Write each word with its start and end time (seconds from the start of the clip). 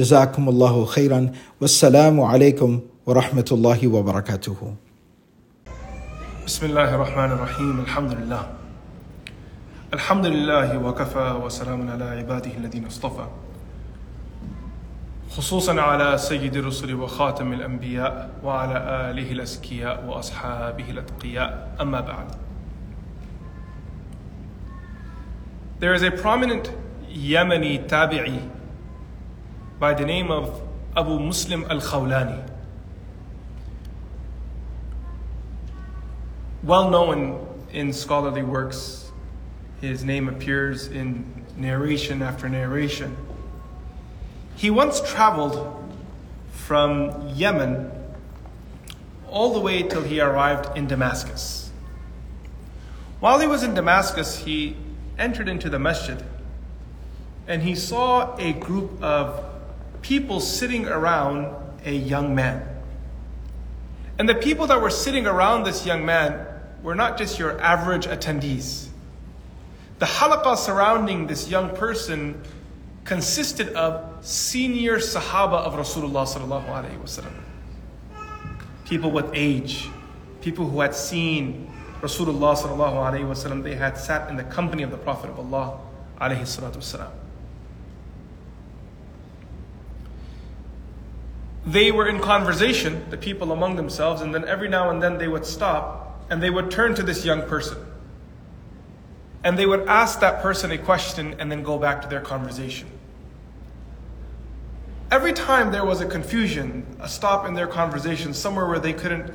جزاكم 0.00 0.48
الله 0.48 0.84
خيرا. 0.84 1.32
والسلام 1.60 2.20
عليكم 2.20 2.80
ورحمة 3.06 3.48
الله 3.52 3.88
وبركاته. 3.88 4.56
بسم 6.46 6.66
الله 6.66 6.94
الرحمن 6.94 7.30
الرحيم. 7.36 7.80
الحمد 7.80 8.12
لله. 8.12 8.42
الحمد 9.92 10.26
لله 10.26 10.78
وكفى 10.78 11.26
وسلام 11.44 11.90
على 11.90 12.04
عباده 12.04 12.50
الذين 12.56 12.86
اصطفى. 12.86 13.26
خصوصا 15.36 15.80
على 15.80 16.18
سيد 16.18 16.56
الرسل 16.56 16.94
وخاتم 16.94 17.52
الأنبياء 17.52 18.30
وعلى 18.44 18.76
آله 19.10 19.32
الأزكياء 19.32 20.04
وأصحابه 20.08 20.86
الأتقياء. 20.90 21.76
أما 21.80 22.00
بعد. 22.00 22.28
There 25.80 25.92
is 25.92 26.02
a 26.02 26.10
prominent 26.10 26.72
Yemeni 27.12 27.84
tabi'i 27.88 28.59
by 29.80 29.94
the 29.94 30.04
name 30.04 30.30
of 30.30 30.60
Abu 30.94 31.18
Muslim 31.18 31.64
al-Khawlani. 31.70 32.46
Well 36.62 36.90
known 36.90 37.48
in 37.72 37.94
scholarly 37.94 38.42
works, 38.42 39.10
his 39.80 40.04
name 40.04 40.28
appears 40.28 40.88
in 40.88 41.46
narration 41.56 42.20
after 42.20 42.46
narration. 42.46 43.16
He 44.54 44.70
once 44.70 45.00
traveled 45.00 45.58
from 46.52 47.30
Yemen 47.30 47.90
all 49.30 49.54
the 49.54 49.60
way 49.60 49.82
till 49.82 50.02
he 50.02 50.20
arrived 50.20 50.76
in 50.76 50.88
Damascus. 50.88 51.70
While 53.18 53.40
he 53.40 53.46
was 53.46 53.62
in 53.62 53.72
Damascus, 53.72 54.40
he 54.40 54.76
entered 55.18 55.48
into 55.48 55.70
the 55.70 55.78
masjid 55.78 56.22
and 57.48 57.62
he 57.62 57.74
saw 57.74 58.36
a 58.36 58.52
group 58.52 59.02
of 59.02 59.49
people 60.02 60.40
sitting 60.40 60.86
around 60.86 61.54
a 61.84 61.92
young 61.94 62.34
man. 62.34 62.66
And 64.18 64.28
the 64.28 64.34
people 64.34 64.66
that 64.66 64.80
were 64.80 64.90
sitting 64.90 65.26
around 65.26 65.64
this 65.64 65.86
young 65.86 66.04
man 66.04 66.46
were 66.82 66.94
not 66.94 67.18
just 67.18 67.38
your 67.38 67.60
average 67.60 68.06
attendees. 68.06 68.88
The 69.98 70.06
halaqah 70.06 70.56
surrounding 70.56 71.26
this 71.26 71.48
young 71.48 71.74
person 71.76 72.42
consisted 73.04 73.70
of 73.70 74.24
senior 74.24 74.98
Sahaba 74.98 75.58
of 75.64 75.74
Rasulullah 75.74 76.26
sallallahu 76.26 76.66
alaihi 76.66 76.98
wasallam. 77.00 77.32
People 78.84 79.10
with 79.10 79.30
age, 79.34 79.88
people 80.40 80.68
who 80.68 80.80
had 80.80 80.94
seen 80.94 81.70
Rasulullah 82.00 82.56
sallallahu 82.56 82.96
alaihi 82.96 83.24
wasallam. 83.24 83.62
They 83.62 83.74
had 83.74 83.98
sat 83.98 84.30
in 84.30 84.36
the 84.36 84.44
company 84.44 84.82
of 84.82 84.90
the 84.90 84.96
Prophet 84.96 85.30
of 85.30 85.38
Allah 85.38 85.78
alaihi. 86.20 87.10
They 91.66 91.92
were 91.92 92.08
in 92.08 92.20
conversation, 92.20 93.04
the 93.10 93.16
people 93.16 93.52
among 93.52 93.76
themselves, 93.76 94.22
and 94.22 94.34
then 94.34 94.46
every 94.46 94.68
now 94.68 94.90
and 94.90 95.02
then 95.02 95.18
they 95.18 95.28
would 95.28 95.44
stop 95.44 96.24
and 96.30 96.42
they 96.42 96.50
would 96.50 96.70
turn 96.70 96.94
to 96.94 97.02
this 97.02 97.24
young 97.24 97.42
person. 97.42 97.78
And 99.42 99.58
they 99.58 99.66
would 99.66 99.88
ask 99.88 100.20
that 100.20 100.42
person 100.42 100.70
a 100.70 100.78
question 100.78 101.34
and 101.38 101.50
then 101.50 101.62
go 101.62 101.78
back 101.78 102.02
to 102.02 102.08
their 102.08 102.20
conversation. 102.20 102.88
Every 105.10 105.32
time 105.32 105.72
there 105.72 105.84
was 105.84 106.00
a 106.00 106.06
confusion, 106.06 106.86
a 107.00 107.08
stop 107.08 107.46
in 107.46 107.54
their 107.54 107.66
conversation, 107.66 108.32
somewhere 108.32 108.66
where 108.66 108.78
they 108.78 108.92
couldn't 108.92 109.32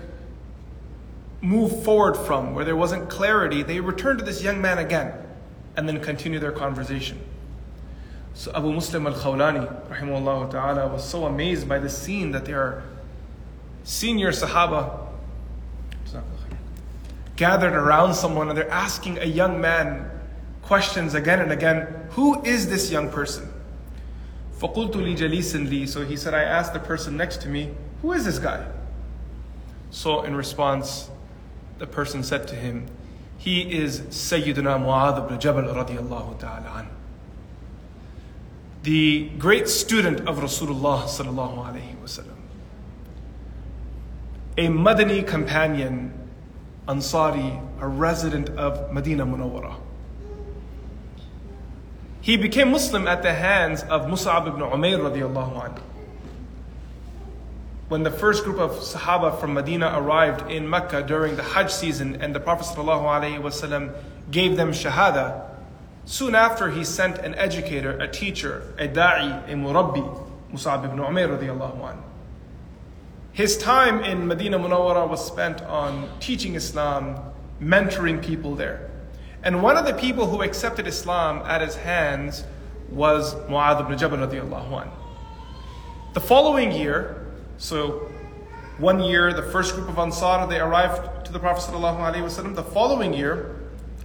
move 1.42 1.84
forward 1.84 2.16
from, 2.16 2.56
where 2.56 2.64
there 2.64 2.78
wasn't 2.78 3.10
clarity, 3.10 3.62
they 3.62 3.82
returned 3.82 4.20
to 4.20 4.26
this 4.26 4.42
young 4.42 4.62
man 4.62 4.78
again 4.78 5.14
and 5.76 5.88
then 5.88 6.00
continue 6.00 6.40
their 6.40 6.54
conversation. 6.54 7.20
So 8.35 8.53
Abu 8.55 8.73
Muslim 8.73 9.07
al-Khawlani, 9.07 9.89
rahimahullah 9.89 10.51
ta'ala, 10.51 10.89
was 10.89 11.05
so 11.05 11.27
amazed 11.27 11.69
by 11.69 11.79
this 11.79 11.97
scene 11.97 12.33
that 12.33 12.45
there 12.45 12.61
are 12.61 12.83
senior 13.85 14.31
Sahaba 14.31 15.07
gathered 17.37 17.73
around 17.73 18.15
someone 18.15 18.49
and 18.49 18.57
they're 18.57 18.71
asking 18.71 19.19
a 19.19 19.25
young 19.25 19.61
man 19.61 20.11
questions 20.63 21.15
again 21.15 21.41
and 21.41 21.51
again. 21.51 21.89
Who 22.11 22.43
is 22.45 22.69
this 22.69 22.91
young 22.91 23.11
person? 23.11 23.51
فَقُلْتُ 24.59 24.93
لِي 24.93 25.17
جَلِيسٍ 25.17 25.69
لِي 25.69 25.89
So 25.89 26.05
he 26.05 26.17
said, 26.17 26.35
I 26.35 26.43
asked 26.43 26.75
the 26.75 26.81
person 26.81 27.17
next 27.17 27.41
to 27.43 27.49
me, 27.49 27.71
who 28.03 28.13
is 28.13 28.27
this 28.27 28.39
guy? 28.39 28.67
So 29.91 30.23
in 30.23 30.37
response, 30.37 31.09
the 31.79 31.87
person 31.87 32.23
said 32.23 32.47
to 32.49 32.55
him, 32.55 32.87
he 33.39 33.73
is 33.73 34.01
Sayyidina 34.03 34.79
Mu'adh 34.79 35.25
ibn 35.25 35.41
Jabal 35.41 35.63
radiallahu 35.63 36.39
ta'ala 36.39 36.81
an. 36.81 36.94
The 38.86 39.30
great 39.40 39.68
student 39.68 40.28
of 40.30 40.38
Rasulullah 40.38 41.06
sallallahu 41.06 41.58
alayhi 41.58 41.96
wasallam. 42.04 42.36
A 44.60 44.68
Madani 44.68 45.26
companion, 45.26 46.14
Ansari, 46.88 47.60
a 47.82 47.88
resident 47.88 48.50
of 48.50 48.94
Medina 48.94 49.26
Munawwara. 49.26 49.74
He 52.22 52.38
became 52.38 52.70
Muslim 52.70 53.08
at 53.08 53.24
the 53.24 53.34
hands 53.34 53.82
of 53.82 54.04
Mus'ab 54.04 54.48
ibn 54.50 54.62
Umair 54.62 55.00
radiallahu 55.00 55.64
anhu. 55.64 55.82
When 57.88 58.04
the 58.04 58.12
first 58.12 58.44
group 58.44 58.60
of 58.60 58.70
Sahaba 58.74 59.40
from 59.40 59.56
Medina 59.56 59.94
arrived 59.96 60.52
in 60.52 60.70
Mecca 60.70 61.02
during 61.02 61.38
the 61.38 61.44
Hajj 61.44 61.72
season 61.72 62.22
and 62.22 62.36
the 62.36 62.40
Prophet 62.40 62.68
ﷺ 62.68 63.96
gave 64.30 64.56
them 64.58 64.74
Shahada, 64.74 65.55
soon 66.06 66.36
after 66.36 66.70
he 66.70 66.84
sent 66.84 67.18
an 67.18 67.36
educator, 67.36 67.92
a 67.98 68.08
teacher, 68.08 68.74
a 68.78 68.88
da'i, 68.88 69.44
a 69.52 69.54
murabbi, 69.56 70.04
Mus'ab 70.52 70.86
ibn 70.86 71.00
Umair 71.00 71.38
radiallahu 71.38 71.80
anhu. 71.80 72.02
His 73.34 73.58
time 73.58 74.02
in 74.02 74.28
Medina 74.28 74.58
Munawwara 74.58 75.10
was 75.10 75.26
spent 75.26 75.62
on 75.64 76.08
teaching 76.20 76.56
Islam, 76.56 77.20
mentoring 77.60 78.24
people 78.24 78.56
there. 78.56 78.90
And 79.44 79.62
one 79.62 79.76
of 79.76 79.86
the 79.86 79.94
people 79.94 80.28
who 80.28 80.42
accepted 80.42 80.88
Islam 80.88 81.40
at 81.46 81.62
his 81.62 81.76
hands 81.76 82.46
was 82.90 83.36
Mu'adh 83.50 83.82
ibn 83.82 83.98
Jabal 83.98 84.20
radiallahu 84.20 84.70
anhu. 84.70 84.92
The 86.14 86.22
following 86.22 86.72
year, 86.72 87.28
so 87.58 88.10
one 88.78 89.02
year, 89.02 89.34
the 89.34 89.44
first 89.44 89.76
group 89.76 89.90
of 89.90 89.98
Ansar, 90.00 90.48
they 90.48 90.60
arrived 90.60 91.26
to 91.26 91.34
the 91.34 91.40
Prophet 91.40 91.72
ﷺ. 91.72 92.56
The 92.56 92.64
following 92.64 93.14
year, 93.14 93.56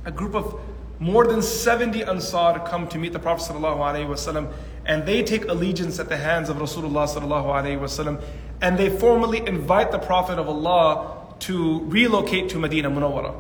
a 0.05 0.11
group 0.11 0.35
of 0.35 0.61
more 1.01 1.27
than 1.27 1.41
70 1.41 2.05
Ansar 2.05 2.61
come 2.61 2.87
to 2.89 2.99
meet 2.99 3.15
the 3.15 3.19
Prophet 3.19 3.55
ﷺ, 3.55 4.53
and 4.85 5.07
they 5.07 5.23
take 5.23 5.47
allegiance 5.47 5.99
at 5.99 6.11
the 6.11 6.17
hands 6.19 6.51
of 6.51 6.59
Rasulullah 6.59 8.23
and 8.61 8.79
they 8.79 8.91
formally 8.91 9.39
invite 9.47 9.93
the 9.93 9.99
Prophet 9.99 10.39
of 10.39 10.47
Allah 10.47 11.35
to 11.41 11.81
relocate 11.87 12.51
to 12.51 12.59
Medina 12.59 12.91
Munawwara. 12.91 13.35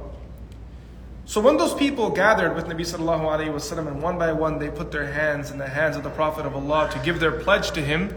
So 1.27 1.41
when 1.41 1.59
those 1.59 1.75
people 1.75 2.11
gathered 2.11 2.57
with 2.57 2.65
Nabi 2.65 2.81
wasallam 2.81 3.87
and 3.87 4.03
one 4.03 4.19
by 4.19 4.33
one 4.33 4.59
they 4.59 4.71
put 4.71 4.91
their 4.91 5.13
hands 5.13 5.51
in 5.51 5.59
the 5.59 5.69
hands 5.69 5.97
of 5.97 6.03
the 6.03 6.11
Prophet 6.11 6.47
of 6.47 6.57
Allah 6.57 6.91
to 6.93 6.99
give 7.01 7.21
their 7.21 7.31
pledge 7.31 7.73
to 7.73 7.83
him, 7.83 8.15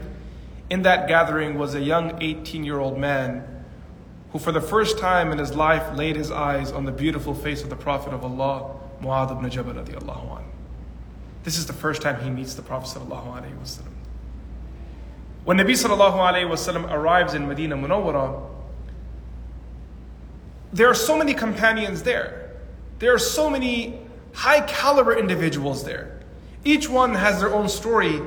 in 0.70 0.82
that 0.82 1.06
gathering 1.06 1.58
was 1.58 1.74
a 1.74 1.80
young 1.80 2.20
18 2.22 2.64
year 2.64 2.78
old 2.80 2.98
man 2.98 3.44
who 4.32 4.38
for 4.38 4.52
the 4.52 4.60
first 4.60 4.98
time 4.98 5.30
in 5.30 5.38
his 5.38 5.54
life 5.54 5.94
laid 5.96 6.16
his 6.16 6.30
eyes 6.30 6.72
on 6.72 6.86
the 6.86 6.92
beautiful 6.92 7.34
face 7.34 7.62
of 7.62 7.68
the 7.68 7.76
Prophet 7.76 8.12
of 8.12 8.24
Allah, 8.24 8.74
Mu'adh 9.00 9.32
ibn 9.32 9.48
Jabal 9.50 9.74
radiallahu 9.74 10.28
anhu. 10.28 10.44
This 11.44 11.58
is 11.58 11.66
the 11.66 11.72
first 11.72 12.02
time 12.02 12.22
he 12.22 12.30
meets 12.30 12.54
the 12.54 12.62
Prophet 12.62 12.98
sallallahu 12.98 13.26
alayhi 13.26 13.58
wasallam. 13.62 13.92
When 15.44 15.58
Nabi 15.58 15.72
sallallahu 15.72 16.14
alayhi 16.14 16.48
wasallam 16.48 16.90
arrives 16.90 17.34
in 17.34 17.46
Medina 17.46 17.76
Munawwara, 17.76 18.48
there 20.72 20.88
are 20.88 20.94
so 20.94 21.18
many 21.18 21.34
companions 21.34 22.02
there. 22.02 22.56
There 22.98 23.14
are 23.14 23.18
so 23.18 23.50
many 23.50 24.00
high 24.32 24.62
caliber 24.62 25.16
individuals 25.16 25.84
there. 25.84 26.20
Each 26.64 26.88
one 26.88 27.14
has 27.14 27.40
their 27.40 27.54
own 27.54 27.68
story, 27.68 28.22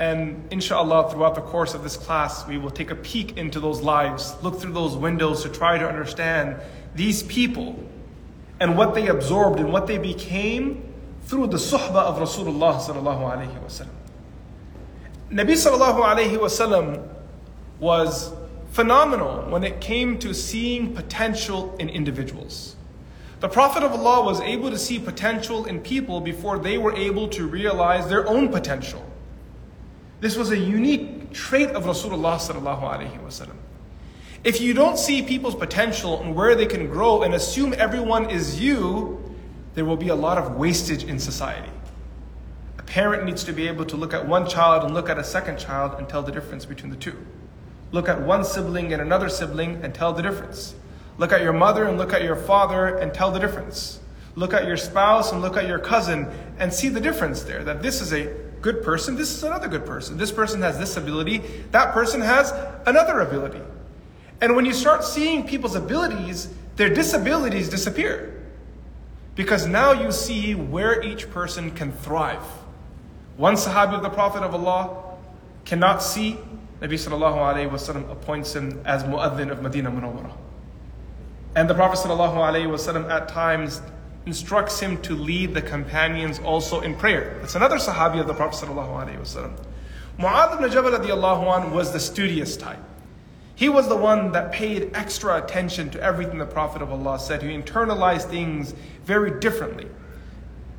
and 0.00 0.46
inshallah, 0.50 1.12
throughout 1.12 1.36
the 1.36 1.40
course 1.40 1.72
of 1.74 1.84
this 1.84 1.96
class, 1.96 2.46
we 2.48 2.58
will 2.58 2.70
take 2.70 2.90
a 2.90 2.96
peek 2.96 3.36
into 3.36 3.60
those 3.60 3.80
lives, 3.80 4.34
look 4.42 4.60
through 4.60 4.72
those 4.72 4.96
windows 4.96 5.44
to 5.44 5.48
try 5.48 5.78
to 5.78 5.88
understand 5.88 6.56
these 6.96 7.22
people 7.22 7.78
and 8.60 8.76
what 8.76 8.94
they 8.94 9.08
absorbed 9.08 9.58
and 9.58 9.72
what 9.72 9.86
they 9.86 9.98
became 9.98 10.86
through 11.22 11.46
the 11.46 11.56
suhbah 11.56 12.04
of 12.04 12.18
Rasulullah 12.18 12.78
sallallahu 12.78 13.22
alaihi 13.22 13.64
wasallam. 13.64 13.88
Nabi 15.30 15.52
sallallahu 15.52 16.04
alaihi 16.04 16.36
wasallam 16.36 17.08
was 17.78 18.32
phenomenal 18.70 19.50
when 19.50 19.64
it 19.64 19.80
came 19.80 20.18
to 20.18 20.34
seeing 20.34 20.94
potential 20.94 21.74
in 21.78 21.88
individuals. 21.88 22.76
The 23.40 23.48
Prophet 23.48 23.82
of 23.82 23.92
Allah 23.92 24.22
was 24.24 24.40
able 24.40 24.70
to 24.70 24.78
see 24.78 24.98
potential 24.98 25.64
in 25.64 25.80
people 25.80 26.20
before 26.20 26.58
they 26.58 26.76
were 26.76 26.94
able 26.94 27.28
to 27.28 27.46
realize 27.46 28.08
their 28.08 28.28
own 28.28 28.50
potential. 28.50 29.02
This 30.20 30.36
was 30.36 30.50
a 30.50 30.58
unique 30.58 31.32
trait 31.32 31.70
of 31.70 31.84
Rasulullah 31.84 32.36
sallallahu 32.36 32.82
alaihi 32.82 33.18
wasallam. 33.24 33.56
If 34.42 34.62
you 34.62 34.72
don't 34.72 34.98
see 34.98 35.20
people's 35.20 35.54
potential 35.54 36.22
and 36.22 36.34
where 36.34 36.54
they 36.54 36.64
can 36.64 36.86
grow 36.86 37.22
and 37.22 37.34
assume 37.34 37.74
everyone 37.76 38.30
is 38.30 38.58
you, 38.58 39.22
there 39.74 39.84
will 39.84 39.98
be 39.98 40.08
a 40.08 40.14
lot 40.14 40.38
of 40.38 40.56
wastage 40.56 41.04
in 41.04 41.18
society. 41.18 41.68
A 42.78 42.82
parent 42.82 43.26
needs 43.26 43.44
to 43.44 43.52
be 43.52 43.68
able 43.68 43.84
to 43.84 43.96
look 43.96 44.14
at 44.14 44.26
one 44.26 44.48
child 44.48 44.84
and 44.84 44.94
look 44.94 45.10
at 45.10 45.18
a 45.18 45.24
second 45.24 45.58
child 45.58 45.98
and 45.98 46.08
tell 46.08 46.22
the 46.22 46.32
difference 46.32 46.64
between 46.64 46.90
the 46.90 46.96
two. 46.96 47.14
Look 47.92 48.08
at 48.08 48.22
one 48.22 48.42
sibling 48.42 48.94
and 48.94 49.02
another 49.02 49.28
sibling 49.28 49.80
and 49.82 49.94
tell 49.94 50.14
the 50.14 50.22
difference. 50.22 50.74
Look 51.18 51.32
at 51.32 51.42
your 51.42 51.52
mother 51.52 51.84
and 51.84 51.98
look 51.98 52.14
at 52.14 52.22
your 52.22 52.36
father 52.36 52.96
and 52.96 53.12
tell 53.12 53.30
the 53.30 53.40
difference. 53.40 54.00
Look 54.36 54.54
at 54.54 54.66
your 54.66 54.78
spouse 54.78 55.32
and 55.32 55.42
look 55.42 55.58
at 55.58 55.68
your 55.68 55.78
cousin 55.78 56.26
and 56.58 56.72
see 56.72 56.88
the 56.88 57.00
difference 57.00 57.42
there. 57.42 57.62
That 57.62 57.82
this 57.82 58.00
is 58.00 58.14
a 58.14 58.34
good 58.62 58.82
person, 58.82 59.16
this 59.16 59.34
is 59.34 59.44
another 59.44 59.68
good 59.68 59.84
person. 59.84 60.16
This 60.16 60.32
person 60.32 60.62
has 60.62 60.78
this 60.78 60.96
ability, 60.96 61.42
that 61.72 61.92
person 61.92 62.22
has 62.22 62.54
another 62.86 63.20
ability. 63.20 63.60
And 64.40 64.56
when 64.56 64.64
you 64.64 64.72
start 64.72 65.04
seeing 65.04 65.46
people's 65.46 65.74
abilities, 65.74 66.52
their 66.76 66.88
disabilities 66.88 67.68
disappear. 67.68 68.42
Because 69.34 69.66
now 69.66 69.92
you 69.92 70.12
see 70.12 70.54
where 70.54 71.02
each 71.02 71.30
person 71.30 71.70
can 71.70 71.92
thrive. 71.92 72.42
One 73.36 73.54
Sahabi 73.54 73.94
of 73.94 74.02
the 74.02 74.10
Prophet 74.10 74.42
of 74.42 74.54
Allah 74.54 75.16
cannot 75.64 76.02
see, 76.02 76.38
Nabi 76.80 76.94
sallallahu 76.94 77.36
alayhi 77.36 77.70
wasallam 77.70 78.10
appoints 78.10 78.54
him 78.54 78.80
as 78.84 79.04
mu'adhin 79.04 79.50
of 79.50 79.62
Medina 79.62 79.90
Munawwarah. 79.90 80.32
And 81.54 81.68
the 81.68 81.74
Prophet 81.74 82.06
sallallahu 82.06 82.34
alayhi 82.34 82.66
wasallam 82.66 83.08
at 83.10 83.28
times 83.28 83.82
instructs 84.26 84.80
him 84.80 85.00
to 85.02 85.14
lead 85.14 85.54
the 85.54 85.62
companions 85.62 86.38
also 86.40 86.80
in 86.80 86.94
prayer. 86.94 87.38
That's 87.40 87.54
another 87.54 87.76
Sahabi 87.76 88.20
of 88.20 88.26
the 88.26 88.34
Prophet 88.34 88.66
sallallahu 88.66 89.06
alayhi 89.06 89.20
wasallam. 89.20 89.52
Mu'adh 90.18 90.56
ibn 90.56 90.70
Jabal 90.70 91.70
was 91.70 91.92
the 91.92 92.00
studious 92.00 92.56
type. 92.56 92.78
He 93.60 93.68
was 93.68 93.88
the 93.88 93.96
one 93.96 94.32
that 94.32 94.52
paid 94.52 94.90
extra 94.94 95.36
attention 95.36 95.90
to 95.90 96.02
everything 96.02 96.38
the 96.38 96.46
Prophet 96.46 96.80
of 96.80 96.90
Allah 96.90 97.18
said. 97.18 97.42
He 97.42 97.50
internalized 97.50 98.30
things 98.30 98.72
very 99.04 99.38
differently. 99.38 99.86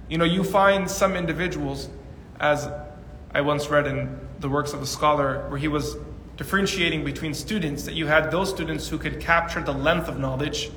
You 0.10 0.18
know, 0.18 0.26
you 0.26 0.44
find 0.44 0.90
some 0.90 1.16
individuals, 1.16 1.90
as 2.40 2.68
I 3.36 3.42
once 3.42 3.70
read 3.70 3.86
in 3.86 4.20
the 4.40 4.50
works 4.50 4.74
of 4.74 4.82
a 4.82 4.88
scholar, 4.88 5.48
where 5.50 5.60
he 5.60 5.68
was 5.68 5.96
differentiating 6.38 7.06
between 7.06 7.36
students, 7.36 7.84
that 7.84 7.94
you 7.94 8.08
had 8.08 8.32
those 8.32 8.50
students 8.50 8.88
who 8.88 8.98
could 8.98 9.20
capture 9.20 9.62
the 9.62 9.74
length 9.74 10.08
of 10.08 10.18
knowledge, 10.18 10.72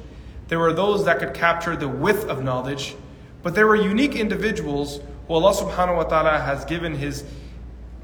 there 0.49 0.59
were 0.59 0.75
those 0.75 1.07
that 1.07 1.21
could 1.21 1.33
capture 1.33 1.75
the 1.75 1.89
width 1.89 2.27
of 2.27 2.45
knowledge, 2.45 2.97
but 3.43 3.55
there 3.55 3.67
were 3.67 3.77
unique 3.77 4.15
individuals 4.15 5.01
who 5.27 5.33
Allah 5.33 5.55
subhanahu 5.55 5.97
wa 5.97 6.05
ta'ala 6.05 6.39
has 6.39 6.67
given 6.67 6.97
His 6.97 7.25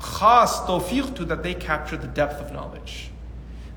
khas 0.01 0.53
tawfiq 0.63 1.15
to 1.17 1.27
that 1.27 1.43
they 1.43 1.53
capture 1.53 1.99
the 1.99 2.07
depth 2.07 2.41
of 2.41 2.51
knowledge 2.51 3.11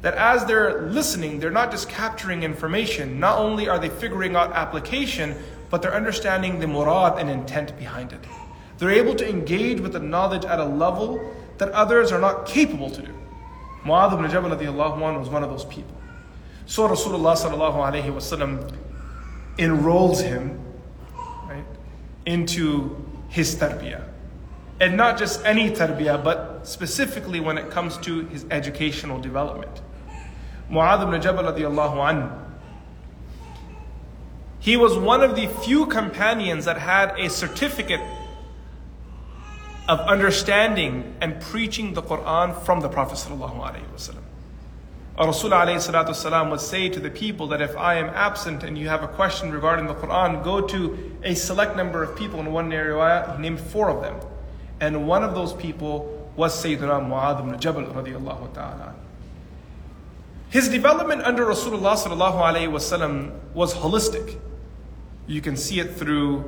that 0.04 0.16
as 0.16 0.46
they're 0.46 0.82
listening, 0.82 1.40
they're 1.40 1.50
not 1.50 1.72
just 1.72 1.88
capturing 1.88 2.44
information. 2.44 3.22
Not 3.22 3.40
only 3.40 3.70
are 3.70 3.80
they 3.80 3.88
figuring 3.88 4.36
out 4.36 4.52
application, 4.52 5.36
but 5.70 5.82
they're 5.82 5.96
understanding 5.96 6.60
the 6.60 6.68
murad 6.68 7.18
and 7.20 7.30
intent 7.30 7.76
behind 7.78 8.12
it. 8.12 8.20
They're 8.78 8.92
able 8.92 9.16
to 9.16 9.28
engage 9.28 9.80
with 9.80 9.94
the 9.94 10.00
knowledge 10.00 10.44
at 10.44 10.60
a 10.60 10.66
level 10.66 11.34
that 11.58 11.70
others 11.70 12.12
are 12.12 12.20
not 12.20 12.46
capable 12.46 12.90
to 12.90 13.02
do. 13.02 13.14
Mu'adh 13.86 14.14
ibn 14.14 14.30
Jabal 14.30 14.50
was 15.20 15.30
one 15.30 15.42
of 15.42 15.50
those 15.50 15.66
people. 15.66 15.96
So 16.66 16.88
Rasulullah 16.88 17.36
wasallam 17.36 18.76
enrolls 19.58 20.20
him 20.20 20.60
right, 21.48 21.64
into 22.26 23.06
his 23.30 23.56
tarbiyah. 23.56 24.04
And 24.82 24.98
not 24.98 25.18
just 25.18 25.46
any 25.46 25.72
tarbiyah, 25.72 26.22
but 26.22 26.68
specifically 26.68 27.40
when 27.40 27.58
it 27.58 27.70
comes 27.72 27.98
to 28.00 28.26
his 28.26 28.46
educational 28.52 29.18
development. 29.20 29.82
Mu'adh 30.74 31.04
ibn 31.08 31.22
Jabal 31.22 31.44
radiallahu 31.44 31.96
anhu. 31.98 32.40
He 34.60 34.76
was 34.76 34.98
one 34.98 35.22
of 35.22 35.36
the 35.36 35.48
few 35.48 35.86
companions 35.86 36.66
that 36.66 36.78
had 36.78 37.20
a 37.20 37.30
certificate 37.30 38.02
of 39.88 40.00
understanding 40.00 41.16
and 41.22 41.40
preaching 41.40 41.94
the 41.94 42.02
Quran 42.02 42.60
from 42.64 42.80
the 42.80 42.90
Prophet 42.90 43.16
sallallahu 43.16 43.60
alaihi 43.60 43.86
wasallam. 43.94 44.24
Rasul 45.20 45.52
alayhi 45.52 46.50
would 46.50 46.62
say 46.62 46.90
to 46.90 47.00
the 47.00 47.12
people 47.12 47.48
that 47.48 47.62
if 47.62 47.78
I 47.78 47.96
am 47.96 48.10
absent 48.16 48.64
and 48.64 48.76
you 48.76 48.88
have 48.88 49.04
a 49.04 49.08
question 49.08 49.52
regarding 49.52 49.86
the 49.86 49.94
Quran, 49.94 50.44
go 50.44 50.62
to 50.62 51.12
a 51.24 51.36
select 51.36 51.76
number 51.76 52.02
of 52.02 52.16
people. 52.16 52.40
In 52.40 52.52
one 52.52 52.74
area, 52.74 53.32
he 53.36 53.42
named 53.42 53.60
four 53.60 53.90
of 53.90 54.02
them. 54.02 54.16
And 54.82 55.08
one 55.08 55.24
of 55.24 55.36
those 55.36 55.54
people 55.54 56.32
was 56.36 56.56
Sayyidina 56.56 57.08
Mu'adh 57.08 57.46
ibn 57.46 57.60
Jabal 57.60 57.84
radiallahu 57.84 58.56
ta'ala. 58.56 58.96
His 60.54 60.70
development 60.70 61.24
under 61.24 61.48
Rasulullah 61.48 61.96
was 63.56 63.74
holistic. 63.74 64.40
You 65.26 65.42
can 65.42 65.58
see 65.58 65.80
it 65.80 65.96
through 65.96 66.42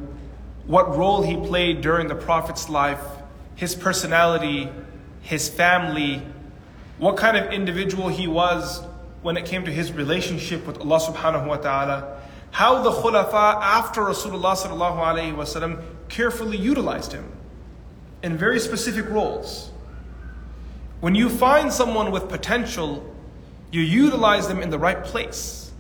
what 0.68 0.96
role 0.96 1.24
he 1.24 1.36
played 1.36 1.82
during 1.82 2.08
the 2.08 2.14
Prophet's 2.14 2.70
life, 2.70 3.02
his 3.56 3.74
personality, 3.74 4.70
his 5.22 5.50
family, 5.50 6.22
what 7.00 7.18
kind 7.18 7.36
of 7.36 7.52
individual 7.52 8.10
he 8.10 8.28
was 8.28 8.84
when 9.24 9.38
it 9.38 9.46
came 9.48 9.66
to 9.66 9.72
his 9.72 9.92
relationship 9.92 10.68
with 10.68 10.78
Allah 10.78 11.00
subhanahu 11.00 11.48
wa 11.48 11.58
ta'ala, 11.58 12.22
how 12.52 12.84
the 12.84 12.92
khulafa 12.92 13.60
after 13.60 14.02
Rasulullah 14.02 14.56
sallallahu 14.56 15.84
carefully 16.10 16.58
utilized 16.58 17.12
him 17.12 17.32
in 18.22 18.38
very 18.38 18.60
specific 18.60 19.10
roles. 19.10 19.72
When 21.00 21.16
you 21.16 21.28
find 21.28 21.74
someone 21.74 22.12
with 22.12 22.30
potential 22.30 23.15
you 23.72 23.82
utilize 23.82 24.48
them 24.48 24.62
in 24.62 24.70
the 24.70 24.80
right 24.80 25.04
place. 25.04 25.72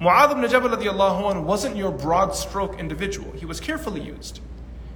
Mu'adh 0.00 0.30
ibn 0.30 0.48
Jabal 0.48 0.70
radiallahu 0.70 1.42
wasn't 1.42 1.76
your 1.76 1.90
broad 1.90 2.34
stroke 2.34 2.78
individual. 2.78 3.32
He 3.32 3.44
was 3.44 3.58
carefully 3.60 4.00
used. 4.00 4.40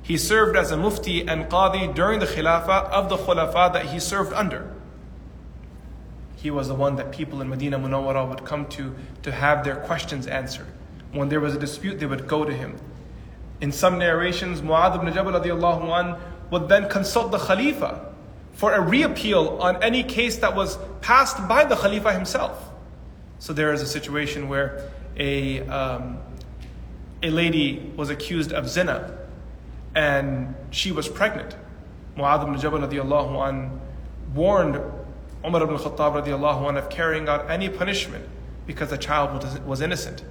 He 0.02 0.16
served 0.16 0.56
as 0.56 0.70
a 0.70 0.76
mufti 0.76 1.26
and 1.26 1.46
qadi 1.46 1.94
during 1.94 2.20
the 2.20 2.26
khilafah 2.26 2.88
of 2.90 3.08
the 3.08 3.16
khulafa 3.16 3.72
that 3.72 3.86
he 3.86 3.98
served 3.98 4.32
under. 4.32 4.72
He 6.36 6.50
was 6.50 6.68
the 6.68 6.74
one 6.74 6.96
that 6.96 7.12
people 7.12 7.40
in 7.40 7.48
Medina 7.48 7.78
Munawwara 7.78 8.28
would 8.28 8.44
come 8.44 8.66
to 8.70 8.94
to 9.22 9.32
have 9.32 9.64
their 9.64 9.76
questions 9.76 10.26
answered. 10.26 10.66
When 11.12 11.28
there 11.28 11.40
was 11.40 11.54
a 11.54 11.58
dispute, 11.58 12.00
they 12.00 12.06
would 12.06 12.26
go 12.26 12.44
to 12.44 12.52
him. 12.52 12.78
In 13.60 13.70
some 13.70 13.98
narrations, 13.98 14.60
Mu'adh 14.60 14.96
ibn 14.96 15.12
Jabal 15.12 15.32
radiallahu 15.32 16.20
would 16.50 16.68
then 16.68 16.88
consult 16.88 17.30
the 17.32 17.38
Khalifa 17.38 18.11
for 18.52 18.72
a 18.72 18.80
reappeal 18.80 19.58
on 19.60 19.82
any 19.82 20.02
case 20.02 20.38
that 20.38 20.54
was 20.54 20.78
passed 21.00 21.48
by 21.48 21.64
the 21.64 21.76
Khalifa 21.76 22.12
himself. 22.12 22.70
So 23.38 23.52
there 23.52 23.72
is 23.72 23.82
a 23.82 23.86
situation 23.86 24.48
where 24.48 24.90
a, 25.16 25.60
um, 25.68 26.18
a 27.22 27.30
lady 27.30 27.92
was 27.96 28.10
accused 28.10 28.52
of 28.52 28.68
zina 28.68 29.18
and 29.94 30.54
she 30.70 30.92
was 30.92 31.08
pregnant. 31.08 31.56
Mu'adh 32.16 32.42
ibn 32.42 32.58
Jabal 32.60 32.78
radiallahu 32.80 33.48
an 33.48 33.80
warned 34.34 34.76
Umar 35.44 35.62
ibn 35.62 35.76
Khattab 35.76 36.22
radiallahu 36.22 36.68
an 36.68 36.76
of 36.76 36.88
carrying 36.88 37.28
out 37.28 37.50
any 37.50 37.68
punishment 37.68 38.24
because 38.66 38.90
the 38.90 38.98
child 38.98 39.42
was, 39.42 39.58
was 39.60 39.80
innocent. 39.80 40.22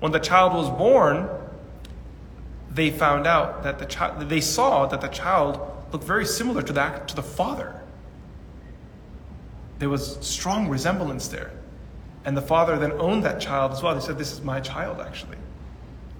When 0.00 0.12
the 0.12 0.18
child 0.18 0.54
was 0.54 0.68
born, 0.70 1.28
they 2.70 2.90
found 2.90 3.26
out 3.26 3.62
that 3.62 3.78
the 3.78 3.86
child, 3.86 4.28
they 4.28 4.40
saw 4.40 4.86
that 4.86 5.00
the 5.00 5.08
child 5.08 5.77
looked 5.92 6.04
very 6.04 6.26
similar 6.26 6.62
to 6.62 6.72
that 6.74 7.08
to 7.08 7.16
the 7.16 7.22
father. 7.22 7.80
There 9.78 9.88
was 9.88 10.18
strong 10.26 10.68
resemblance 10.68 11.28
there. 11.28 11.52
And 12.24 12.36
the 12.36 12.42
father 12.42 12.78
then 12.78 12.92
owned 12.92 13.24
that 13.24 13.40
child 13.40 13.72
as 13.72 13.82
well. 13.82 13.94
He 13.94 14.00
said, 14.00 14.18
This 14.18 14.32
is 14.32 14.42
my 14.42 14.60
child 14.60 15.00
actually. 15.00 15.38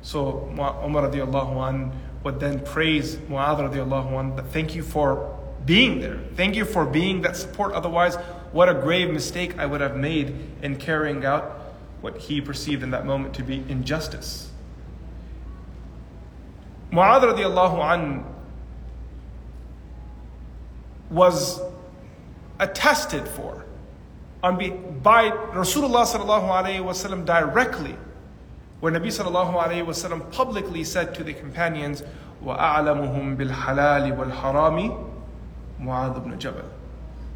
So 0.02 0.48
Umar 0.52 1.10
radiallahu 1.10 1.68
an 1.68 1.92
would 2.24 2.40
then 2.40 2.60
praise 2.60 3.16
Mu'adh 3.16 3.58
radiallahu 3.58 4.18
an, 4.18 4.44
thank 4.48 4.74
you 4.74 4.82
for 4.82 5.36
being 5.64 6.00
there. 6.00 6.18
Thank 6.34 6.56
you 6.56 6.64
for 6.64 6.84
being 6.84 7.22
that 7.22 7.36
support. 7.36 7.72
Otherwise, 7.72 8.16
what 8.52 8.68
a 8.68 8.74
grave 8.74 9.10
mistake 9.10 9.58
I 9.58 9.66
would 9.66 9.80
have 9.80 9.96
made 9.96 10.34
in 10.62 10.76
carrying 10.76 11.24
out 11.24 11.74
what 12.00 12.16
he 12.16 12.40
perceived 12.40 12.82
in 12.82 12.90
that 12.92 13.04
moment 13.04 13.34
to 13.34 13.42
be 13.42 13.64
injustice. 13.68 14.50
Mu'adh 16.90 17.22
radiallahu 17.22 18.24
was 21.09 21.61
attested 22.59 23.27
for 23.27 23.65
on 24.43 24.57
be, 24.57 24.69
by 24.69 25.29
Rasulullah 25.31 26.05
sallallahu 26.05 26.49
alayhi 26.49 26.83
wasallam 26.83 27.25
directly, 27.25 27.95
where 28.81 28.91
Nabi 28.91 29.07
sallallahu 29.07 29.53
alayhi 29.53 29.85
wasallam 29.85 30.29
publicly 30.31 30.83
said 30.83 31.15
to 31.15 31.23
the 31.23 31.33
companions, 31.33 32.03
وَأَعْلَمُهُمْ 32.43 33.37
بِالْحَلَالِ 33.37 34.17
وَالْحَرَامِ 34.17 35.09
Mu'adh 35.79 36.17
ibn 36.17 36.37
Jabal. 36.37 36.69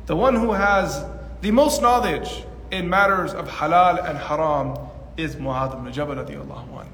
The 0.05 0.15
one 0.15 0.35
who 0.35 0.51
has 0.51 1.05
the 1.41 1.51
most 1.51 1.81
knowledge 1.81 2.43
in 2.71 2.89
matters 2.89 3.33
of 3.33 3.47
halal 3.47 4.03
and 4.07 4.17
haram 4.17 4.77
is 5.15 5.35
Mu'adh 5.37 5.79
ibn 5.79 5.91
Jabal 5.93 6.15
radiallahu 6.15 6.81
anh. 6.81 6.91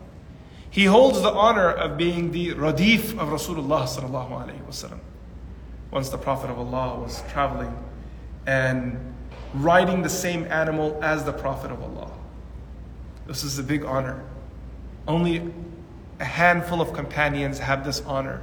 He 0.70 0.86
holds 0.86 1.22
the 1.22 1.32
honor 1.32 1.70
of 1.70 1.98
being 1.98 2.32
the 2.32 2.54
radif 2.54 3.18
of 3.18 3.30
Rasulullah 3.30 3.86
sallallahu 3.86 4.30
alayhi 4.30 4.62
wasallam. 4.68 5.00
Once 5.99 6.11
the 6.11 6.17
Prophet 6.17 6.49
of 6.49 6.61
Allah 6.61 6.97
was 7.01 7.25
traveling 7.29 7.77
and 8.47 8.97
riding 9.53 10.01
the 10.01 10.09
same 10.09 10.45
animal 10.45 10.97
as 11.03 11.25
the 11.25 11.33
Prophet 11.33 11.73
of 11.73 11.83
Allah. 11.83 12.13
This 13.27 13.43
is 13.43 13.59
a 13.59 13.65
big 13.65 13.85
honor. 13.85 14.23
Only 15.09 15.53
a 16.21 16.25
handful 16.25 16.81
of 16.81 16.93
companions 16.93 17.59
have 17.59 17.85
this 17.85 18.01
honor 18.03 18.43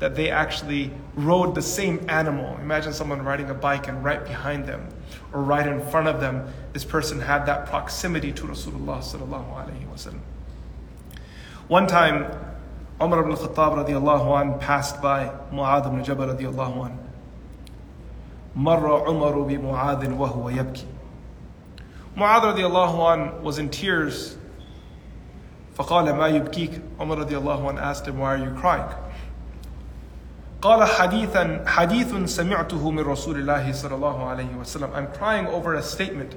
that 0.00 0.16
they 0.16 0.30
actually 0.30 0.90
rode 1.14 1.54
the 1.54 1.62
same 1.62 2.04
animal. 2.10 2.58
Imagine 2.60 2.92
someone 2.92 3.22
riding 3.22 3.50
a 3.50 3.54
bike 3.54 3.86
and 3.86 4.02
right 4.02 4.24
behind 4.24 4.66
them 4.66 4.88
or 5.32 5.42
right 5.42 5.68
in 5.68 5.80
front 5.90 6.08
of 6.08 6.20
them, 6.20 6.52
this 6.72 6.84
person 6.84 7.20
had 7.20 7.46
that 7.46 7.66
proximity 7.66 8.32
to 8.32 8.46
Rasulullah. 8.48 9.00
One 11.68 11.86
time, 11.86 12.55
Umar 13.01 13.19
ibn 13.21 13.31
Khattab 13.33 13.85
radiallahu 13.85 14.41
an 14.41 14.59
passed 14.59 15.01
by 15.01 15.31
Mu'adh 15.51 15.87
ibn 15.87 16.03
Jabal 16.03 16.35
radiallahu 16.35 16.85
an. 16.85 16.99
مر 18.55 19.07
عمر 19.07 19.41
بمعاذ 19.41 20.13
وهو 20.13 20.49
يبكي. 20.49 20.85
Mu'adh 22.15 22.55
radiallahu 22.55 23.13
an 23.13 23.43
was 23.43 23.57
in 23.57 23.69
tears. 23.69 24.37
فقال 25.77 26.13
ما 26.13 26.27
يبكيك 26.27 26.81
Umar 26.99 27.17
radiallahu 27.17 27.69
an 27.69 27.79
asked 27.79 28.07
him, 28.07 28.19
why 28.19 28.35
are 28.35 28.37
you 28.37 28.51
crying? 28.59 28.85
قال 30.61 30.87
حديثا 30.87 31.63
حديث 31.67 32.29
سمعته 32.29 32.91
من 32.91 32.99
رسول 32.99 33.35
الله 33.35 33.71
صلى 33.71 33.95
الله 33.95 34.29
عليه 34.29 34.55
وسلم 34.59 34.93
I'm 34.93 35.07
crying 35.07 35.47
over 35.47 35.73
a 35.73 35.81
statement 35.81 36.35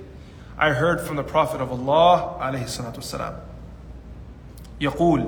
I 0.57 0.71
heard 0.71 1.01
from 1.03 1.17
the 1.17 1.23
Prophet 1.23 1.61
of 1.61 1.71
Allah 1.71 2.39
عليه 2.41 2.65
الصلاة 2.65 2.95
والسلام 2.95 3.35
يقول 4.81 5.27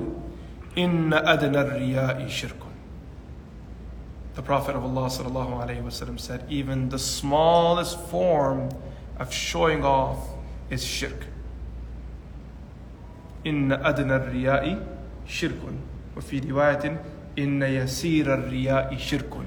إن 0.77 1.13
أدنى 1.13 1.61
الرياء 1.61 2.27
شرك 2.27 2.61
The 4.35 4.41
Prophet 4.43 4.75
of 4.75 4.83
Allah 4.83 5.07
صلى 5.09 5.27
الله 5.27 5.65
عليه 5.65 5.83
وسلم 5.83 6.19
said 6.19 6.45
even 6.49 6.89
the 6.89 6.99
smallest 6.99 7.99
form 8.09 8.69
of 9.17 9.33
showing 9.33 9.83
off 9.83 10.29
is 10.69 10.83
shirk 10.83 11.25
إن 13.45 13.71
أدنى 13.71 14.15
الرياء 14.15 14.79
شرك 15.27 15.61
وفي 16.17 16.39
رواية 16.39 16.99
Inna 17.37 17.67
yasira 17.67 18.49
riya'i 18.49 18.97
shirkun. 18.97 19.45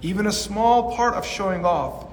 Even 0.00 0.26
a 0.26 0.32
small 0.32 0.96
part 0.96 1.14
of 1.14 1.26
showing 1.26 1.64
off 1.64 2.06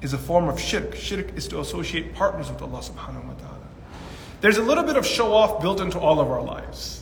is 0.00 0.14
a 0.14 0.18
form 0.18 0.48
of 0.48 0.58
shirk. 0.58 0.94
Shirk 0.94 1.36
is 1.36 1.46
to 1.48 1.60
associate 1.60 2.14
partners 2.14 2.50
with 2.50 2.62
Allah 2.62 2.78
subhanahu 2.78 3.26
wa 3.26 3.34
ta'ala. 3.34 3.66
There's 4.40 4.56
a 4.56 4.62
little 4.62 4.84
bit 4.84 4.96
of 4.96 5.04
show 5.06 5.34
off 5.34 5.60
built 5.60 5.80
into 5.80 5.98
all 5.98 6.20
of 6.20 6.30
our 6.30 6.42
lives. 6.42 6.99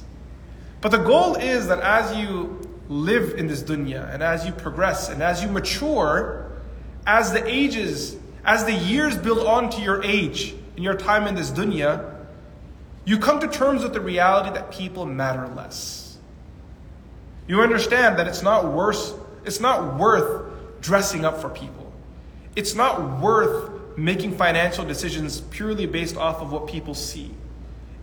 But 0.82 0.92
the 0.92 0.98
goal 0.98 1.36
is 1.36 1.68
that 1.68 1.80
as 1.82 2.16
you 2.16 2.60
live 2.88 3.34
in 3.38 3.48
this 3.48 3.64
dunya 3.64 4.12
and 4.14 4.24
as 4.24 4.46
you 4.46 4.52
progress 4.52 5.10
and 5.10 5.22
as 5.22 5.44
you 5.44 5.50
mature, 5.50 6.52
as 7.06 7.32
the 7.34 7.46
ages, 7.46 8.16
as 8.46 8.66
the 8.66 8.74
years 8.74 9.18
build 9.18 9.46
on 9.46 9.70
to 9.72 9.82
your 9.82 10.04
age 10.04 10.56
in 10.78 10.84
your 10.84 10.96
time 10.96 11.28
in 11.28 11.36
this 11.36 11.52
dunya, 11.52 12.16
you 13.06 13.18
come 13.18 13.40
to 13.40 13.48
terms 13.48 13.84
with 13.84 13.94
the 13.94 14.02
reality 14.02 14.54
that 14.54 14.72
people 14.72 15.06
matter 15.06 15.48
less. 15.50 16.18
You 17.48 17.62
understand 17.62 18.18
that 18.20 18.28
it's 18.28 18.44
not 18.44 18.72
worth, 18.72 19.14
it's 19.44 19.60
not 19.60 19.98
worth 19.98 20.52
dressing 20.82 21.26
up 21.26 21.42
for 21.42 21.50
people. 21.50 21.92
It's 22.56 22.76
not 22.76 23.20
worth 23.20 23.98
making 23.98 24.38
financial 24.38 24.86
decisions 24.86 25.42
purely 25.42 25.86
based 25.86 26.16
off 26.16 26.42
of 26.42 26.52
what 26.52 26.68
people 26.68 26.94
see. 26.94 27.32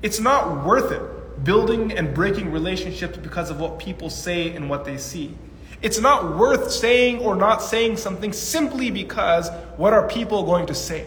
It's 0.02 0.20
not 0.20 0.64
worth 0.64 0.92
it 0.92 1.15
building 1.44 1.92
and 1.92 2.14
breaking 2.14 2.50
relationships 2.50 3.16
because 3.18 3.50
of 3.50 3.60
what 3.60 3.78
people 3.78 4.10
say 4.10 4.54
and 4.54 4.68
what 4.68 4.84
they 4.84 4.96
see. 4.96 5.36
It's 5.82 6.00
not 6.00 6.36
worth 6.36 6.70
saying 6.70 7.18
or 7.18 7.36
not 7.36 7.62
saying 7.62 7.98
something 7.98 8.32
simply 8.32 8.90
because 8.90 9.50
what 9.76 9.92
are 9.92 10.08
people 10.08 10.44
going 10.44 10.66
to 10.66 10.74
say? 10.74 11.06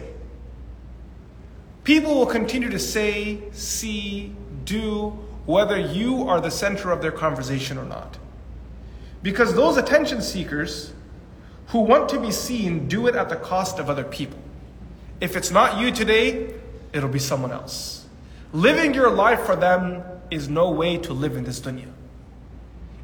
People 1.82 2.14
will 2.14 2.26
continue 2.26 2.70
to 2.70 2.78
say, 2.78 3.42
see, 3.52 4.34
do, 4.64 5.10
whether 5.46 5.78
you 5.78 6.28
are 6.28 6.40
the 6.40 6.50
center 6.50 6.92
of 6.92 7.02
their 7.02 7.10
conversation 7.10 7.78
or 7.78 7.84
not. 7.84 8.18
Because 9.22 9.54
those 9.54 9.76
attention 9.76 10.22
seekers 10.22 10.92
who 11.68 11.80
want 11.80 12.08
to 12.10 12.20
be 12.20 12.30
seen 12.30 12.88
do 12.88 13.06
it 13.06 13.14
at 13.14 13.28
the 13.28 13.36
cost 13.36 13.78
of 13.78 13.90
other 13.90 14.04
people. 14.04 14.38
If 15.20 15.36
it's 15.36 15.50
not 15.50 15.80
you 15.80 15.90
today, 15.90 16.54
it'll 16.92 17.08
be 17.08 17.18
someone 17.18 17.52
else. 17.52 18.06
Living 18.52 18.94
your 18.94 19.10
life 19.10 19.40
for 19.42 19.56
them 19.56 20.02
is 20.30 20.48
no 20.48 20.70
way 20.70 20.96
to 20.98 21.12
live 21.12 21.36
in 21.36 21.44
this 21.44 21.60
dunya. 21.60 21.88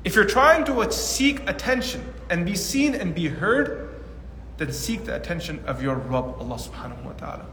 If 0.05 0.15
you're 0.15 0.25
trying 0.25 0.65
to 0.67 0.93
seek 0.93 1.49
attention 1.49 2.05
and 2.31 2.47
be 2.47 2.55
seen 2.55 2.95
and 2.95 3.15
be 3.15 3.29
heard, 3.29 4.03
then 4.57 4.73
seek 4.73 5.05
the 5.05 5.15
attention 5.15 5.63
of 5.67 5.83
your 5.83 5.97
Rabb, 5.97 6.37
Allah 6.39 6.57
subhanahu 6.57 7.03
wa 7.03 7.13
ta'ala. 7.13 7.47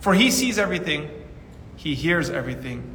For 0.00 0.14
He 0.14 0.30
sees 0.30 0.58
everything, 0.58 1.08
He 1.76 1.94
hears 1.94 2.28
everything, 2.28 2.94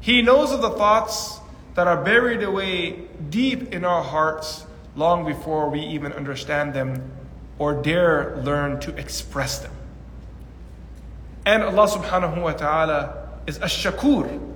He 0.00 0.20
knows 0.20 0.52
of 0.52 0.60
the 0.60 0.70
thoughts 0.70 1.40
that 1.74 1.86
are 1.86 2.04
buried 2.04 2.42
away 2.42 3.08
deep 3.30 3.72
in 3.72 3.84
our 3.84 4.02
hearts 4.02 4.66
long 4.94 5.24
before 5.24 5.70
we 5.70 5.80
even 5.80 6.12
understand 6.12 6.74
them 6.74 7.10
or 7.58 7.80
dare 7.80 8.36
learn 8.42 8.78
to 8.80 8.94
express 8.96 9.60
them. 9.60 9.72
And 11.46 11.62
Allah 11.62 11.88
subhanahu 11.88 12.42
wa 12.42 12.52
ta'ala 12.52 13.40
is 13.46 13.56
a 13.56 13.66
shakur. 13.66 14.51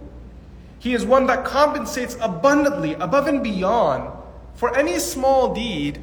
He 0.78 0.95
is 0.95 1.04
one 1.04 1.26
that 1.26 1.45
compensates 1.45 2.16
abundantly, 2.21 2.95
above 2.95 3.26
and 3.26 3.42
beyond, 3.42 4.12
for 4.54 4.76
any 4.76 4.99
small 4.99 5.54
deed 5.54 6.02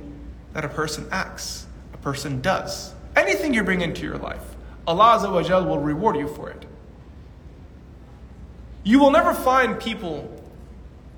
that 0.54 0.66
a 0.66 0.70
person 0.70 1.08
acts, 1.12 1.66
a 1.94 1.98
person 1.98 2.42
does. 2.42 2.94
Anything 3.16 3.54
you 3.54 3.64
bring 3.64 3.82
into 3.82 4.04
your 4.04 4.18
life, 4.18 4.44
Allah 4.88 5.20
Azza 5.20 5.66
will 5.66 5.80
reward 5.80 6.18
you 6.18 6.28
for 6.28 6.50
it. 6.50 6.66
You 8.84 9.00
will 9.00 9.12
never 9.12 9.34
find 9.34 9.80
people 9.80 10.30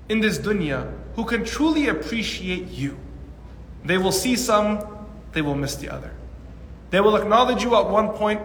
in 0.08 0.20
this 0.20 0.38
dunya 0.38 0.92
who 1.16 1.24
can 1.24 1.44
truly 1.44 1.88
appreciate 1.88 2.68
you. 2.68 2.96
They 3.84 3.98
will 3.98 4.12
see 4.12 4.36
some, 4.36 4.84
they 5.32 5.42
will 5.42 5.54
miss 5.54 5.76
the 5.76 5.88
other. 5.88 6.12
They 6.90 7.00
will 7.00 7.16
acknowledge 7.16 7.62
you 7.62 7.74
at 7.74 7.88
one 7.88 8.10
point, 8.10 8.40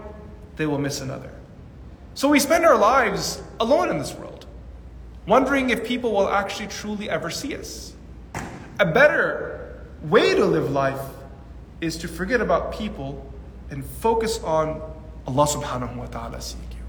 they 0.55 0.65
will 0.65 0.79
miss 0.79 1.01
another. 1.01 1.31
So 2.13 2.27
we 2.27 2.39
spend 2.39 2.65
our 2.65 2.77
lives 2.77 3.41
alone 3.59 3.89
in 3.89 3.97
this 3.97 4.13
world, 4.13 4.30
wondering 5.31 5.69
if 5.69 5.85
people 5.85 6.11
will 6.11 6.27
actually 6.27 6.67
truly 6.67 7.09
ever 7.09 7.29
see 7.29 7.55
us. 7.55 7.93
A 8.81 8.85
better 8.85 9.81
way 10.03 10.35
to 10.35 10.43
live 10.43 10.69
life 10.71 10.99
is 11.79 11.95
to 11.99 12.09
forget 12.09 12.41
about 12.41 12.73
people 12.73 13.33
and 13.69 13.85
focus 13.85 14.43
on 14.43 14.81
Allah 15.25 15.47
subhanahu 15.47 15.95
wa 15.95 16.07
ta'ala 16.07 16.41
seeing 16.41 16.67
you. 16.71 16.83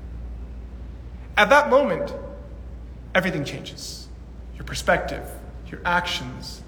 At 1.37 1.50
that 1.50 1.70
moment, 1.70 2.12
everything 3.14 3.44
changes 3.44 4.08
your 4.56 4.64
perspective, 4.64 5.22
your 5.70 5.80
actions. 5.84 6.62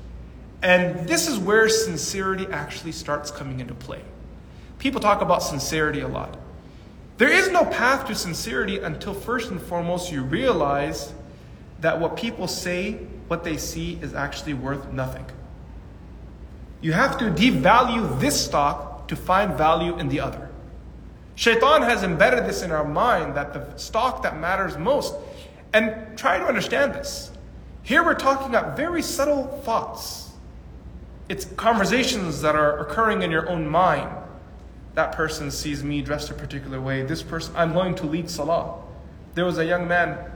And 0.62 1.08
this 1.08 1.26
is 1.26 1.40
where 1.40 1.68
sincerity 1.68 2.46
actually 2.52 2.92
starts 2.92 3.32
coming 3.32 3.58
into 3.58 3.74
play. 3.74 4.02
People 4.78 5.00
talk 5.00 5.22
about 5.22 5.42
sincerity 5.42 6.02
a 6.02 6.08
lot. 6.08 6.38
There 7.18 7.32
is 7.32 7.50
no 7.50 7.64
path 7.64 8.06
to 8.06 8.14
sincerity 8.14 8.78
until 8.78 9.12
first 9.12 9.50
and 9.50 9.60
foremost 9.60 10.12
you 10.12 10.22
realize 10.22 11.12
that 11.84 12.00
what 12.00 12.16
people 12.16 12.48
say, 12.48 12.92
what 13.28 13.44
they 13.44 13.58
see, 13.58 13.98
is 14.00 14.14
actually 14.14 14.54
worth 14.54 14.90
nothing. 14.90 15.26
You 16.80 16.94
have 16.94 17.18
to 17.18 17.26
devalue 17.26 18.18
this 18.18 18.42
stock 18.42 19.06
to 19.08 19.16
find 19.16 19.52
value 19.52 19.98
in 19.98 20.08
the 20.08 20.20
other. 20.20 20.50
Shaitan 21.34 21.82
has 21.82 22.02
embedded 22.02 22.46
this 22.46 22.62
in 22.62 22.70
our 22.70 22.86
mind 22.86 23.34
that 23.34 23.52
the 23.52 23.76
stock 23.76 24.22
that 24.22 24.38
matters 24.38 24.78
most. 24.78 25.14
And 25.74 26.16
try 26.16 26.38
to 26.38 26.46
understand 26.46 26.94
this. 26.94 27.30
Here 27.82 28.02
we're 28.02 28.14
talking 28.14 28.46
about 28.46 28.78
very 28.78 29.02
subtle 29.02 29.46
thoughts. 29.64 30.30
It's 31.28 31.44
conversations 31.44 32.40
that 32.40 32.54
are 32.54 32.78
occurring 32.78 33.20
in 33.20 33.30
your 33.30 33.46
own 33.50 33.68
mind. 33.68 34.08
That 34.94 35.12
person 35.12 35.50
sees 35.50 35.84
me 35.84 36.00
dressed 36.00 36.30
a 36.30 36.34
particular 36.34 36.80
way. 36.80 37.02
This 37.02 37.22
person, 37.22 37.52
I'm 37.54 37.74
going 37.74 37.94
to 37.96 38.06
lead 38.06 38.30
salah. 38.30 38.80
There 39.34 39.44
was 39.44 39.58
a 39.58 39.66
young 39.66 39.86
man 39.86 40.30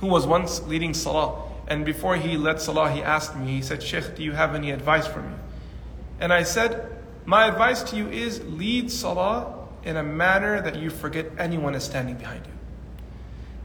who 0.00 0.06
was 0.06 0.26
once 0.26 0.62
leading 0.62 0.94
salah. 0.94 1.42
And 1.66 1.84
before 1.84 2.16
he 2.16 2.36
led 2.36 2.60
salah, 2.60 2.90
he 2.90 3.02
asked 3.02 3.36
me, 3.36 3.48
he 3.48 3.62
said, 3.62 3.82
Sheikh, 3.82 4.16
do 4.16 4.22
you 4.22 4.32
have 4.32 4.54
any 4.54 4.70
advice 4.70 5.06
for 5.06 5.20
me? 5.20 5.34
And 6.20 6.32
I 6.32 6.42
said, 6.42 6.90
My 7.26 7.46
advice 7.46 7.82
to 7.90 7.96
you 7.96 8.08
is 8.08 8.42
lead 8.44 8.90
salah 8.90 9.68
in 9.84 9.96
a 9.96 10.02
manner 10.02 10.60
that 10.62 10.76
you 10.76 10.90
forget 10.90 11.26
anyone 11.38 11.74
is 11.74 11.84
standing 11.84 12.16
behind 12.16 12.46
you. 12.46 12.52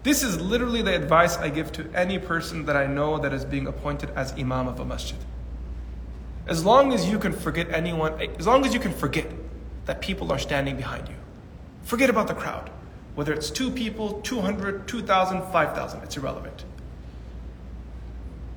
This 0.04 0.22
is 0.22 0.40
literally 0.40 0.82
the 0.82 0.94
advice 0.94 1.38
I 1.38 1.50
give 1.50 1.72
to 1.74 1.90
any 1.94 2.20
person 2.20 2.66
that 2.66 2.76
I 2.76 2.88
know 2.88 3.20
that 3.20 3.34
is 3.34 3.46
being 3.46 3.68
appointed 3.68 4.10
as 4.16 4.34
imam 4.34 4.68
of 4.68 4.80
a 4.80 4.86
masjid. 4.86 5.18
As 6.46 6.66
long 6.66 6.92
as 6.92 7.10
you 7.10 7.18
can 7.18 7.32
forget 7.32 7.70
anyone, 7.70 8.20
as 8.38 8.46
long 8.46 8.66
as 8.66 8.74
you 8.74 8.80
can 8.82 8.92
forget 8.92 9.32
that 9.86 10.02
people 10.02 10.32
are 10.32 10.40
standing 10.40 10.76
behind 10.76 11.08
you, 11.08 11.16
forget 11.84 12.10
about 12.10 12.28
the 12.28 12.34
crowd. 12.34 12.70
Whether 13.15 13.34
it's 13.34 13.50
two 13.50 13.70
people, 13.70 14.22
200, 14.22 14.88
2,000, 14.88 15.41
5,000, 15.51 16.03
it's 16.03 16.17
irrelevant. 16.17 16.65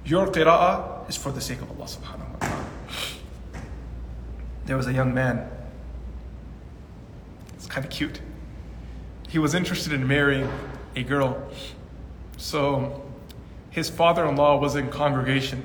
Your 0.04 0.26
qira'ah 0.28 1.08
is 1.08 1.16
for 1.16 1.30
the 1.30 1.40
sake 1.40 1.60
of 1.60 1.70
Allah 1.70 1.86
subhanahu 1.86 2.32
wa 2.32 2.38
ta'ala. 2.46 2.64
There 4.64 4.76
was 4.76 4.86
a 4.86 4.92
young 4.92 5.12
man, 5.12 5.48
it's 7.54 7.66
kind 7.66 7.84
of 7.84 7.90
cute. 7.90 8.20
He 9.28 9.38
was 9.38 9.54
interested 9.54 9.92
in 9.92 10.06
marrying 10.06 10.48
a 10.94 11.02
girl. 11.02 11.36
So 12.36 13.02
his 13.70 13.90
father 13.90 14.24
in 14.26 14.36
law 14.36 14.58
was 14.58 14.76
in 14.76 14.88
congregation. 14.88 15.62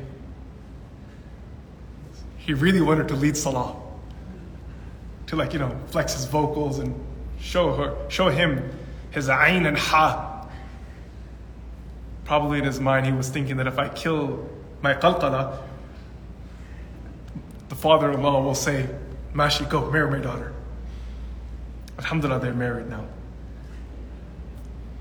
He 2.37 2.53
really 2.53 2.81
wanted 2.81 3.07
to 3.09 3.15
lead 3.15 3.37
Salah. 3.37 3.75
To 5.27 5.35
like, 5.35 5.53
you 5.53 5.59
know, 5.59 5.79
flex 5.87 6.13
his 6.13 6.25
vocals 6.25 6.79
and 6.79 6.93
show 7.39 7.73
her 7.73 7.95
show 8.09 8.29
him 8.29 8.69
his 9.11 9.27
ayn 9.27 9.67
and 9.67 9.77
ha. 9.77 10.47
Probably 12.25 12.59
in 12.59 12.65
his 12.65 12.79
mind 12.79 13.05
he 13.05 13.11
was 13.11 13.29
thinking 13.29 13.57
that 13.57 13.67
if 13.67 13.77
I 13.77 13.89
kill 13.89 14.49
my 14.81 14.93
qalqala, 14.93 15.61
the 17.69 17.75
father-in-law 17.75 18.41
will 18.41 18.55
say, 18.55 18.89
Mashi, 19.33 19.69
go, 19.69 19.89
marry 19.91 20.09
my 20.09 20.19
daughter. 20.19 20.53
Alhamdulillah, 21.99 22.39
they're 22.39 22.53
married 22.53 22.89
now. 22.89 23.05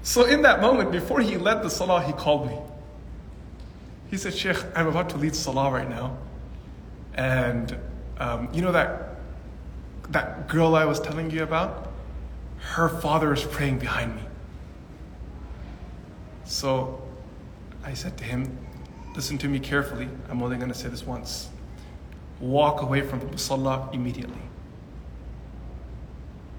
So 0.02 0.24
in 0.24 0.42
that 0.42 0.60
moment, 0.60 0.92
before 0.92 1.20
he 1.20 1.36
led 1.36 1.62
the 1.62 1.70
salah, 1.70 2.02
he 2.02 2.12
called 2.12 2.46
me. 2.46 2.58
He 4.10 4.16
said, 4.16 4.34
Sheikh, 4.34 4.56
I'm 4.74 4.86
about 4.86 5.10
to 5.10 5.16
lead 5.16 5.36
salah 5.36 5.70
right 5.70 5.88
now. 5.88 6.16
And 7.14 7.76
um, 8.18 8.48
you 8.52 8.62
know 8.62 8.72
that, 8.72 9.16
that 10.10 10.48
girl 10.48 10.74
I 10.74 10.84
was 10.84 11.00
telling 11.00 11.30
you 11.30 11.42
about? 11.42 11.89
Her 12.60 12.88
father 12.88 13.32
is 13.32 13.42
praying 13.42 13.78
behind 13.78 14.16
me. 14.16 14.22
So 16.44 17.00
I 17.84 17.94
said 17.94 18.16
to 18.18 18.24
him, 18.24 18.58
Listen 19.14 19.38
to 19.38 19.48
me 19.48 19.58
carefully. 19.58 20.08
I'm 20.28 20.42
only 20.42 20.56
going 20.56 20.68
to 20.68 20.74
say 20.74 20.88
this 20.88 21.04
once. 21.04 21.48
Walk 22.38 22.80
away 22.82 23.00
from 23.02 23.18
the 23.18 23.26
musalla 23.26 23.92
immediately. 23.92 24.40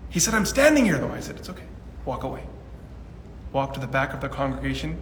He 0.10 0.20
said, 0.20 0.34
I'm 0.34 0.46
standing 0.46 0.84
here 0.86 0.98
though. 0.98 1.12
I 1.12 1.22
said, 1.22 1.38
It's 1.38 1.50
okay. 1.50 1.64
Walk 2.06 2.24
away. 2.24 2.44
Walk 3.54 3.74
to 3.74 3.80
the 3.80 3.88
back 3.88 4.14
of 4.14 4.22
the 4.22 4.30
congregation, 4.30 5.02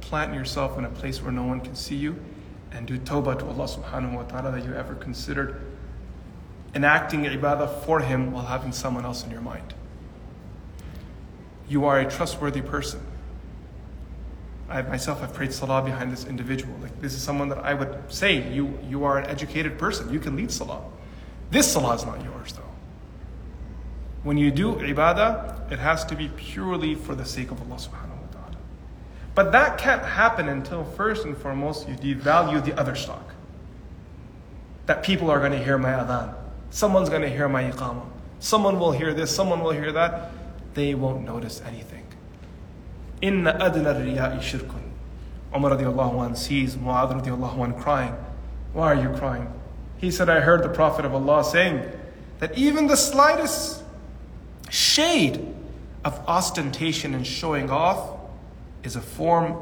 plant 0.00 0.34
yourself 0.34 0.78
in 0.78 0.84
a 0.84 0.90
place 0.90 1.22
where 1.22 1.32
no 1.32 1.44
one 1.44 1.60
can 1.60 1.74
see 1.74 1.96
you, 1.96 2.16
and 2.72 2.86
do 2.86 2.98
tawbah 2.98 3.38
to 3.38 3.46
Allah 3.46 3.66
subhanahu 3.66 4.14
wa 4.14 4.22
ta'ala 4.22 4.52
that 4.52 4.64
you 4.64 4.74
ever 4.74 4.94
considered 4.94 5.60
enacting 6.74 7.24
ibadah 7.24 7.82
for 7.84 8.00
Him 8.00 8.32
while 8.32 8.46
having 8.46 8.72
someone 8.72 9.04
else 9.04 9.24
in 9.24 9.30
your 9.30 9.40
mind. 9.40 9.74
You 11.70 11.84
are 11.86 12.00
a 12.00 12.10
trustworthy 12.10 12.62
person. 12.62 13.00
I 14.68 14.82
myself 14.82 15.20
have 15.20 15.32
prayed 15.32 15.52
salah 15.52 15.82
behind 15.82 16.12
this 16.12 16.26
individual. 16.26 16.74
Like 16.82 17.00
this 17.00 17.14
is 17.14 17.22
someone 17.22 17.48
that 17.50 17.58
I 17.58 17.74
would 17.74 17.96
say 18.08 18.52
you 18.52 18.76
you 18.88 19.04
are 19.04 19.18
an 19.18 19.26
educated 19.26 19.78
person. 19.78 20.12
You 20.12 20.18
can 20.18 20.34
lead 20.34 20.50
salah. 20.50 20.82
This 21.50 21.72
salah 21.72 21.94
is 21.94 22.04
not 22.04 22.24
yours 22.24 22.52
though. 22.54 22.62
When 24.24 24.36
you 24.36 24.50
do 24.50 24.74
ibadah, 24.74 25.70
it 25.70 25.78
has 25.78 26.04
to 26.06 26.16
be 26.16 26.28
purely 26.36 26.96
for 26.96 27.14
the 27.14 27.24
sake 27.24 27.52
of 27.52 27.60
Allah 27.62 27.78
subhanahu 27.78 28.18
wa 28.18 28.30
ta'ala. 28.32 28.56
But 29.36 29.52
that 29.52 29.78
can't 29.78 30.02
happen 30.02 30.48
until 30.48 30.82
first 30.82 31.24
and 31.24 31.38
foremost 31.38 31.88
you 31.88 31.94
devalue 31.94 32.64
the 32.64 32.78
other 32.78 32.96
stock. 32.96 33.34
That 34.86 35.04
people 35.04 35.30
are 35.30 35.38
going 35.38 35.52
to 35.52 35.62
hear 35.62 35.78
my 35.78 35.90
adhan. 35.90 36.34
Someone's 36.70 37.08
going 37.08 37.22
to 37.22 37.30
hear 37.30 37.48
my 37.48 37.62
iqamah. 37.62 38.06
Someone 38.40 38.80
will 38.80 38.92
hear 38.92 39.14
this, 39.14 39.34
someone 39.34 39.62
will 39.62 39.70
hear 39.70 39.92
that 39.92 40.32
They 40.73 40.93
won't 40.93 41.25
notice 41.25 41.61
anything. 41.65 42.05
Inna 43.21 43.51
adna 43.51 43.93
riya'i 43.93 44.39
shirkun. 44.39 44.81
Umar 45.55 45.71
radiallahu 45.71 46.25
anh 46.25 46.35
sees 46.35 46.75
Mu'adh 46.75 47.21
radiallahu 47.21 47.63
anh 47.63 47.73
crying. 47.79 48.15
Why 48.73 48.91
are 48.93 49.01
you 49.01 49.09
crying? 49.17 49.47
He 49.97 50.11
said, 50.11 50.29
I 50.29 50.41
heard 50.41 50.63
the 50.63 50.69
Prophet 50.69 51.05
of 51.05 51.13
Allah 51.13 51.43
saying 51.43 51.83
that 52.39 52.57
even 52.57 52.87
the 52.87 52.97
slightest 52.97 53.83
shade 54.69 55.55
of 56.03 56.19
ostentation 56.27 57.13
and 57.13 57.25
showing 57.25 57.69
off 57.69 58.19
is 58.83 58.95
a 58.95 59.01
form 59.01 59.55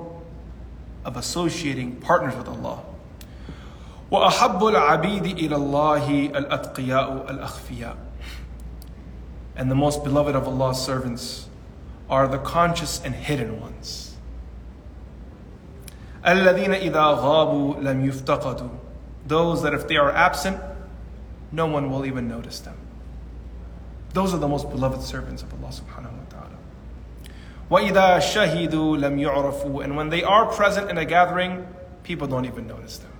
of 1.05 1.15
associating 1.15 1.95
partners 1.97 2.35
with 2.35 2.47
Allah. 2.47 2.83
وأحب 4.11 4.63
العبيد 4.63 5.25
إلى 5.25 5.55
الله 5.55 6.25
الأتقياء 6.37 7.31
الأخفياء 7.31 7.97
And 9.57 9.69
the 9.69 9.75
most 9.75 10.03
beloved 10.03 10.35
of 10.35 10.47
Allah's 10.47 10.81
servants 10.81 11.47
are 12.09 12.27
the 12.27 12.39
conscious 12.39 13.01
and 13.03 13.13
hidden 13.13 13.59
ones. 13.61 14.15
الذين 16.25 16.73
إذا 16.73 17.17
غابوا 17.19 17.75
لم 17.81 18.05
يفتقدوا 18.09 18.69
Those 19.25 19.61
that 19.63 19.73
if 19.73 19.87
they 19.87 19.95
are 19.97 20.11
absent, 20.11 20.59
no 21.51 21.65
one 21.65 21.89
will 21.89 22.05
even 22.05 22.27
notice 22.27 22.59
them. 22.59 22.75
Those 24.13 24.33
are 24.33 24.37
the 24.37 24.47
most 24.47 24.69
beloved 24.69 25.01
servants 25.01 25.43
of 25.43 25.53
Allah 25.53 25.71
subhanahu 25.71 26.11
wa 26.11 26.25
ta'ala. 26.29 26.57
وَإِذَا 27.69 28.19
شَهِدُوا 28.19 28.97
لَمْ 28.97 29.19
يُعْرَفُوا 29.19 29.83
And 29.83 29.95
when 29.95 30.09
they 30.09 30.23
are 30.23 30.45
present 30.45 30.89
in 30.89 30.97
a 30.97 31.05
gathering, 31.05 31.65
people 32.03 32.27
don't 32.27 32.45
even 32.45 32.67
notice 32.67 32.97
them. 32.99 33.11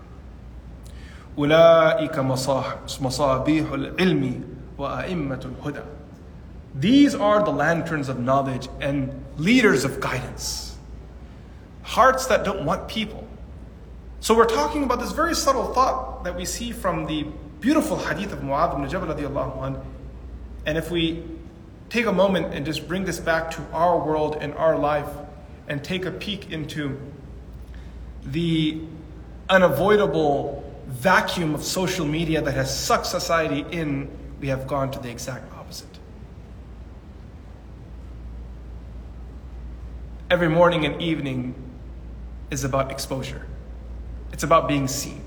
أُولَٰئِكَ 1.38 2.13
مَصَابِيحُ 2.13 3.71
الْعِلْمِ 3.71 4.43
وَأَئِمَّةُ 4.77 5.45
الْهُدَى 5.45 5.84
these 6.74 7.14
are 7.14 7.42
the 7.42 7.50
lanterns 7.50 8.09
of 8.09 8.18
knowledge 8.18 8.68
and 8.81 9.24
leaders 9.37 9.85
of 9.85 10.00
guidance. 10.00 10.76
Hearts 11.83 12.26
that 12.26 12.44
don't 12.44 12.64
want 12.64 12.88
people. 12.88 13.26
So 14.20 14.35
we're 14.35 14.46
talking 14.46 14.85
about 14.85 15.00
this 15.00 15.12
very 15.12 15.35
subtle 15.35 15.72
thought 15.72 16.24
that 16.24 16.37
we 16.37 16.44
see 16.44 16.72
from 16.72 17.07
the 17.07 17.26
beautiful 17.61 17.96
hadith 17.96 18.33
of 18.33 18.40
Mu'adh 18.40 18.74
ibn 18.74 18.88
Jabal 18.88 19.14
radiallahu 19.14 19.59
anhu 19.59 19.85
and 20.68 20.76
if 20.76 20.90
we 20.90 21.24
take 21.88 22.04
a 22.04 22.12
moment 22.12 22.52
and 22.52 22.66
just 22.66 22.87
bring 22.87 23.07
this 23.07 23.18
back 23.18 23.50
to 23.52 23.62
our 23.72 23.98
world 23.98 24.37
and 24.38 24.52
our 24.52 24.76
life 24.76 25.09
and 25.66 25.83
take 25.83 26.04
a 26.04 26.11
peek 26.11 26.52
into 26.52 27.00
the 28.22 28.78
unavoidable 29.48 30.62
vacuum 30.87 31.54
of 31.54 31.64
social 31.64 32.04
media 32.04 32.42
that 32.42 32.52
has 32.52 32.68
sucked 32.78 33.07
society 33.07 33.64
in, 33.70 34.11
we 34.40 34.48
have 34.48 34.66
gone 34.66 34.90
to 34.90 34.98
the 34.98 35.11
exact 35.11 35.50
Every 40.29 40.49
morning 40.49 40.86
and 40.86 41.01
evening 41.01 41.56
is 42.49 42.63
about 42.63 42.91
exposure. 42.91 43.45
It's 44.32 44.43
about 44.43 44.67
being 44.67 44.88
seen. 44.88 45.21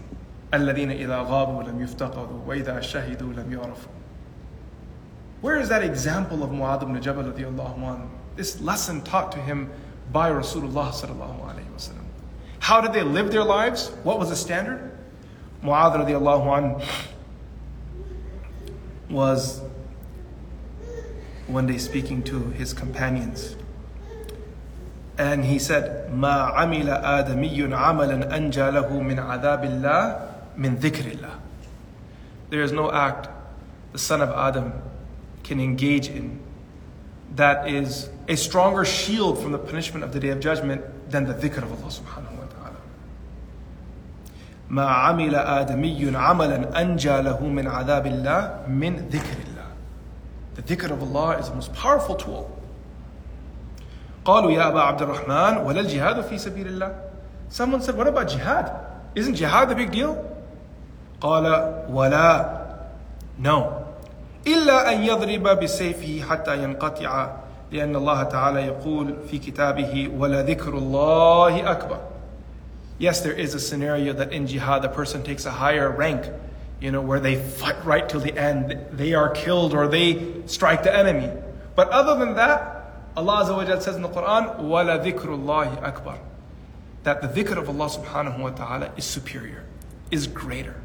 الذين 0.52 0.90
إذا 0.90 1.26
غابوا 1.28 1.62
لم 1.62 1.80
يفتقدوا 1.82 2.46
وإذا 2.46 2.80
شهدوا 2.80 3.32
لم 3.32 3.52
يعرفوا 3.52 3.96
where 5.40 5.56
is 5.56 5.68
that 5.68 5.82
example 5.82 6.42
of 6.42 6.50
Mu'adh 6.50 6.82
ibn 6.82 7.00
Jabal 7.00 7.24
radiallahu 7.24 8.08
This 8.36 8.60
lesson 8.60 9.02
taught 9.02 9.32
to 9.32 9.38
him 9.38 9.70
by 10.12 10.30
Rasulullah 10.30 10.90
sallallahu 10.90 11.42
alayhi 11.44 11.70
wasallam. 11.74 12.04
How 12.58 12.80
did 12.80 12.92
they 12.92 13.02
live 13.02 13.30
their 13.30 13.44
lives? 13.44 13.90
What 14.02 14.18
was 14.18 14.30
the 14.30 14.36
standard? 14.36 14.98
Mu'adh 15.62 16.04
radiallahu 16.04 16.84
was 19.10 19.60
one 21.46 21.66
day 21.66 21.78
speaking 21.78 22.22
to 22.24 22.40
his 22.50 22.72
companions. 22.72 23.56
And 25.20 25.44
he 25.44 25.58
said, 25.58 26.10
ما 26.12 26.52
عمل 26.52 26.88
آدمي 26.88 27.74
عملا 27.74 28.36
أنجى 28.36 28.70
له 28.70 29.00
من 29.00 29.18
عذاب 29.18 29.64
الله 29.64 30.20
من 30.58 30.76
ذكر 30.76 31.12
الله. 31.12 31.32
There 32.50 32.62
is 32.62 32.72
no 32.72 32.92
act 32.92 33.28
the 33.92 33.98
son 33.98 34.20
of 34.20 34.30
Adam 34.30 34.72
can 35.42 35.58
engage 35.58 36.08
in 36.08 36.38
that 37.34 37.68
is 37.68 38.10
a 38.28 38.36
stronger 38.36 38.84
shield 38.84 39.40
from 39.40 39.52
the 39.52 39.58
punishment 39.58 40.04
of 40.04 40.12
the 40.12 40.20
day 40.20 40.28
of 40.28 40.40
judgment 40.40 40.82
than 41.10 41.24
the 41.24 41.34
dhikr 41.34 41.58
of 41.58 41.72
Allah 41.72 41.90
subhanahu 41.90 42.38
wa 42.38 42.44
ta'ala. 42.44 42.76
ما 44.68 44.86
عمل 44.86 45.34
آدمي 45.34 46.14
عملا 46.14 46.80
أنجى 46.80 47.22
له 47.22 47.40
من 47.40 47.66
عذاب 47.66 48.06
الله 48.06 48.68
من 48.68 49.08
ذكر 49.10 49.38
الله. 49.48 49.66
The 50.56 50.62
dhikr 50.62 50.90
of 50.90 51.02
Allah 51.02 51.38
is 51.38 51.48
the 51.48 51.54
most 51.54 51.72
powerful 51.72 52.16
tool. 52.16 52.50
قالوا 54.24 54.50
يا 54.52 54.68
أبا 54.68 54.80
عبد 54.80 55.02
الرحمن 55.02 55.56
ولا 55.66 55.80
الجهاد 55.80 56.20
في 56.20 56.38
سبيل 56.38 56.66
الله 56.66 56.92
Someone 57.48 57.80
said, 57.80 57.96
what 57.96 58.08
about 58.08 58.28
jihad? 58.28 58.72
Isn't 59.14 59.36
jihad 59.36 59.70
a 59.70 59.74
big 59.74 59.90
deal? 59.92 60.16
قال 61.20 61.44
ولا 61.90 62.66
No. 63.38 63.84
إلا 64.46 64.92
أن 64.92 65.02
يضرب 65.02 65.60
بسيفه 65.60 66.22
حتى 66.30 66.62
ينقطع 66.62 67.30
لأن 67.72 67.96
الله 67.96 68.22
تعالى 68.22 68.66
يقول 68.66 69.14
في 69.30 69.38
كتابه 69.38 70.10
ولا 70.18 70.42
ذكر 70.42 70.78
الله 70.78 71.70
أكبر 71.70 71.98
Yes, 72.98 73.20
there 73.20 73.32
is 73.32 73.54
a 73.54 73.60
scenario 73.60 74.12
that 74.14 74.32
in 74.32 74.46
jihad 74.46 74.80
the 74.82 74.88
person 74.88 75.22
takes 75.22 75.44
a 75.44 75.50
higher 75.50 75.90
rank, 75.90 76.30
you 76.80 76.90
know, 76.90 77.02
where 77.02 77.20
they 77.20 77.36
fight 77.36 77.76
right 77.84 78.08
till 78.08 78.20
the 78.20 78.34
end. 78.38 78.74
They 78.90 79.12
are 79.12 79.28
killed 79.28 79.74
or 79.74 79.86
they 79.86 80.32
strike 80.46 80.82
the 80.82 80.96
enemy. 80.96 81.30
But 81.74 81.90
other 81.90 82.18
than 82.18 82.36
that, 82.36 82.79
Allah 83.16 83.44
Azza 83.44 83.56
wa 83.56 83.78
says 83.80 83.96
in 83.96 84.02
the 84.02 84.08
Quran, 84.08 84.60
وَلَا 84.60 85.02
ذِكْرُ 85.02 85.24
اللَّهِ 85.24 85.82
أَكْبَرُ 85.82 86.18
That 87.04 87.22
the 87.22 87.28
dhikr 87.28 87.56
of 87.56 87.68
Allah 87.68 87.86
subhanahu 87.86 88.38
wa 88.40 88.50
ta'ala 88.50 88.92
is 88.96 89.04
superior, 89.04 89.64
is 90.10 90.26
greater. 90.26 90.76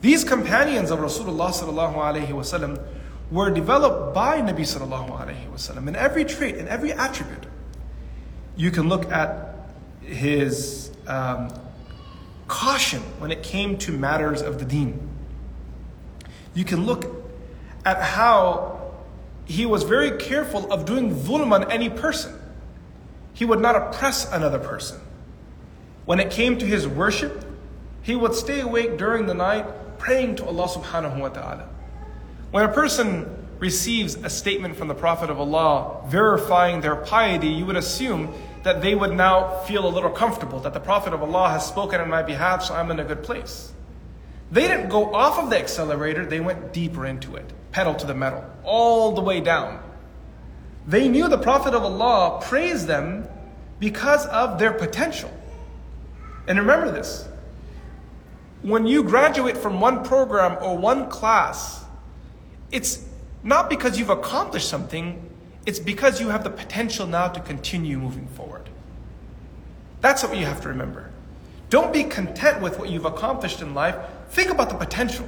These 0.00 0.24
companions 0.24 0.90
of 0.90 0.98
Rasulullah 1.00 1.50
sallallahu 1.50 1.94
alayhi 1.94 2.28
wasallam 2.28 2.82
were 3.30 3.50
developed 3.50 4.14
by 4.14 4.40
Nabi 4.40 4.60
sallallahu 4.60 5.10
alayhi 5.10 5.50
wasallam 5.50 5.88
in 5.88 5.96
every 5.96 6.24
trait, 6.24 6.56
in 6.56 6.68
every 6.68 6.92
attribute. 6.92 7.46
You 8.56 8.70
can 8.70 8.88
look 8.88 9.10
at 9.10 9.56
his 10.00 10.90
um, 11.06 11.52
caution 12.48 13.02
when 13.18 13.30
it 13.30 13.42
came 13.42 13.76
to 13.78 13.92
matters 13.92 14.40
of 14.42 14.58
the 14.58 14.64
deen. 14.64 15.08
You 16.54 16.64
can 16.64 16.86
look 16.86 17.04
at 17.84 18.00
how 18.00 18.79
he 19.51 19.65
was 19.65 19.83
very 19.83 20.17
careful 20.17 20.71
of 20.71 20.85
doing 20.85 21.13
dhulm 21.13 21.51
on 21.51 21.71
any 21.71 21.89
person. 21.89 22.33
He 23.33 23.45
would 23.45 23.59
not 23.59 23.75
oppress 23.75 24.31
another 24.31 24.59
person. 24.59 24.99
When 26.05 26.19
it 26.19 26.31
came 26.31 26.57
to 26.57 26.65
his 26.65 26.87
worship, 26.87 27.45
he 28.01 28.15
would 28.15 28.33
stay 28.33 28.61
awake 28.61 28.97
during 28.97 29.27
the 29.27 29.33
night 29.33 29.65
praying 29.99 30.37
to 30.37 30.45
Allah 30.45 30.67
subhanahu 30.67 31.19
wa 31.19 31.29
ta'ala. 31.29 31.69
When 32.51 32.65
a 32.65 32.73
person 32.73 33.37
receives 33.59 34.15
a 34.15 34.29
statement 34.29 34.75
from 34.75 34.87
the 34.87 34.95
Prophet 34.95 35.29
of 35.29 35.39
Allah 35.39 36.01
verifying 36.07 36.81
their 36.81 36.95
piety, 36.95 37.47
you 37.47 37.65
would 37.67 37.75
assume 37.75 38.33
that 38.63 38.81
they 38.81 38.95
would 38.95 39.13
now 39.13 39.59
feel 39.59 39.87
a 39.87 39.89
little 39.89 40.09
comfortable 40.09 40.59
that 40.61 40.73
the 40.73 40.79
Prophet 40.79 41.13
of 41.13 41.21
Allah 41.21 41.49
has 41.49 41.65
spoken 41.65 42.01
on 42.01 42.09
my 42.09 42.23
behalf, 42.23 42.63
so 42.63 42.73
I'm 42.73 42.89
in 42.89 42.99
a 42.99 43.03
good 43.03 43.23
place. 43.23 43.71
They 44.51 44.67
didn't 44.67 44.89
go 44.89 45.13
off 45.13 45.39
of 45.39 45.49
the 45.49 45.57
accelerator, 45.57 46.25
they 46.25 46.39
went 46.39 46.73
deeper 46.73 47.05
into 47.05 47.35
it, 47.35 47.53
pedal 47.71 47.95
to 47.95 48.05
the 48.05 48.13
metal, 48.13 48.45
all 48.63 49.13
the 49.13 49.21
way 49.21 49.39
down. 49.39 49.81
They 50.87 51.07
knew 51.07 51.27
the 51.27 51.37
Prophet 51.37 51.73
of 51.73 51.83
Allah 51.83 52.41
praised 52.41 52.87
them 52.87 53.27
because 53.79 54.25
of 54.27 54.59
their 54.59 54.73
potential. 54.73 55.31
And 56.47 56.57
remember 56.59 56.91
this 56.91 57.27
when 58.61 58.85
you 58.85 59.03
graduate 59.03 59.57
from 59.57 59.81
one 59.81 60.03
program 60.03 60.57
or 60.61 60.77
one 60.77 61.09
class, 61.09 61.83
it's 62.71 63.05
not 63.43 63.69
because 63.69 63.97
you've 63.97 64.09
accomplished 64.09 64.69
something, 64.69 65.29
it's 65.65 65.79
because 65.79 66.21
you 66.21 66.29
have 66.29 66.43
the 66.43 66.49
potential 66.49 67.07
now 67.07 67.27
to 67.27 67.39
continue 67.39 67.97
moving 67.97 68.27
forward. 68.27 68.69
That's 69.99 70.23
what 70.23 70.37
you 70.37 70.45
have 70.45 70.61
to 70.61 70.69
remember. 70.69 71.09
Don't 71.69 71.93
be 71.93 72.03
content 72.03 72.61
with 72.61 72.77
what 72.77 72.89
you've 72.89 73.05
accomplished 73.05 73.61
in 73.61 73.73
life. 73.73 73.95
Think 74.29 74.49
about 74.51 74.69
the 74.69 74.75
potential. 74.75 75.27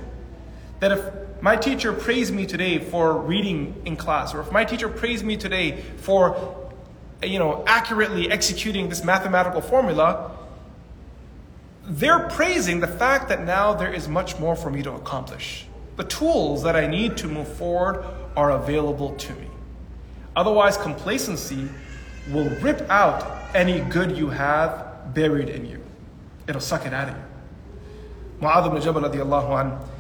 That 0.84 0.92
if 0.92 1.42
my 1.42 1.56
teacher 1.56 1.94
praised 1.94 2.34
me 2.34 2.46
today 2.46 2.78
for 2.78 3.18
reading 3.18 3.82
in 3.86 3.96
class, 3.96 4.34
or 4.34 4.42
if 4.42 4.52
my 4.52 4.66
teacher 4.66 4.90
praised 4.90 5.24
me 5.24 5.38
today 5.38 5.80
for 5.96 6.36
you 7.24 7.40
know, 7.40 7.64
accurately 7.66 8.30
executing 8.30 8.90
this 8.90 9.02
mathematical 9.02 9.62
formula, 9.62 10.32
they're 11.86 12.28
praising 12.28 12.82
the 12.82 12.88
fact 12.88 13.30
that 13.30 13.46
now 13.46 13.74
there 13.74 13.94
is 13.94 14.10
much 14.10 14.38
more 14.40 14.58
for 14.58 14.70
me 14.70 14.84
to 14.84 14.92
accomplish. 14.92 15.66
The 15.96 16.04
tools 16.04 16.64
that 16.64 16.76
I 16.76 16.86
need 16.86 17.16
to 17.16 17.30
move 17.30 17.48
forward 17.48 18.04
are 18.36 18.52
available 18.52 19.16
to 19.16 19.34
me. 19.36 19.48
Otherwise, 20.36 20.76
complacency 20.76 21.70
will 22.30 22.50
rip 22.60 22.82
out 22.90 23.56
any 23.56 23.80
good 23.80 24.18
you 24.18 24.32
have 24.32 25.14
buried 25.14 25.48
in 25.48 25.66
you. 25.66 25.82
It'll 26.46 26.60
suck 26.60 26.86
it 26.86 26.94
out 26.94 27.08
of 27.08 27.16
you. 27.16 27.24
Mu'adh 28.42 28.68
ibn 28.68 28.82
Jabal 28.82 29.04
radiallahu 29.04 29.50
anh, 29.58 29.93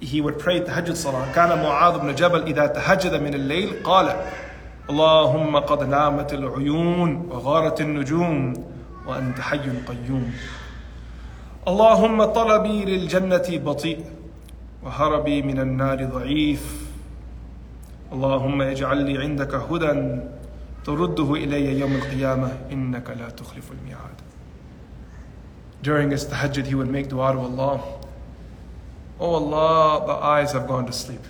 he 0.00 0.20
would 0.20 0.38
pray 0.38 0.60
tahajjud 0.60 0.96
salah. 0.96 1.32
كان 1.34 1.62
معاذ 1.62 1.98
بن 1.98 2.14
جبل 2.14 2.42
إذا 2.42 2.66
تهجد 2.66 3.14
من 3.14 3.34
الليل 3.34 3.82
قال 3.84 4.16
اللهم 4.90 5.56
قد 5.56 5.82
نامت 5.82 6.34
العيون 6.34 7.26
وغارت 7.30 7.80
النجوم 7.80 8.52
وأنت 9.06 9.40
حي 9.40 9.58
قيوم 9.86 10.32
اللهم 11.68 12.24
طلبي 12.24 12.84
للجنة 12.84 13.48
بطيء 13.50 14.04
وهربي 14.82 15.42
من 15.42 15.58
النار 15.60 16.04
ضعيف 16.04 16.86
اللهم 18.12 18.62
اجعل 18.62 18.98
لي 18.98 19.18
عندك 19.18 19.54
هدى 19.54 20.20
ترده 20.84 21.34
إلي 21.34 21.80
يوم 21.80 21.92
القيامة 21.94 22.52
إنك 22.72 23.10
لا 23.10 23.28
تخلف 23.30 23.72
الميعاد 23.72 24.16
During 25.82 26.10
his 26.10 26.24
tahajjud, 26.24 26.66
he 26.66 26.74
would 26.74 26.88
make 26.88 27.08
dua 27.08 27.32
to 27.32 27.38
Allah. 27.38 27.80
Oh 29.18 29.34
Allah, 29.34 30.06
the 30.06 30.12
eyes 30.12 30.52
have 30.52 30.66
gone 30.66 30.86
to 30.86 30.92
sleep. 30.92 31.22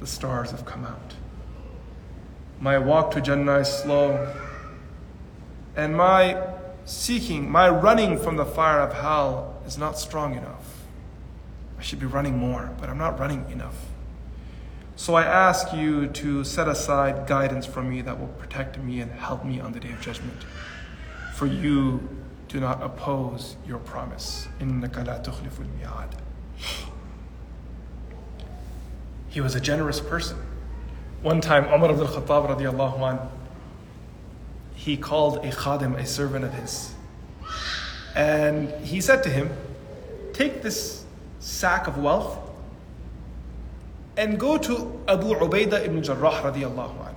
The 0.00 0.06
stars 0.06 0.50
have 0.50 0.64
come 0.64 0.84
out. 0.84 1.16
My 2.60 2.78
walk 2.78 3.10
to 3.12 3.20
Jannah 3.20 3.58
is 3.58 3.68
slow. 3.68 4.34
And 5.76 5.96
my 5.96 6.42
seeking, 6.84 7.50
my 7.50 7.68
running 7.68 8.18
from 8.18 8.36
the 8.36 8.44
fire 8.44 8.80
of 8.80 8.94
hell 8.94 9.60
is 9.66 9.76
not 9.78 9.98
strong 9.98 10.34
enough. 10.34 10.84
I 11.78 11.82
should 11.82 12.00
be 12.00 12.06
running 12.06 12.38
more, 12.38 12.70
but 12.80 12.88
I'm 12.88 12.98
not 12.98 13.18
running 13.18 13.50
enough. 13.50 13.76
So 14.96 15.14
I 15.14 15.24
ask 15.24 15.72
you 15.72 16.06
to 16.06 16.44
set 16.44 16.68
aside 16.68 17.26
guidance 17.26 17.66
from 17.66 17.90
me 17.90 18.02
that 18.02 18.20
will 18.20 18.28
protect 18.28 18.78
me 18.78 19.00
and 19.00 19.10
help 19.10 19.44
me 19.44 19.58
on 19.60 19.72
the 19.72 19.80
day 19.80 19.90
of 19.90 20.00
judgment. 20.00 20.44
For 21.34 21.46
you 21.46 22.08
do 22.48 22.60
not 22.60 22.82
oppose 22.82 23.56
your 23.66 23.78
promise. 23.78 24.46
He 29.28 29.40
was 29.40 29.54
a 29.54 29.60
generous 29.60 30.00
person. 30.00 30.36
One 31.22 31.40
time, 31.40 31.64
Umar 31.72 31.90
ibn 31.90 32.00
al-Khattab 32.00 32.56
radiallahu 32.56 33.00
anh, 33.00 33.18
he 34.74 34.96
called 34.96 35.38
a 35.38 35.50
khadim, 35.50 35.96
a 35.96 36.04
servant 36.04 36.44
of 36.44 36.52
his. 36.54 36.92
And 38.14 38.70
he 38.84 39.00
said 39.00 39.22
to 39.22 39.30
him, 39.30 39.50
Take 40.32 40.62
this 40.62 41.04
sack 41.38 41.86
of 41.86 41.96
wealth 41.98 42.38
and 44.16 44.38
go 44.38 44.58
to 44.58 45.00
Abu 45.08 45.28
Ubaidah 45.34 45.84
ibn 45.84 46.02
Jarrah 46.02 46.42
radiallahu 46.42 47.06
anh. 47.06 47.14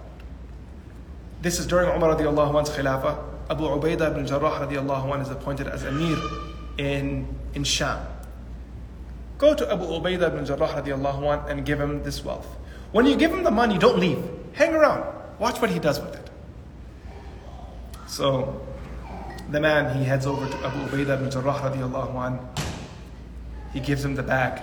This 1.42 1.60
is 1.60 1.68
during 1.68 1.90
Umar 1.90 2.16
radiallahu 2.16 2.54
anh's 2.54 2.70
khilafah. 2.70 3.18
Abu 3.50 3.64
Ubaidah 3.64 4.12
ibn 4.12 4.26
Jarrah 4.26 4.68
radiallahu 4.68 5.14
anh 5.14 5.22
is 5.22 5.30
appointed 5.30 5.68
as 5.68 5.84
Amir 5.84 6.18
in, 6.78 7.28
in 7.54 7.64
Sham. 7.64 8.00
Go 9.38 9.54
to 9.54 9.72
Abu 9.72 9.86
Ubaidah 9.86 10.28
ibn 10.28 10.46
Jarrah 10.46 10.82
radiallahu 10.82 11.28
anh 11.28 11.50
and 11.50 11.66
give 11.66 11.80
him 11.80 12.04
this 12.04 12.24
wealth. 12.24 12.48
When 12.92 13.06
you 13.06 13.16
give 13.18 13.32
him 13.32 13.44
the 13.44 13.52
money, 13.52 13.78
don't 13.78 14.00
leave. 14.00 14.24
Hang 14.54 14.74
around. 14.74 15.04
Watch 15.40 15.60
what 15.62 15.70
he 15.70 15.80
does 15.80 16.00
with 16.00 16.16
it. 16.16 16.30
So 18.08 18.66
the 19.52 19.60
man, 19.60 19.98
he 19.98 20.06
heads 20.06 20.26
over 20.26 20.48
to 20.48 20.58
Abu 20.66 20.88
Ubaidah 20.88 21.16
ibn 21.20 21.30
Jarrah 21.30 21.72
radiallahu 21.72 22.16
anh. 22.16 22.40
He 23.74 23.82
gives 23.82 24.06
him 24.06 24.16
the 24.16 24.24
bag. 24.24 24.62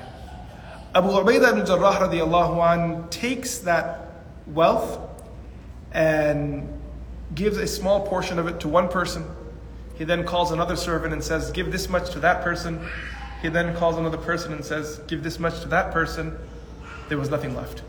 Abu 0.95 1.09
Ubaidah 1.09 1.53
ibn 1.53 1.67
Jarrah 1.67 2.09
radiallahu 2.09 2.73
anh 2.73 3.09
takes 3.11 3.59
that 3.59 4.11
wealth 4.47 4.99
and 5.93 6.67
gives 7.35 7.59
a 7.59 7.67
small 7.67 8.07
portion 8.07 8.39
of 8.39 8.47
it 8.47 8.61
to 8.61 8.69
one 8.69 8.89
person. 8.89 9.25
He 9.95 10.05
then 10.05 10.25
calls 10.25 10.51
another 10.51 10.77
servant 10.77 11.13
and 11.13 11.23
says, 11.23 11.51
Give 11.51 11.71
this 11.71 11.89
much 11.89 12.11
to 12.13 12.21
that 12.21 12.43
person. 12.43 12.81
He 13.42 13.50
then 13.50 13.76
calls 13.76 13.98
another 13.98 14.18
person 14.18 14.52
and 14.54 14.66
says, 14.66 15.00
Give 15.08 15.24
this 15.24 15.40
much 15.40 15.62
to 15.62 15.68
that 15.70 15.92
person. 15.92 16.38
There 17.10 17.18
was 17.18 17.30
nothing 17.30 17.56
left. 17.56 17.84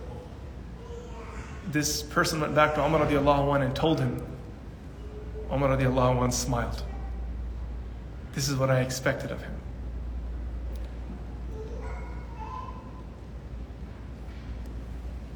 This 1.70 2.02
person 2.02 2.40
went 2.40 2.54
back 2.54 2.74
to 2.74 2.84
Umar 2.84 3.06
radiallahu 3.06 3.54
anh 3.54 3.62
and 3.62 3.74
told 3.74 3.98
him. 4.00 4.24
Umar 5.52 5.76
radiallahu 5.76 6.22
anh 6.22 6.32
smiled. 6.32 6.82
This 8.34 8.48
is 8.48 8.56
what 8.56 8.70
I 8.70 8.80
expected 8.80 9.30
of 9.30 9.42
him. 9.42 9.54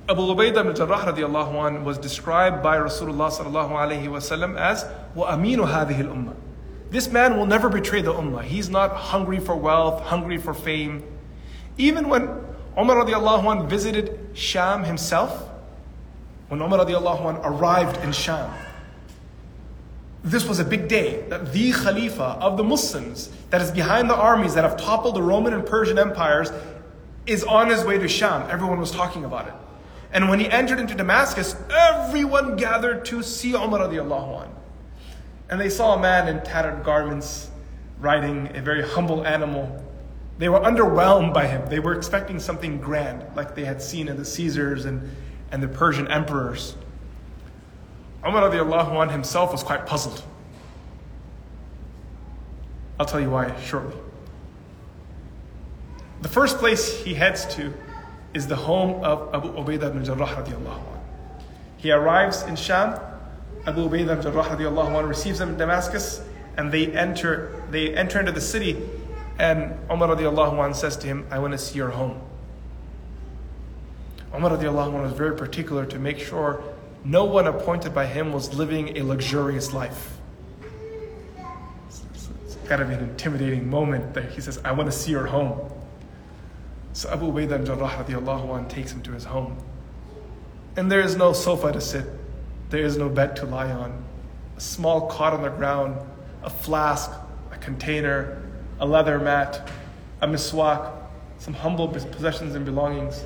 Abu 0.09 0.21
Ubaidah 0.23 0.61
ibn 0.61 0.75
Jarrah 0.75 1.13
radiallahu 1.13 1.55
anh 1.67 1.85
was 1.85 1.97
described 1.97 2.63
by 2.63 2.77
Rasulullah 2.77 3.31
sallallahu 3.31 3.71
alayhi 3.71 4.09
wasallam 4.09 4.59
as 4.59 4.85
وَأَمِينُ 5.17 5.67
هَذِهِ 5.67 6.01
الْأُمَّةِ 6.03 6.35
this 6.90 7.10
man 7.10 7.38
will 7.38 7.46
never 7.46 7.70
betray 7.70 8.02
the 8.02 8.14
ummah. 8.14 8.44
He's 8.44 8.70
not 8.70 8.92
hungry 8.92 9.40
for 9.40 9.56
wealth, 9.56 10.02
hungry 10.04 10.38
for 10.38 10.54
fame. 10.54 11.04
Even 11.78 12.10
when 12.10 12.24
Umar 12.78 13.04
radiallahu 13.04 13.44
anh 13.44 13.68
visited 13.68 14.20
Sham 14.34 14.84
himself, 14.84 15.50
when 16.48 16.62
Umar 16.62 16.80
radiallahu 16.80 17.36
anh 17.36 17.38
arrived 17.44 17.98
in 18.04 18.12
Sham, 18.12 18.54
this 20.24 20.46
was 20.46 20.60
a 20.60 20.66
big 20.66 20.88
day 20.88 21.26
that 21.30 21.54
the 21.54 21.72
Khalifa 21.72 22.38
of 22.42 22.58
the 22.58 22.64
Muslims, 22.64 23.30
that 23.50 23.62
is 23.62 23.72
behind 23.72 24.10
the 24.10 24.16
armies 24.16 24.54
that 24.56 24.64
have 24.64 24.78
toppled 24.78 25.16
the 25.16 25.22
Roman 25.22 25.54
and 25.54 25.66
Persian 25.66 25.98
empires, 26.00 26.52
is 27.26 27.44
on 27.44 27.70
his 27.70 27.84
way 27.84 27.98
to 27.98 28.08
Sham. 28.08 28.50
Everyone 28.50 28.80
was 28.80 28.92
talking 28.92 29.26
about 29.26 29.48
it. 29.48 29.54
And 30.12 30.30
when 30.30 30.40
he 30.40 30.50
entered 30.50 30.80
into 30.80 30.96
Damascus, 30.96 31.56
everyone 31.70 32.56
gathered 32.56 33.06
to 33.06 33.22
see 33.22 33.54
Umar 33.54 33.82
radiallahu 33.82 34.44
anh. 34.44 34.57
And 35.50 35.60
they 35.60 35.70
saw 35.70 35.96
a 35.96 36.00
man 36.00 36.28
in 36.28 36.44
tattered 36.44 36.84
garments 36.84 37.50
riding 38.00 38.56
a 38.56 38.62
very 38.62 38.82
humble 38.82 39.26
animal. 39.26 39.84
They 40.38 40.50
were 40.50 40.60
underwhelmed 40.60 41.34
by 41.34 41.48
him. 41.48 41.68
They 41.70 41.80
were 41.80 41.96
expecting 41.96 42.40
something 42.40 42.80
grand, 42.80 43.26
like 43.36 43.56
they 43.56 43.66
had 43.66 43.82
seen 43.82 44.08
in 44.08 44.18
the 44.18 44.26
Caesars 44.26 44.86
and, 44.86 45.10
and 45.52 45.64
the 45.64 45.68
Persian 45.68 46.08
emperors. 46.10 46.76
Umar 48.26 48.50
radiallahu 48.50 49.02
anh 49.02 49.10
himself 49.10 49.52
was 49.52 49.64
quite 49.64 49.86
puzzled. 49.86 50.22
I'll 53.00 53.06
tell 53.06 53.20
you 53.20 53.30
why 53.30 53.60
shortly. 53.62 53.96
The 56.22 56.30
first 56.30 56.58
place 56.58 57.04
he 57.04 57.14
heads 57.14 57.46
to 57.56 57.74
is 58.34 58.48
the 58.48 58.56
home 58.56 59.04
of 59.04 59.34
Abu 59.34 59.54
Ubaidah 59.54 59.90
ibn 59.90 60.04
Jarrah. 60.04 60.84
He 61.78 61.92
arrives 61.92 62.44
in 62.44 62.56
Sham. 62.56 63.00
Abu 63.68 63.90
Ubaidah 63.90 64.14
ibn 64.14 64.22
Jarrah 64.22 64.46
radiallahu 64.46 64.98
anh 64.98 65.06
receives 65.06 65.40
them 65.40 65.50
in 65.50 65.58
Damascus, 65.58 66.22
and 66.56 66.72
they 66.72 66.88
enter, 66.94 67.64
they 67.70 67.94
enter 67.94 68.18
into 68.18 68.32
the 68.32 68.40
city, 68.40 68.82
and 69.38 69.78
Umar 69.92 70.16
radiallahu 70.16 70.58
anh 70.64 70.74
says 70.74 70.96
to 70.98 71.08
him, 71.08 71.28
I 71.30 71.40
want 71.40 71.52
to 71.52 71.58
see 71.58 71.76
your 71.76 71.90
home. 71.90 72.22
Umar 74.34 74.52
radiallahu 74.52 74.96
anh 74.96 75.02
was 75.02 75.12
very 75.12 75.36
particular 75.36 75.86
to 75.86 76.00
make 76.00 76.18
sure 76.18 76.64
no 77.04 77.26
one 77.26 77.46
appointed 77.46 77.94
by 77.94 78.06
him 78.06 78.32
was 78.32 78.54
living 78.56 78.98
a 78.98 79.02
luxurious 79.02 79.74
life. 79.74 80.18
It's, 81.88 82.02
it's, 82.14 82.30
it's 82.46 82.56
got 82.70 82.78
to 82.78 82.86
be 82.86 82.94
an 82.94 83.02
intimidating 83.02 83.70
moment 83.70 84.14
that 84.14 84.32
he 84.32 84.40
says, 84.40 84.62
I 84.64 84.72
want 84.72 84.90
to 84.90 84.98
see 84.98 85.12
your 85.12 85.26
home. 85.26 85.60
So 86.94 87.10
Abu 87.10 87.34
Ubaidah 87.34 87.66
Jarrah 87.66 88.06
radiallahu 88.06 88.58
anh 88.58 88.68
takes 88.70 88.94
him 88.94 89.02
to 89.02 89.12
his 89.12 89.26
home. 89.26 89.58
And 90.78 90.90
there 90.90 91.02
is 91.02 91.18
no 91.18 91.34
sofa 91.34 91.74
to 91.74 91.82
sit, 91.82 92.06
there 92.70 92.84
is 92.84 92.98
no 92.98 93.10
bed 93.10 93.36
to 93.38 93.46
lie 93.46 93.72
on. 93.72 94.04
A 94.56 94.62
small 94.62 95.08
cot 95.08 95.34
on 95.34 95.42
the 95.42 95.50
ground, 95.50 95.98
a 96.44 96.50
flask, 96.50 97.12
a 97.52 97.58
container, 97.58 98.42
a 98.80 98.86
leather 98.86 99.20
mat, 99.20 99.70
a 100.22 100.28
miswak, 100.28 100.92
some 101.38 101.54
humble 101.54 101.88
possessions 101.88 102.56
and 102.56 102.66
belongings. 102.66 103.24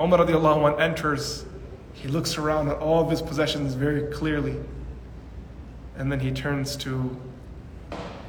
Umar 0.00 0.18
radiallahu 0.18 0.74
anh 0.74 0.80
enters, 0.80 1.46
he 1.94 2.08
looks 2.08 2.36
around 2.36 2.68
at 2.68 2.78
all 2.78 3.02
of 3.02 3.10
his 3.10 3.22
possessions 3.22 3.74
very 3.74 4.12
clearly. 4.12 4.56
And 5.96 6.12
then 6.12 6.20
he 6.20 6.30
turns 6.30 6.76
to 6.76 7.16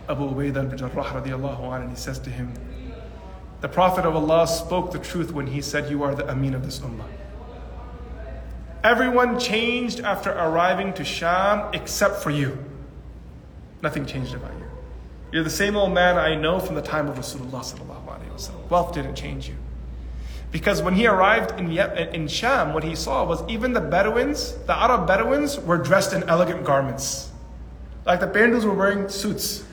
Abu 0.08 0.30
Ubaidah 0.30 0.72
al-Jarrah 0.72 1.22
radiallahu 1.22 1.74
anh 1.74 1.82
and 1.82 1.90
he 1.90 1.98
says 1.98 2.20
to 2.20 2.30
him, 2.30 2.54
the 3.60 3.68
Prophet 3.68 4.06
of 4.06 4.16
Allah 4.16 4.48
spoke 4.48 4.92
the 4.92 5.00
truth 5.00 5.32
when 5.32 5.48
he 5.48 5.62
said, 5.62 5.90
You 5.90 6.04
are 6.04 6.14
the 6.14 6.30
Amin 6.30 6.54
of 6.54 6.64
this 6.64 6.80
Ummah. 6.80 7.08
Everyone 8.88 9.38
changed 9.38 10.00
after 10.00 10.32
arriving 10.32 10.94
to 10.94 11.04
Sham 11.04 11.74
except 11.74 12.24
for 12.24 12.30
you. 12.30 12.58
Nothing 13.82 14.06
changed 14.06 14.34
about 14.34 14.54
you. 14.54 14.66
You're 15.34 15.44
the 15.44 15.50
same 15.50 15.76
old 15.76 15.94
man 15.94 16.18
I 16.18 16.36
know 16.36 16.58
from 16.58 16.76
the 16.76 16.82
time 16.82 17.10
of 17.10 17.18
Rasulullah. 17.18 18.70
Wealth 18.70 18.94
didn't 18.94 19.16
change 19.16 19.50
you. 19.50 19.56
Because 20.54 20.82
when 20.82 20.94
he 20.94 21.06
arrived 21.06 21.60
in, 21.60 21.70
in 21.70 22.30
Sham, 22.30 22.74
what 22.74 22.86
he 22.86 22.96
saw 22.96 23.26
was 23.26 23.44
even 23.50 23.74
the 23.74 23.82
Bedouins, 23.82 24.54
the 24.68 24.74
Arab 24.74 25.06
Bedouins, 25.06 25.60
were 25.60 25.78
dressed 25.78 26.14
in 26.14 26.24
elegant 26.24 26.64
garments. 26.64 27.30
Like 28.06 28.22
the 28.22 28.28
Pandus 28.28 28.64
were 28.64 28.74
wearing 28.74 29.10
suits. 29.10 29.66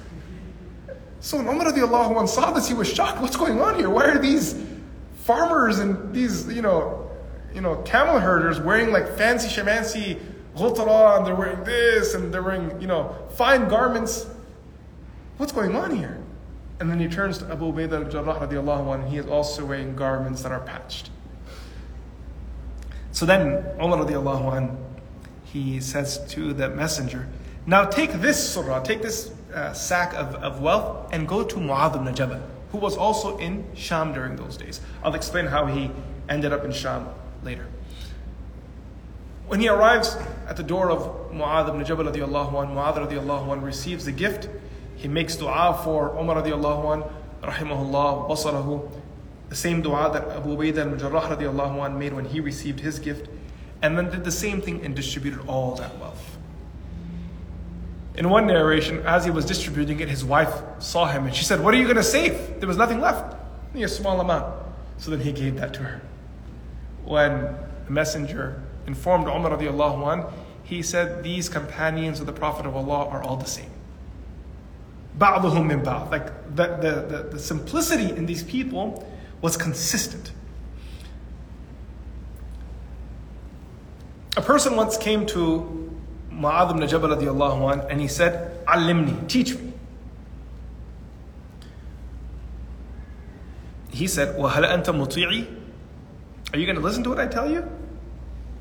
So 1.21 1.37
when 1.37 1.47
Umar 1.47 2.27
saw 2.27 2.51
this, 2.51 2.67
he 2.67 2.75
was 2.75 2.93
shocked. 2.93 3.21
What's 3.21 3.37
going 3.37 3.61
on 3.61 3.77
here? 3.77 3.91
Why 3.91 4.07
are 4.07 4.19
these 4.19 4.61
farmers 5.19 5.79
and 5.79 6.13
these, 6.13 6.53
you 6.53 6.63
know, 6.63 7.04
you 7.55 7.61
know, 7.61 7.77
camel 7.83 8.19
herders 8.19 8.61
wearing 8.61 8.91
like 8.91 9.09
fancy 9.17 9.49
shamancy 9.49 10.21
ghutara 10.57 11.19
and 11.19 11.27
they're 11.27 11.35
wearing 11.35 11.63
this 11.65 12.15
and 12.15 12.33
they're 12.33 12.43
wearing, 12.43 12.81
you 12.81 12.87
know, 12.87 13.17
fine 13.31 13.69
garments. 13.69 14.27
What's 15.37 15.53
going 15.53 15.75
on 15.77 15.97
here? 15.97 16.19
And 16.81 16.91
then 16.91 16.99
he 16.99 17.09
turns 17.09 17.39
to 17.39 17.51
Abu 17.51 17.73
Ubaidah 17.73 18.05
al-Jarrah 18.05 18.47
radiallahu 18.47 18.95
anh, 18.95 19.07
he 19.07 19.19
is 19.19 19.27
also 19.27 19.65
wearing 19.65 19.95
garments 19.95 20.43
that 20.43 20.53
are 20.53 20.61
patched. 20.61 21.11
So 23.13 23.25
then 23.27 23.65
Umar 23.81 24.05
radiallahu 24.05 24.57
anh, 24.57 24.77
he 25.45 25.81
says 25.81 26.19
to 26.31 26.53
the 26.53 26.69
messenger, 26.69 27.29
now 27.67 27.85
take 27.85 28.13
this 28.15 28.53
surah, 28.53 28.81
take 28.81 29.03
this 29.03 29.33
uh, 29.55 29.73
sack 29.73 30.13
of, 30.15 30.35
of 30.37 30.61
wealth 30.61 31.09
and 31.13 31.29
go 31.29 31.45
to 31.45 31.57
Mu'adh 31.57 31.97
ibn 31.97 32.13
Jabal, 32.15 32.43
who 32.73 32.79
was 32.79 32.97
also 32.97 33.39
in 33.39 33.65
Sham 33.75 34.13
during 34.13 34.35
those 34.35 34.57
days. 34.57 34.81
I'll 35.05 35.15
explain 35.15 35.47
how 35.47 35.67
he 35.67 35.91
ended 36.29 36.53
up 36.53 36.65
in 36.65 36.73
Sham 36.73 37.09
later. 37.45 37.67
When 39.47 39.61
he 39.61 39.69
arrives 39.69 40.17
at 40.49 40.57
the 40.57 40.63
door 40.63 40.91
of 40.91 41.33
Mu'adh 41.33 41.69
ibn 41.69 41.85
Jabal 41.85 42.07
radiallahu 42.07 42.55
anh, 42.63 42.75
Mu'adh 42.75 43.09
radiallahu 43.09 43.53
anh 43.53 43.61
receives 43.61 44.07
the 44.07 44.13
gift. 44.13 44.49
He 44.97 45.07
makes 45.07 45.37
dua 45.37 45.81
for 45.85 46.17
Umar 46.19 46.43
radiallahu 46.43 46.97
anh, 46.97 47.51
rahimahullah, 47.51 48.29
basarahu, 48.29 48.91
the 49.51 49.57
same 49.57 49.83
dua 49.83 50.11
that 50.13 50.37
Abu 50.37 50.57
Ubaidah 50.57 50.79
al-Mujarrah 50.79 51.37
radiallahu 51.37 51.85
anh 51.85 51.99
made 51.99 52.15
when 52.15 52.25
he 52.25 52.41
received 52.41 52.81
his 52.81 52.99
gift, 52.99 53.29
and 53.83 53.99
then 53.99 54.11
did 54.11 54.25
the 54.25 54.33
same 54.33 54.63
thing 54.63 54.83
and 54.83 54.97
distributed 54.97 55.47
all 55.47 55.75
that 55.75 55.99
wealth. 55.99 56.39
In 58.17 58.31
one 58.31 58.47
narration, 58.47 59.01
as 59.05 59.25
he 59.25 59.31
was 59.31 59.45
distributing 59.45 60.01
it, 60.01 60.09
his 60.09 60.25
wife 60.25 60.55
saw 60.79 61.07
him 61.07 61.27
and 61.27 61.35
she 61.35 61.45
said, 61.45 61.61
What 61.61 61.75
are 61.75 61.77
you 61.77 61.85
going 61.85 61.97
to 61.97 62.03
save? 62.03 62.61
There 62.61 62.69
was 62.69 62.77
nothing 62.77 63.01
left, 63.01 63.37
only 63.71 63.83
a 63.83 63.89
small 63.89 64.21
amount. 64.21 64.55
So 64.99 65.11
then 65.11 65.21
he 65.21 65.33
gave 65.33 65.57
that 65.57 65.75
to 65.75 65.83
her 65.83 66.01
when 67.05 67.57
the 67.87 67.93
messenger 67.93 68.63
informed 68.87 69.27
Umar 69.27 69.57
radiallahu 69.57 70.13
anh, 70.13 70.33
he 70.63 70.83
said, 70.83 71.23
These 71.23 71.49
companions 71.49 72.21
of 72.21 72.27
the 72.27 72.33
Prophet 72.33 72.67
of 72.67 72.75
Allah 72.75 73.09
are 73.09 73.23
all 73.23 73.37
the 73.37 73.47
same. 73.47 73.71
Ba'dhuhum 75.19 75.67
min 75.67 75.83
ba." 75.83 76.09
Like 76.11 76.27
the, 76.57 76.67
the, 76.77 77.17
the, 77.17 77.29
the 77.33 77.39
simplicity 77.39 78.11
in 78.17 78.27
these 78.27 78.43
people 78.43 79.07
was 79.41 79.57
consistent. 79.57 80.33
A 84.37 84.43
person 84.43 84.75
once 84.75 84.97
came 84.97 85.27
to 85.27 85.93
Mu'adh 86.33 86.71
ibn 86.71 86.89
Jabal 86.89 87.11
radiallahu 87.11 87.73
anh, 87.73 87.91
and 87.91 88.01
he 88.01 88.09
said, 88.09 88.65
Alimni, 88.67 89.29
teach 89.29 89.55
me. 89.55 89.73
He 93.91 94.09
said, 94.09 94.37
وَهَلْ 94.37 94.65
أَنْتَ 94.65 94.87
مُطِيعِي 94.87 95.64
Are 96.54 96.60
you 96.60 96.66
going 96.66 96.76
to 96.78 96.82
listen 96.82 97.04
to 97.04 97.10
what 97.10 97.20
I 97.20 97.28
tell 97.28 97.50
you? 97.50 97.64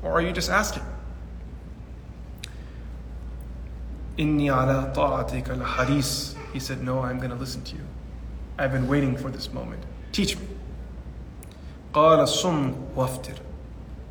Or 0.03 0.11
are 0.11 0.21
you 0.21 0.31
just 0.31 0.49
asking? 0.49 0.83
إِنِّي 4.17 4.51
عَلَى 4.51 4.93
طَاعَتِكَ 4.95 5.47
لَحَرِيص 5.57 6.35
He 6.53 6.59
said, 6.59 6.83
no, 6.83 6.99
I'm 7.01 7.17
going 7.19 7.29
to 7.31 7.35
listen 7.37 7.63
to 7.63 7.75
you. 7.75 7.83
I've 8.57 8.71
been 8.71 8.87
waiting 8.87 9.15
for 9.15 9.29
this 9.29 9.51
moment. 9.53 9.81
Teach 10.11 10.37
me. 10.37 10.45
قال 11.93 12.27
صم 12.27 12.73
وافتر 12.95 13.33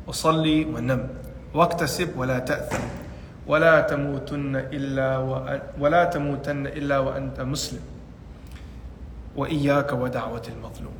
وصلي 0.07 0.65
ونم 0.65 1.07
واكتسب 1.53 2.17
ولا 2.17 2.39
تأثم 2.39 2.83
ولا 3.47 3.81
تموتن 3.81 4.55
إلا 4.55 5.17
ولا 5.79 6.03
تموتن 6.05 6.67
إلا 6.67 6.99
وأنت 6.99 7.41
مسلم 7.41 7.81
وإياك 9.35 9.93
ودعوة 9.93 10.43
المظلوم 10.47 10.93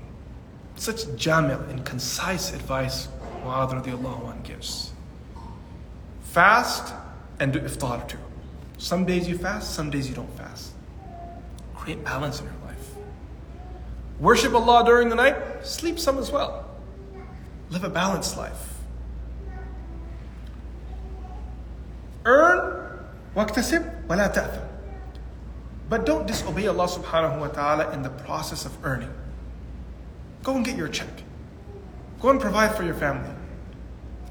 such 0.77 1.05
jamil 1.17 1.69
and 1.71 1.85
concise 1.85 2.53
advice 2.53 3.09
Muadhar 3.45 3.85
the 3.85 3.93
Allah 3.93 4.25
one 4.25 4.41
gives. 4.43 4.93
Fast 6.23 6.95
and 7.39 7.53
do 7.53 7.61
iftar 7.61 8.09
too. 8.09 8.19
Some 8.79 9.05
days 9.05 9.29
you 9.29 9.37
fast, 9.39 9.75
some 9.75 9.91
days 9.91 10.09
you 10.09 10.15
don't 10.15 10.35
fast. 10.37 10.73
Create 11.75 12.03
balance 12.05 12.41
in 12.41 12.47
your 12.47 12.55
life. 12.65 12.95
Worship 14.19 14.55
Allah 14.55 14.85
during 14.85 15.11
the 15.11 15.15
night, 15.15 15.37
sleep 15.63 15.99
some 15.99 16.19
as 16.19 16.31
well. 16.31 16.69
Live 17.71 17.85
a 17.85 17.91
balanced 17.91 18.37
life. 18.37 18.75
Earn 22.25 22.99
waqtasib 23.37 24.07
wa'la. 24.07 24.63
But 25.91 26.07
don't 26.07 26.27
disobey 26.27 26.67
Allah 26.67 26.89
subhanahu 26.89 27.41
wa 27.41 27.49
ta'ala 27.49 27.93
in 27.93 28.03
the 28.03 28.09
process 28.09 28.65
of 28.65 28.73
earning. 28.85 29.13
Go 30.44 30.56
and 30.56 30.66
get 30.66 30.78
your 30.78 30.88
check. 30.88 31.24
Go 32.22 32.30
and 32.30 32.40
provide 32.40 32.76
for 32.76 32.84
your 32.84 32.96
family. 32.96 33.34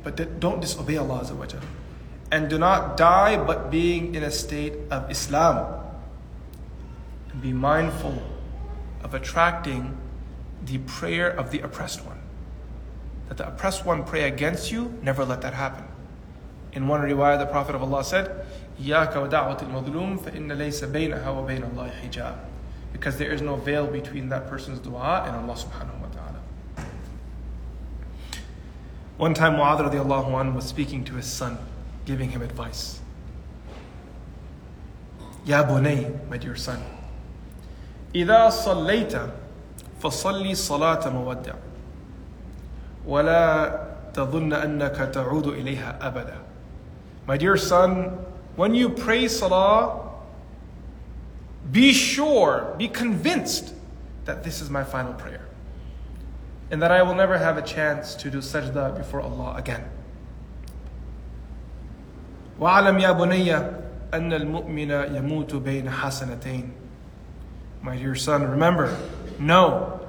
But 0.04 0.40
don't 0.40 0.60
disobey 0.60 0.96
Allah 0.96 1.20
Azza 1.20 1.34
wa 1.36 1.46
And 2.30 2.48
do 2.48 2.58
not 2.58 2.96
die 2.96 3.36
but 3.42 3.70
being 3.70 4.14
in 4.14 4.22
a 4.22 4.30
state 4.30 4.74
of 4.90 5.10
Islam. 5.10 5.74
and 7.32 7.42
be 7.42 7.52
mindful 7.52 8.22
of 9.02 9.14
attracting 9.14 9.96
the 10.64 10.78
prayer 10.78 11.28
of 11.28 11.50
the 11.50 11.60
oppressed 11.60 12.04
one. 12.04 12.18
That 13.28 13.36
the 13.36 13.48
oppressed 13.48 13.84
one 13.84 14.04
pray 14.04 14.26
against 14.26 14.72
you, 14.72 14.98
never 15.02 15.24
let 15.24 15.42
that 15.42 15.54
happen. 15.54 15.84
In 16.72 16.88
one 16.88 17.00
riwayah, 17.00 17.38
the 17.38 17.46
Prophet 17.46 17.74
of 17.74 17.82
Allah 17.82 18.04
said, 18.04 18.44
إياك 18.80 19.12
ودعوة 19.12 19.62
المظلوم 19.62 20.18
فإن 20.18 20.52
ليس 20.52 20.84
بينها 20.84 21.28
وبين 21.28 21.64
الله 21.64 21.90
حجاب. 22.02 22.34
Because 22.92 23.18
there 23.18 23.30
is 23.30 23.42
no 23.42 23.56
veil 23.56 23.86
between 23.86 24.28
that 24.30 24.48
person's 24.48 24.78
dua 24.78 25.24
and 25.26 25.36
Allah 25.36 25.54
subhanahu 25.54 26.01
One 29.16 29.34
time 29.34 29.54
Mu'adh 29.54 29.90
radiallahu 29.90 30.30
anhu 30.30 30.54
was 30.54 30.66
speaking 30.66 31.04
to 31.04 31.14
his 31.14 31.26
son, 31.26 31.58
giving 32.04 32.30
him 32.30 32.42
advice. 32.42 33.00
Ya 35.44 35.64
bunay, 35.64 36.28
my 36.28 36.36
dear 36.36 36.56
son, 36.56 36.82
إذا 38.14 38.48
صليت 38.48 39.14
فصلي 40.02 40.54
صلاة 40.54 41.08
مودع 41.08 41.54
ولا 43.06 43.84
تظن 44.14 44.52
أنك 44.52 44.96
تعود 45.12 45.46
إليها 45.46 45.98
أبدا 46.00 46.36
My 47.26 47.36
dear 47.36 47.58
son, 47.58 48.24
when 48.56 48.74
you 48.74 48.88
pray 48.88 49.28
salah, 49.28 50.08
be 51.70 51.92
sure, 51.92 52.74
be 52.78 52.88
convinced 52.88 53.74
that 54.24 54.44
this 54.44 54.62
is 54.62 54.70
my 54.70 54.82
final 54.82 55.12
prayer. 55.12 55.44
And 56.72 56.82
that 56.82 56.90
I 56.90 57.02
will 57.02 57.14
never 57.14 57.38
have 57.38 57.56
a 57.56 57.62
chance 57.62 58.14
to 58.16 58.30
do 58.30 58.38
sajda 58.38 58.96
before 58.96 59.20
Allah 59.20 59.54
again. 59.56 59.84
وَعَلَمْ 62.60 63.00
يَا 63.00 63.16
بُنَيَّ 63.16 63.84
أَنَّ 64.12 64.32
الْمُؤْمِنَ 64.32 65.14
يَمُوتُ 65.14 65.62
بَيْنَ 65.62 65.88
حَسَنَتَيْنِ 65.88 66.70
My 67.82 67.96
dear 67.96 68.14
son, 68.14 68.42
remember, 68.42 68.96
know 69.38 70.00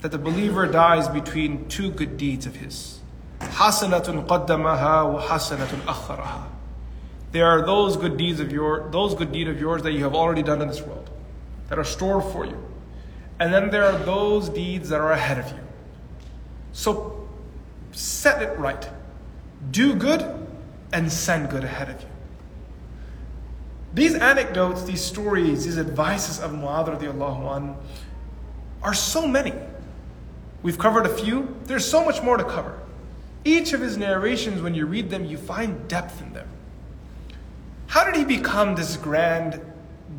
that 0.00 0.12
the 0.12 0.18
believer 0.18 0.66
dies 0.66 1.08
between 1.08 1.68
two 1.68 1.90
good 1.90 2.16
deeds 2.16 2.46
of 2.46 2.56
his. 2.56 3.00
حَسَنَةٌ 3.40 4.26
قَدَّمَهَا 4.26 5.20
وَحَسَنَةٌ 5.20 5.66
أَخَّرَهَا 5.86 6.44
There 7.32 7.46
are 7.46 7.66
those 7.66 7.96
good 7.96 8.16
deeds 8.16 8.38
of 8.38 8.52
your 8.52 8.88
those 8.90 9.14
good 9.14 9.32
deed 9.32 9.48
of 9.48 9.60
yours 9.60 9.82
that 9.82 9.92
you 9.92 10.04
have 10.04 10.14
already 10.14 10.42
done 10.42 10.62
in 10.62 10.68
this 10.68 10.80
world, 10.80 11.10
that 11.68 11.78
are 11.78 11.84
stored 11.84 12.24
for 12.32 12.44
you. 12.46 12.62
and 13.39 13.53
then 13.53 13.69
there 13.69 13.83
are 13.83 13.97
those 13.99 14.49
deeds 14.49 14.89
that 14.89 14.99
are 14.99 15.11
ahead 15.11 15.39
of 15.39 15.51
you. 15.51 15.59
So 16.71 17.27
set 17.91 18.41
it 18.41 18.57
right. 18.57 18.89
Do 19.71 19.95
good 19.95 20.47
and 20.93 21.11
send 21.11 21.49
good 21.49 21.63
ahead 21.63 21.89
of 21.89 22.01
you. 22.01 22.07
These 23.93 24.15
anecdotes, 24.15 24.83
these 24.83 25.01
stories, 25.01 25.65
these 25.65 25.77
advices 25.77 26.39
of 26.39 26.51
Mu'adh 26.51 27.75
are 28.83 28.93
so 28.93 29.27
many. 29.27 29.53
We've 30.63 30.77
covered 30.77 31.05
a 31.05 31.15
few. 31.15 31.55
There's 31.63 31.85
so 31.85 32.03
much 32.03 32.21
more 32.21 32.37
to 32.37 32.43
cover. 32.43 32.79
Each 33.45 33.73
of 33.73 33.81
his 33.81 33.97
narrations, 33.97 34.61
when 34.61 34.73
you 34.73 34.85
read 34.85 35.09
them, 35.09 35.23
you 35.25 35.37
find 35.37 35.87
depth 35.87 36.21
in 36.21 36.33
them. 36.33 36.47
How 37.87 38.03
did 38.03 38.15
he 38.15 38.25
become 38.25 38.75
this 38.75 38.97
grand 38.97 39.61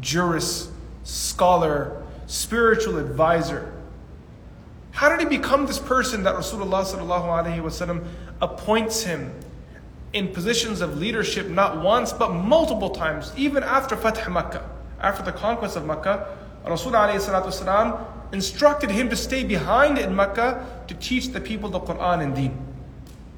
jurist, 0.01 0.71
scholar, 1.05 2.03
spiritual 2.27 2.99
advisor? 2.99 3.73
How 4.93 5.11
did 5.11 5.21
he 5.21 5.37
become 5.37 5.67
this 5.67 5.79
person 5.79 6.23
that 6.23 6.35
Rasulullah 6.37 8.05
appoints 8.41 9.03
him 9.03 9.35
in 10.13 10.29
positions 10.29 10.81
of 10.81 10.97
leadership 10.97 11.49
not 11.49 11.83
once 11.83 12.13
but 12.13 12.33
multiple 12.33 12.91
times, 12.91 13.31
even 13.37 13.63
after 13.63 13.97
Fath 13.97 14.27
Makkah, 14.29 14.69
after 15.01 15.23
the 15.23 15.33
conquest 15.33 15.77
of 15.77 15.85
Makkah, 15.85 16.35
Rasulullah 16.65 18.07
instructed 18.33 18.91
him 18.91 19.11
to 19.11 19.17
stay 19.17 19.45
behind 19.45 19.99
in 19.99 20.17
Makkah 20.17 20.67
to 20.89 20.95
teach 20.95 21.29
the 21.29 21.41
people 21.41 21.69
the 21.69 21.81
Quran 21.81 22.23
and 22.23 22.35
Deen. 22.35 22.67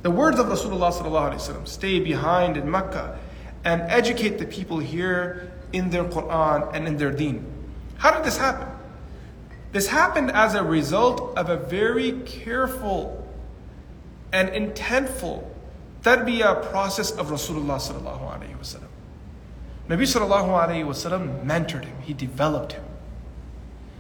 The 0.03 0.11
words 0.11 0.39
of 0.39 0.47
Rasulullah 0.47 1.67
stay 1.67 1.99
behind 1.99 2.57
in 2.57 2.71
Makkah 2.71 3.19
and 3.65 3.83
educate 3.83 4.39
the 4.39 4.47
people 4.47 4.79
here 4.79 5.53
in 5.73 5.91
their 5.91 6.05
Quran 6.05 6.71
and 6.73 6.87
in 6.87 6.97
their 6.97 7.11
Deen. 7.11 7.45
How 7.97 8.13
did 8.13 8.25
this 8.25 8.39
happen? 8.39 8.78
This 9.73 9.89
happened 9.89 10.31
as 10.31 10.55
a 10.55 10.63
result 10.63 11.37
of 11.37 11.51
a 11.51 11.57
very 11.57 12.13
careful 12.25 13.27
and 14.33 14.49
intentful 14.49 15.45
tarbiyah 16.03 16.71
process 16.71 17.11
of 17.11 17.29
Rasulullah 17.29 17.77
sallallahu 17.77 18.23
alaihi 18.23 18.57
wasallam. 18.59 18.89
Nabi 19.89 20.03
sallallahu 20.03 20.49
alaihi 20.49 20.85
wasallam 20.85 21.45
mentored 21.45 21.85
him, 21.85 21.97
he 22.03 22.15
developed 22.15 22.73
him. 22.73 22.85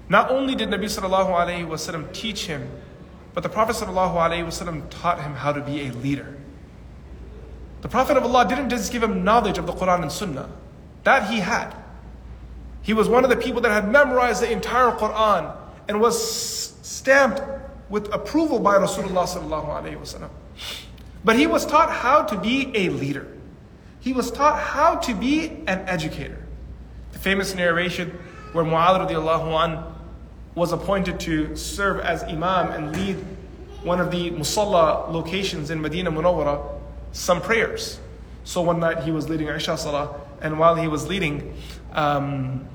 Not 0.09 0.31
only 0.31 0.54
did 0.54 0.70
Nabi 0.70 0.85
sallallahu 0.85 1.28
alaihi 1.28 1.66
wasallam 1.66 2.12
teach 2.12 2.46
him, 2.46 2.70
but 3.35 3.42
the 3.42 3.48
Prophet 3.48 3.76
sallallahu 3.76 4.14
alaihi 4.14 4.44
wasallam 4.44 4.88
taught 4.90 5.22
him 5.22 5.35
how 5.35 5.52
to 5.52 5.61
be 5.61 5.87
a 5.87 5.92
leader. 5.92 6.37
The 7.83 7.88
Prophet 7.88 8.16
of 8.16 8.24
Allah 8.24 8.46
didn't 8.48 8.70
just 8.70 8.90
give 8.90 9.02
him 9.02 9.22
knowledge 9.22 9.59
of 9.59 9.66
the 9.66 9.72
Quran 9.72 10.02
and 10.02 10.12
Sunnah. 10.12 10.50
That 11.04 11.31
he 11.31 11.40
had. 11.40 11.74
He 12.82 12.94
was 12.94 13.08
one 13.08 13.24
of 13.24 13.30
the 13.30 13.36
people 13.36 13.60
that 13.62 13.70
had 13.70 13.90
memorized 13.90 14.42
the 14.42 14.50
entire 14.50 14.92
Quran 14.92 15.54
and 15.88 16.00
was 16.00 16.76
stamped 16.82 17.42
with 17.88 18.12
approval 18.12 18.58
by 18.60 18.76
Rasulullah. 18.76 20.30
But 21.24 21.36
he 21.36 21.46
was 21.46 21.66
taught 21.66 21.90
how 21.90 22.22
to 22.22 22.38
be 22.38 22.70
a 22.74 22.90
leader. 22.90 23.26
He 24.00 24.12
was 24.12 24.30
taught 24.30 24.58
how 24.58 24.96
to 24.96 25.14
be 25.14 25.48
an 25.66 25.80
educator. 25.88 26.44
The 27.12 27.18
famous 27.18 27.54
narration 27.54 28.18
where 28.52 28.64
Mu'adh 28.64 29.10
an 29.10 29.94
was 30.54 30.72
appointed 30.72 31.20
to 31.20 31.56
serve 31.56 32.00
as 32.00 32.22
imam 32.24 32.70
and 32.70 32.96
lead 32.96 33.16
one 33.82 34.00
of 34.00 34.10
the 34.10 34.30
musalla 34.30 35.10
locations 35.10 35.70
in 35.70 35.80
Medina 35.80 36.10
Munawwara, 36.10 36.80
some 37.12 37.40
prayers. 37.40 38.00
So 38.44 38.62
one 38.62 38.80
night 38.80 39.02
he 39.04 39.12
was 39.12 39.28
leading 39.28 39.48
Isha 39.48 39.78
Salah, 39.78 40.20
and 40.40 40.58
while 40.58 40.74
he 40.74 40.88
was 40.88 41.06
leading, 41.06 41.54
um, 41.92 42.68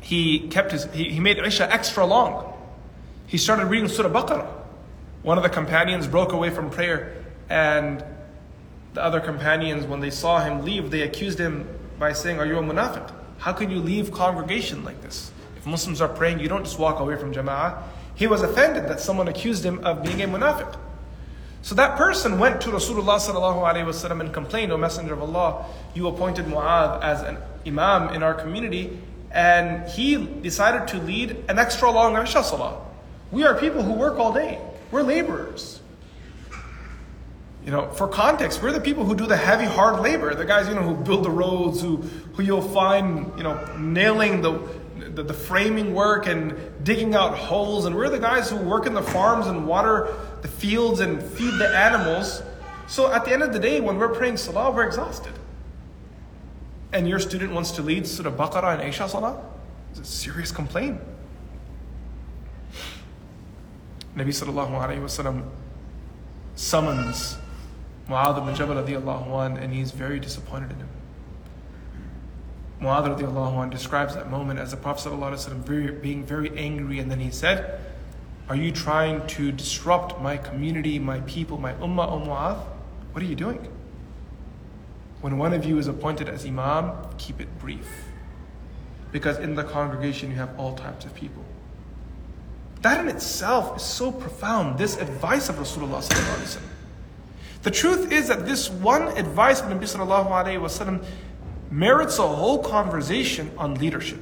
he 0.00 0.48
kept 0.48 0.72
his, 0.72 0.84
he, 0.92 1.10
he 1.10 1.20
made 1.20 1.38
Isha 1.38 1.72
extra 1.72 2.04
long. 2.04 2.52
He 3.26 3.38
started 3.38 3.66
reading 3.66 3.88
Surah 3.88 4.10
Baqarah. 4.10 4.48
One 5.22 5.38
of 5.38 5.44
the 5.44 5.50
companions 5.50 6.06
broke 6.06 6.32
away 6.32 6.50
from 6.50 6.70
prayer 6.70 7.24
and 7.48 8.04
the 8.94 9.02
other 9.02 9.20
companions, 9.20 9.86
when 9.86 10.00
they 10.00 10.10
saw 10.10 10.40
him 10.40 10.64
leave, 10.64 10.90
they 10.90 11.02
accused 11.02 11.38
him 11.38 11.66
by 11.98 12.12
saying, 12.12 12.38
Are 12.38 12.46
you 12.46 12.58
a 12.58 12.62
munafiq? 12.62 13.10
How 13.38 13.52
can 13.52 13.70
you 13.70 13.78
leave 13.78 14.12
congregation 14.12 14.84
like 14.84 15.00
this? 15.02 15.30
If 15.56 15.66
Muslims 15.66 16.00
are 16.00 16.08
praying, 16.08 16.40
you 16.40 16.48
don't 16.48 16.64
just 16.64 16.78
walk 16.78 17.00
away 17.00 17.16
from 17.16 17.32
jama'ah. 17.32 17.82
He 18.14 18.26
was 18.26 18.42
offended 18.42 18.88
that 18.88 19.00
someone 19.00 19.28
accused 19.28 19.64
him 19.64 19.78
of 19.84 20.02
being 20.02 20.22
a 20.22 20.28
munafiq. 20.28 20.76
So 21.62 21.76
that 21.76 21.96
person 21.96 22.40
went 22.40 22.60
to 22.62 22.70
Rasulullah 22.70 23.18
sallallahu 23.18 24.20
and 24.20 24.34
complained, 24.34 24.72
O 24.72 24.76
Messenger 24.76 25.14
of 25.14 25.22
Allah, 25.22 25.64
you 25.94 26.08
appointed 26.08 26.46
Mu'adh 26.46 27.00
as 27.02 27.22
an 27.22 27.38
imam 27.64 28.12
in 28.14 28.24
our 28.24 28.34
community, 28.34 28.98
and 29.30 29.88
he 29.88 30.16
decided 30.42 30.88
to 30.88 30.98
lead 30.98 31.44
an 31.48 31.60
extra 31.60 31.90
long 31.90 32.16
Isha 32.16 32.42
Salah. 32.42 32.84
We 33.30 33.44
are 33.44 33.54
people 33.54 33.82
who 33.82 33.92
work 33.92 34.18
all 34.18 34.32
day. 34.32 34.60
We're 34.90 35.02
laborers. 35.02 35.80
You 37.64 37.70
know, 37.70 37.88
for 37.90 38.08
context, 38.08 38.60
we're 38.60 38.72
the 38.72 38.80
people 38.80 39.04
who 39.04 39.14
do 39.14 39.26
the 39.26 39.36
heavy, 39.36 39.64
hard 39.64 40.00
labor. 40.00 40.34
The 40.34 40.44
guys, 40.44 40.68
you 40.68 40.74
know, 40.74 40.82
who 40.82 40.96
build 40.96 41.24
the 41.24 41.30
roads, 41.30 41.80
who, 41.80 41.98
who 42.34 42.42
you'll 42.42 42.60
find, 42.60 43.32
you 43.36 43.44
know, 43.44 43.76
nailing 43.78 44.42
the, 44.42 44.58
the, 45.10 45.22
the 45.22 45.34
framing 45.34 45.94
work 45.94 46.26
and 46.26 46.56
digging 46.82 47.14
out 47.14 47.36
holes. 47.36 47.84
And 47.86 47.94
we're 47.94 48.08
the 48.08 48.18
guys 48.18 48.50
who 48.50 48.56
work 48.56 48.86
in 48.86 48.94
the 48.94 49.02
farms 49.02 49.46
and 49.46 49.66
water 49.66 50.14
the 50.42 50.48
fields 50.48 51.00
and 51.00 51.22
feed 51.22 51.58
the 51.58 51.68
animals. 51.68 52.42
So 52.86 53.12
at 53.12 53.24
the 53.24 53.32
end 53.32 53.42
of 53.42 53.52
the 53.52 53.58
day, 53.58 53.80
when 53.80 53.98
we're 53.98 54.14
praying 54.14 54.36
Salah, 54.36 54.70
we're 54.70 54.86
exhausted. 54.86 55.32
And 56.92 57.08
your 57.08 57.18
student 57.18 57.52
wants 57.52 57.70
to 57.72 57.82
lead 57.82 58.06
Surah 58.06 58.30
Baqarah 58.30 58.78
and 58.78 58.88
Isha 58.88 59.08
Salah? 59.08 59.42
It's 59.90 60.00
a 60.00 60.04
serious 60.04 60.52
complaint. 60.52 61.00
Nabi 64.16 64.28
Sallallahu 64.28 64.70
Alaihi 64.72 65.00
Wasallam 65.00 65.48
summons 66.54 67.38
Mu'adh 68.08 68.38
ibn 68.38 68.54
Jabal 68.54 68.76
radiallahu 68.76 69.44
anh, 69.44 69.56
and 69.56 69.72
he's 69.72 69.90
very 69.90 70.20
disappointed 70.20 70.70
in 70.70 70.76
him. 70.78 70.88
Mu'adh 72.82 73.70
describes 73.70 74.14
that 74.14 74.28
moment 74.28 74.58
as 74.58 74.72
the 74.72 74.76
Prophet 74.76 76.02
being 76.02 76.24
very 76.24 76.50
angry, 76.58 76.98
and 76.98 77.10
then 77.10 77.20
he 77.20 77.30
said, 77.30 77.80
Are 78.48 78.56
you 78.56 78.72
trying 78.72 79.26
to 79.28 79.52
disrupt 79.52 80.20
my 80.20 80.36
community, 80.36 80.98
my 80.98 81.20
people, 81.20 81.58
my 81.58 81.74
ummah, 81.74 82.10
O 82.10 82.20
Mu'adh? 82.20 82.58
What 83.12 83.22
are 83.22 83.26
you 83.26 83.36
doing? 83.36 83.68
When 85.20 85.38
one 85.38 85.52
of 85.52 85.64
you 85.64 85.78
is 85.78 85.86
appointed 85.86 86.28
as 86.28 86.44
Imam, 86.44 86.92
keep 87.18 87.40
it 87.40 87.58
brief. 87.60 87.88
Because 89.12 89.38
in 89.38 89.54
the 89.54 89.62
congregation 89.62 90.30
you 90.30 90.36
have 90.36 90.58
all 90.58 90.74
types 90.74 91.04
of 91.04 91.14
people. 91.14 91.44
That 92.80 92.98
in 92.98 93.08
itself 93.08 93.76
is 93.76 93.84
so 93.84 94.10
profound, 94.10 94.78
this 94.78 94.96
advice 94.96 95.48
of 95.48 95.56
Rasulullah. 95.56 96.58
The 97.62 97.70
truth 97.70 98.10
is 98.10 98.26
that 98.26 98.44
this 98.44 98.68
one 98.68 99.16
advice 99.16 99.60
of 99.60 99.68
Nabi 99.68 99.82
Sallallahu 99.82 100.30
Alaihi 100.30 100.60
Wasallam 100.60 101.04
merits 101.72 102.18
a 102.18 102.26
whole 102.28 102.58
conversation 102.58 103.50
on 103.56 103.74
leadership. 103.76 104.20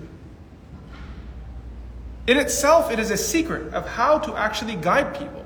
In 2.26 2.38
itself, 2.38 2.92
it 2.92 3.00
is 3.00 3.10
a 3.10 3.16
secret 3.16 3.74
of 3.74 3.86
how 3.88 4.18
to 4.20 4.36
actually 4.36 4.76
guide 4.76 5.18
people. 5.18 5.44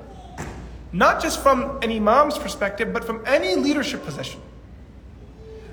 Not 0.91 1.21
just 1.21 1.41
from 1.41 1.79
an 1.81 1.91
imam's 1.91 2.37
perspective, 2.37 2.93
but 2.93 3.03
from 3.03 3.23
any 3.25 3.55
leadership 3.55 4.05
position. 4.05 4.39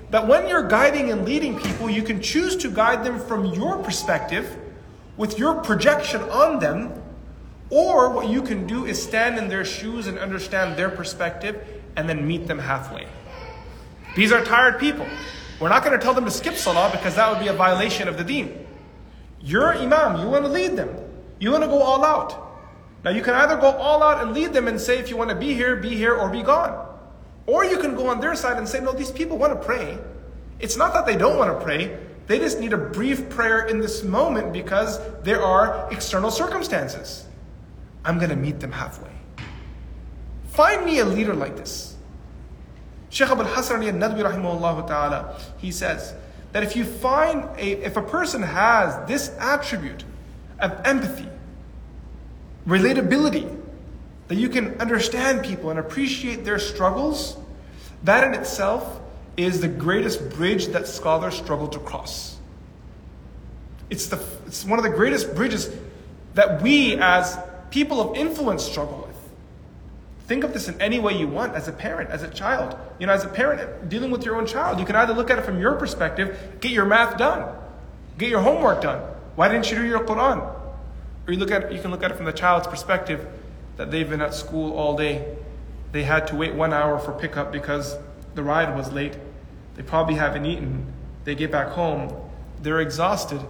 That 0.09 0.27
when 0.27 0.47
you're 0.47 0.67
guiding 0.67 1.11
and 1.11 1.23
leading 1.23 1.59
people, 1.59 1.89
you 1.89 2.01
can 2.01 2.19
choose 2.19 2.55
to 2.57 2.71
guide 2.71 3.03
them 3.03 3.19
from 3.19 3.45
your 3.45 3.77
perspective, 3.77 4.57
with 5.17 5.37
your 5.37 5.61
projection 5.61 6.21
on 6.23 6.59
them, 6.59 6.99
or 7.69 8.09
what 8.09 8.27
you 8.27 8.41
can 8.41 8.65
do 8.65 8.85
is 8.85 9.01
stand 9.01 9.37
in 9.37 9.49
their 9.49 9.65
shoes 9.65 10.07
and 10.07 10.17
understand 10.17 10.77
their 10.77 10.89
perspective 10.89 11.63
and 11.95 12.09
then 12.09 12.27
meet 12.27 12.47
them 12.47 12.59
halfway. 12.59 13.07
These 14.15 14.31
are 14.31 14.43
tired 14.43 14.79
people. 14.79 15.07
We're 15.63 15.69
not 15.69 15.85
going 15.85 15.97
to 15.97 16.03
tell 16.03 16.13
them 16.13 16.25
to 16.25 16.29
skip 16.29 16.55
salah 16.55 16.89
because 16.91 17.15
that 17.15 17.31
would 17.31 17.39
be 17.39 17.47
a 17.47 17.53
violation 17.53 18.09
of 18.09 18.17
the 18.17 18.23
deen. 18.25 18.67
You're 19.39 19.73
imam, 19.73 20.19
you 20.19 20.27
want 20.27 20.43
to 20.43 20.51
lead 20.51 20.75
them. 20.75 20.93
You 21.39 21.51
want 21.51 21.63
to 21.63 21.69
go 21.69 21.81
all 21.81 22.03
out. 22.03 22.59
Now 23.05 23.11
you 23.11 23.21
can 23.21 23.33
either 23.33 23.55
go 23.55 23.67
all 23.67 24.03
out 24.03 24.21
and 24.21 24.33
lead 24.33 24.51
them 24.51 24.67
and 24.67 24.77
say, 24.77 24.99
if 24.99 25.09
you 25.09 25.15
want 25.15 25.29
to 25.29 25.37
be 25.37 25.53
here, 25.53 25.77
be 25.77 25.95
here 25.95 26.15
or 26.15 26.27
be 26.29 26.43
gone. 26.43 26.85
Or 27.45 27.63
you 27.63 27.77
can 27.77 27.95
go 27.95 28.07
on 28.07 28.19
their 28.19 28.35
side 28.35 28.57
and 28.57 28.67
say, 28.67 28.81
no, 28.81 28.91
these 28.91 29.09
people 29.09 29.37
want 29.37 29.53
to 29.53 29.65
pray. 29.65 29.97
It's 30.59 30.75
not 30.75 30.93
that 30.95 31.05
they 31.05 31.15
don't 31.15 31.37
want 31.37 31.57
to 31.57 31.63
pray, 31.63 31.97
they 32.27 32.39
just 32.39 32.59
need 32.59 32.73
a 32.73 32.77
brief 32.77 33.29
prayer 33.29 33.65
in 33.65 33.79
this 33.79 34.03
moment 34.03 34.51
because 34.51 34.99
there 35.21 35.41
are 35.41 35.87
external 35.93 36.29
circumstances. 36.29 37.25
I'm 38.03 38.17
going 38.17 38.31
to 38.31 38.35
meet 38.35 38.59
them 38.59 38.73
halfway. 38.73 39.11
Find 40.47 40.83
me 40.83 40.99
a 40.99 41.05
leader 41.05 41.33
like 41.33 41.55
this. 41.55 41.92
Shaykh 43.13 43.29
Abul 43.29 43.45
Hasan 43.45 43.83
al-Nadwi 43.83 44.23
rahimahullah 44.23 44.87
ta'ala, 44.87 45.39
he 45.59 45.71
says 45.71 46.15
that 46.51 46.63
if 46.63 46.75
you 46.75 46.83
find 46.83 47.43
a, 47.57 47.85
if 47.85 47.95
a 47.95 48.01
person 48.01 48.41
has 48.41 49.07
this 49.07 49.29
attribute 49.39 50.03
of 50.59 50.81
empathy, 50.83 51.29
relatability, 52.65 53.55
that 54.29 54.35
you 54.35 54.49
can 54.49 54.81
understand 54.81 55.45
people 55.45 55.69
and 55.69 55.77
appreciate 55.77 56.43
their 56.43 56.57
struggles, 56.57 57.37
that 58.03 58.23
in 58.23 58.33
itself 58.33 58.99
is 59.37 59.61
the 59.61 59.67
greatest 59.67 60.31
bridge 60.31 60.67
that 60.67 60.87
scholars 60.87 61.35
struggle 61.35 61.67
to 61.67 61.79
cross. 61.79 62.39
It's, 63.91 64.07
the, 64.07 64.23
it's 64.47 64.65
one 64.65 64.79
of 64.79 64.83
the 64.83 64.89
greatest 64.89 65.35
bridges 65.35 65.69
that 66.33 66.63
we 66.63 66.95
as 66.95 67.37
people 67.69 68.01
of 68.01 68.17
influence 68.17 68.63
struggle 68.63 69.05
with. 69.07 69.12
Think 70.25 70.43
of 70.43 70.53
this 70.53 70.69
in 70.69 70.79
any 70.81 70.99
way 70.99 71.17
you 71.17 71.27
want 71.27 71.53
as 71.53 71.67
a 71.67 71.73
parent, 71.73 72.09
as 72.09 72.23
a 72.23 72.29
child. 72.29 72.77
You 72.97 73.07
know, 73.07 73.13
as 73.13 73.25
a 73.25 73.27
parent 73.27 73.89
dealing 73.89 74.09
with 74.09 74.23
your 74.23 74.37
own 74.37 74.45
child, 74.45 74.79
you 74.79 74.85
can 74.85 74.95
either 74.95 75.13
look 75.13 75.29
at 75.29 75.37
it 75.37 75.43
from 75.43 75.59
your 75.59 75.75
perspective, 75.75 76.57
get 76.61 76.71
your 76.71 76.85
math 76.85 77.17
done, 77.17 77.53
get 78.17 78.29
your 78.29 78.41
homework 78.41 78.81
done. 78.81 79.01
Why 79.35 79.49
didn't 79.49 79.69
you 79.69 79.77
do 79.77 79.85
your 79.85 79.99
Quran? 80.05 80.39
Or 81.27 81.33
you 81.33 81.37
look 81.37 81.51
at 81.51 81.73
you 81.73 81.81
can 81.81 81.91
look 81.91 82.03
at 82.03 82.11
it 82.11 82.15
from 82.15 82.25
the 82.25 82.33
child's 82.33 82.67
perspective 82.67 83.27
that 83.77 83.91
they've 83.91 84.09
been 84.09 84.21
at 84.21 84.33
school 84.33 84.73
all 84.73 84.95
day. 84.95 85.35
They 85.91 86.03
had 86.03 86.27
to 86.27 86.35
wait 86.35 86.53
one 86.53 86.73
hour 86.73 86.99
for 86.99 87.11
pickup 87.11 87.51
because 87.51 87.97
the 88.35 88.43
ride 88.43 88.75
was 88.75 88.91
late. 88.91 89.17
They 89.75 89.83
probably 89.83 90.15
haven't 90.15 90.45
eaten. 90.45 90.91
They 91.23 91.35
get 91.35 91.51
back 91.51 91.69
home. 91.69 92.13
They're 92.61 92.81
exhausted. 92.81 93.41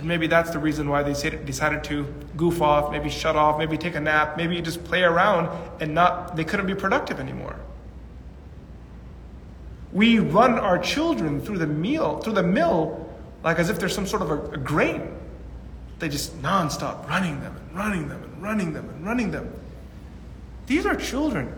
And 0.00 0.08
maybe 0.08 0.28
that's 0.28 0.50
the 0.50 0.58
reason 0.58 0.88
why 0.88 1.02
they 1.02 1.12
decided 1.12 1.84
to 1.84 2.06
goof 2.34 2.62
off, 2.62 2.90
maybe 2.90 3.10
shut 3.10 3.36
off, 3.36 3.58
maybe 3.58 3.76
take 3.76 3.96
a 3.96 4.00
nap, 4.00 4.34
maybe 4.34 4.58
just 4.62 4.82
play 4.82 5.02
around 5.02 5.50
and 5.78 5.94
not, 5.94 6.36
they 6.36 6.44
couldn't 6.44 6.66
be 6.66 6.74
productive 6.74 7.20
anymore. 7.20 7.54
We 9.92 10.18
run 10.18 10.58
our 10.58 10.78
children 10.78 11.42
through 11.42 11.58
the 11.58 11.66
meal, 11.66 12.16
through 12.20 12.32
the 12.32 12.42
mill, 12.42 13.12
like 13.44 13.58
as 13.58 13.68
if 13.68 13.78
there's 13.78 13.94
some 13.94 14.06
sort 14.06 14.22
of 14.22 14.30
a, 14.30 14.52
a 14.52 14.56
grain. 14.56 15.06
They 15.98 16.08
just 16.08 16.40
nonstop 16.40 17.06
running 17.06 17.38
them 17.42 17.54
and 17.54 17.76
running 17.76 18.08
them 18.08 18.22
and 18.22 18.42
running 18.42 18.72
them 18.72 18.88
and 18.88 19.04
running 19.04 19.30
them. 19.30 19.52
These 20.66 20.86
are 20.86 20.96
children, 20.96 21.52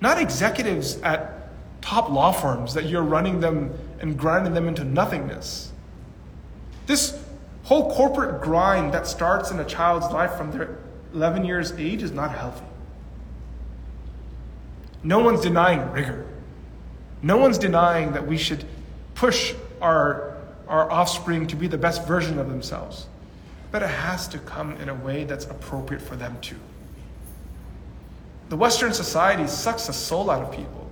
not 0.00 0.20
executives 0.20 1.00
at 1.02 1.48
top 1.80 2.10
law 2.10 2.32
firms 2.32 2.74
that 2.74 2.86
you're 2.86 3.04
running 3.04 3.38
them 3.38 3.72
and 4.00 4.18
grinding 4.18 4.52
them 4.52 4.66
into 4.66 4.82
nothingness. 4.82 5.70
This 6.88 7.21
whole 7.72 7.90
corporate 7.90 8.42
grind 8.42 8.92
that 8.92 9.06
starts 9.06 9.50
in 9.50 9.58
a 9.58 9.64
child's 9.64 10.12
life 10.12 10.34
from 10.34 10.50
their 10.50 10.76
11 11.14 11.42
years 11.42 11.72
age 11.78 12.02
is 12.02 12.12
not 12.12 12.30
healthy. 12.30 12.66
No 15.02 15.20
one's 15.20 15.40
denying 15.40 15.90
rigor. 15.90 16.26
No 17.22 17.38
one's 17.38 17.56
denying 17.56 18.12
that 18.12 18.26
we 18.26 18.36
should 18.36 18.66
push 19.14 19.54
our, 19.80 20.36
our 20.68 20.90
offspring 20.90 21.46
to 21.46 21.56
be 21.56 21.66
the 21.66 21.78
best 21.78 22.06
version 22.06 22.38
of 22.38 22.50
themselves. 22.50 23.06
But 23.70 23.82
it 23.82 23.88
has 23.88 24.28
to 24.28 24.38
come 24.38 24.72
in 24.76 24.90
a 24.90 24.94
way 24.94 25.24
that's 25.24 25.46
appropriate 25.46 26.02
for 26.02 26.14
them 26.14 26.36
too. 26.42 26.60
The 28.50 28.56
Western 28.56 28.92
society 28.92 29.46
sucks 29.46 29.86
the 29.86 29.94
soul 29.94 30.30
out 30.30 30.42
of 30.42 30.54
people 30.54 30.90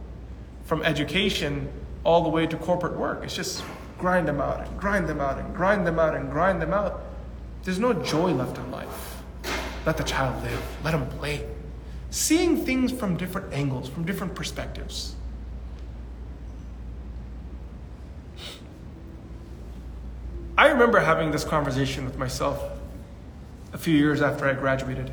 from 0.64 0.82
education 0.82 1.68
all 2.04 2.22
the 2.22 2.30
way 2.30 2.46
to 2.46 2.56
corporate 2.56 2.96
work. 2.96 3.22
It's 3.22 3.36
just 3.36 3.62
grind 4.00 4.26
them 4.26 4.40
out 4.40 4.66
and 4.66 4.80
grind 4.80 5.08
them 5.08 5.20
out 5.20 5.38
and 5.38 5.54
grind 5.54 5.86
them 5.86 5.98
out 5.98 6.16
and 6.16 6.30
grind 6.30 6.60
them 6.60 6.72
out. 6.72 7.02
There's 7.62 7.78
no 7.78 7.92
joy 7.92 8.32
left 8.32 8.56
in 8.58 8.70
life. 8.70 9.22
Let 9.86 9.96
the 9.96 10.04
child 10.04 10.42
live, 10.42 10.62
let 10.82 10.94
him 10.94 11.06
play. 11.06 11.46
Seeing 12.10 12.64
things 12.64 12.90
from 12.90 13.16
different 13.16 13.52
angles, 13.52 13.88
from 13.88 14.04
different 14.04 14.34
perspectives. 14.34 15.14
I 20.58 20.68
remember 20.68 21.00
having 21.00 21.30
this 21.30 21.44
conversation 21.44 22.04
with 22.04 22.18
myself 22.18 22.62
a 23.72 23.78
few 23.78 23.96
years 23.96 24.20
after 24.20 24.46
I 24.46 24.54
graduated. 24.54 25.10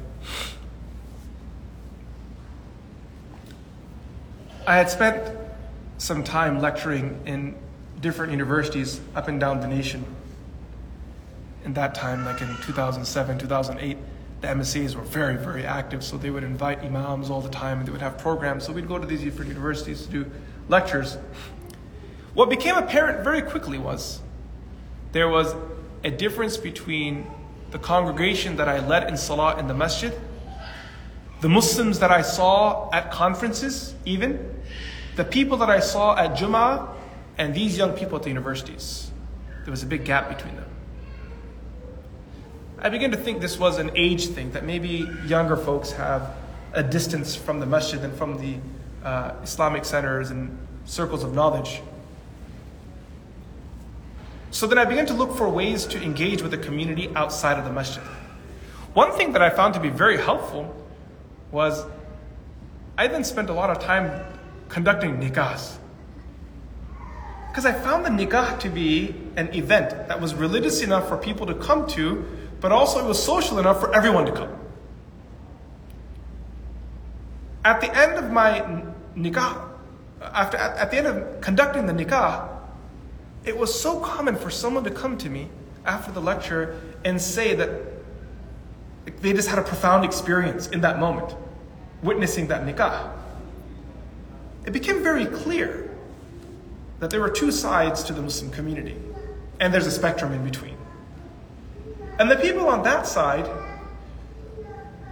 I 4.65 4.75
had 4.75 4.89
spent 4.89 5.37
some 5.97 6.23
time 6.23 6.59
lecturing 6.59 7.21
in 7.25 7.55
different 8.01 8.31
universities 8.31 9.01
up 9.15 9.27
and 9.27 9.39
down 9.39 9.59
the 9.59 9.67
nation. 9.67 10.05
In 11.65 11.73
that 11.73 11.95
time, 11.95 12.25
like 12.25 12.41
in 12.41 12.55
2007, 12.63 13.39
2008, 13.39 13.97
the 14.41 14.47
MSAs 14.47 14.95
were 14.95 15.01
very, 15.01 15.35
very 15.35 15.65
active, 15.65 16.03
so 16.03 16.17
they 16.17 16.29
would 16.29 16.43
invite 16.43 16.79
imams 16.83 17.29
all 17.29 17.41
the 17.41 17.49
time 17.49 17.79
and 17.79 17.87
they 17.87 17.91
would 17.91 18.01
have 18.01 18.17
programs. 18.17 18.65
So 18.65 18.71
we'd 18.71 18.87
go 18.87 18.99
to 18.99 19.07
these 19.07 19.21
different 19.21 19.49
universities 19.49 20.05
to 20.05 20.11
do 20.11 20.31
lectures. 20.69 21.17
What 22.33 22.49
became 22.49 22.75
apparent 22.75 23.23
very 23.23 23.41
quickly 23.41 23.79
was 23.79 24.21
there 25.11 25.27
was 25.27 25.55
a 26.03 26.11
difference 26.11 26.55
between 26.55 27.25
the 27.71 27.79
congregation 27.79 28.57
that 28.57 28.69
I 28.69 28.85
led 28.85 29.09
in 29.09 29.17
Salah 29.17 29.57
in 29.57 29.67
the 29.67 29.73
masjid, 29.73 30.13
the 31.41 31.49
Muslims 31.49 31.99
that 31.99 32.11
I 32.11 32.21
saw 32.21 32.89
at 32.91 33.11
conferences, 33.11 33.95
even, 34.05 34.53
the 35.15 35.25
people 35.25 35.57
that 35.57 35.69
I 35.69 35.79
saw 35.79 36.15
at 36.15 36.37
Jum'ah 36.37 36.96
and 37.37 37.53
these 37.53 37.77
young 37.77 37.93
people 37.93 38.17
at 38.17 38.23
the 38.23 38.29
universities. 38.29 39.11
There 39.63 39.71
was 39.71 39.83
a 39.83 39.85
big 39.85 40.05
gap 40.05 40.29
between 40.29 40.55
them. 40.55 40.69
I 42.79 42.89
began 42.89 43.11
to 43.11 43.17
think 43.17 43.41
this 43.41 43.57
was 43.57 43.79
an 43.79 43.91
age 43.95 44.27
thing, 44.27 44.51
that 44.51 44.63
maybe 44.63 45.09
younger 45.25 45.57
folks 45.57 45.91
have 45.93 46.35
a 46.73 46.83
distance 46.83 47.35
from 47.35 47.59
the 47.59 47.65
masjid 47.65 48.01
and 48.03 48.13
from 48.13 48.37
the 48.37 48.57
uh, 49.03 49.33
Islamic 49.41 49.83
centers 49.83 50.29
and 50.29 50.57
circles 50.85 51.23
of 51.23 51.33
knowledge. 51.33 51.81
So 54.51 54.67
then 54.67 54.77
I 54.77 54.85
began 54.85 55.05
to 55.07 55.13
look 55.13 55.35
for 55.35 55.49
ways 55.49 55.85
to 55.87 56.01
engage 56.01 56.41
with 56.41 56.51
the 56.51 56.57
community 56.57 57.11
outside 57.15 57.57
of 57.57 57.65
the 57.65 57.71
masjid. 57.71 58.03
One 58.93 59.11
thing 59.11 59.33
that 59.33 59.41
I 59.41 59.49
found 59.49 59.73
to 59.73 59.79
be 59.79 59.89
very 59.89 60.17
helpful 60.17 60.73
was 61.51 61.83
I 62.97 63.07
then 63.07 63.23
spent 63.23 63.49
a 63.49 63.53
lot 63.53 63.69
of 63.69 63.79
time 63.79 64.23
conducting 64.69 65.19
nikahs. 65.19 65.76
Because 67.57 67.73
I 67.73 67.79
found 67.79 68.05
the 68.05 68.09
nikah 68.11 68.59
to 68.59 68.69
be 68.69 69.15
an 69.35 69.51
event 69.55 69.89
that 70.09 70.21
was 70.21 70.35
religious 70.35 70.83
enough 70.83 71.07
for 71.07 71.17
people 71.17 71.47
to 71.47 71.55
come 71.55 71.87
to, 71.87 72.23
but 72.61 72.71
also 72.71 73.03
it 73.03 73.07
was 73.07 73.17
social 73.17 73.57
enough 73.57 73.79
for 73.79 73.91
everyone 73.95 74.27
to 74.27 74.31
come. 74.31 74.55
At 77.65 77.81
the 77.81 77.91
end 77.97 78.23
of 78.23 78.31
my 78.31 78.83
nikah, 79.15 79.59
after 80.21 80.55
at, 80.55 80.77
at 80.77 80.91
the 80.91 80.97
end 80.97 81.07
of 81.07 81.41
conducting 81.41 81.87
the 81.87 81.93
nikah, 81.93 82.47
it 83.43 83.57
was 83.57 83.73
so 83.73 84.01
common 84.01 84.35
for 84.35 84.51
someone 84.51 84.83
to 84.83 84.91
come 84.91 85.17
to 85.17 85.27
me 85.27 85.49
after 85.83 86.11
the 86.11 86.21
lecture 86.21 86.79
and 87.03 87.19
say 87.19 87.55
that 87.55 87.71
they 89.21 89.33
just 89.33 89.49
had 89.49 89.57
a 89.57 89.63
profound 89.63 90.05
experience 90.05 90.67
in 90.67 90.81
that 90.81 90.99
moment, 90.99 91.35
witnessing 92.03 92.49
that 92.49 92.67
nikah 92.67 93.11
it 94.67 94.73
became 94.73 95.01
very 95.01 95.25
clear 95.25 95.86
that 96.99 97.09
there 97.09 97.21
were 97.21 97.29
two 97.29 97.51
sides 97.51 98.03
to 98.03 98.13
the 98.13 98.21
Muslim 98.21 98.51
community, 98.51 98.97
and 99.59 99.73
there's 99.73 99.87
a 99.87 99.91
spectrum 99.91 100.33
in 100.33 100.43
between. 100.43 100.75
And 102.19 102.31
the 102.31 102.35
people 102.35 102.67
on 102.67 102.83
that 102.83 103.05
side 103.05 103.49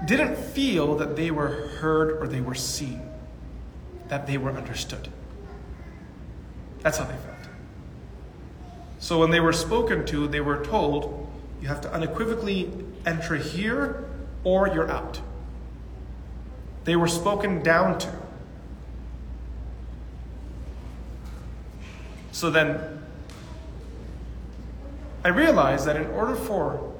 didn't 0.06 0.36
feel 0.36 0.96
that 0.96 1.16
they 1.16 1.32
were 1.32 1.68
heard 1.80 2.22
or 2.22 2.28
they 2.28 2.42
were 2.42 2.56
seen, 2.56 3.02
that 4.08 4.28
they 4.28 4.38
were 4.38 4.52
understood. 4.52 5.10
That's 6.82 6.98
how 6.98 7.06
they 7.06 7.18
felt. 7.18 7.36
So 9.00 9.20
when 9.20 9.30
they 9.30 9.40
were 9.40 9.54
spoken 9.54 10.06
to, 10.08 10.28
they 10.28 10.42
were 10.42 10.64
told, 10.66 11.28
you 11.62 11.68
have 11.68 11.82
to 11.82 11.92
unequivocally 11.92 12.72
enter 13.06 13.36
here 13.36 14.06
or 14.44 14.68
you're 14.68 14.90
out. 14.90 15.22
They 16.84 16.96
were 16.96 17.08
spoken 17.08 17.62
down 17.64 18.00
to. 18.00 18.25
So 22.36 22.50
then, 22.50 23.02
I 25.24 25.30
realized 25.30 25.86
that 25.86 25.96
in 25.96 26.08
order 26.08 26.36
for 26.36 26.94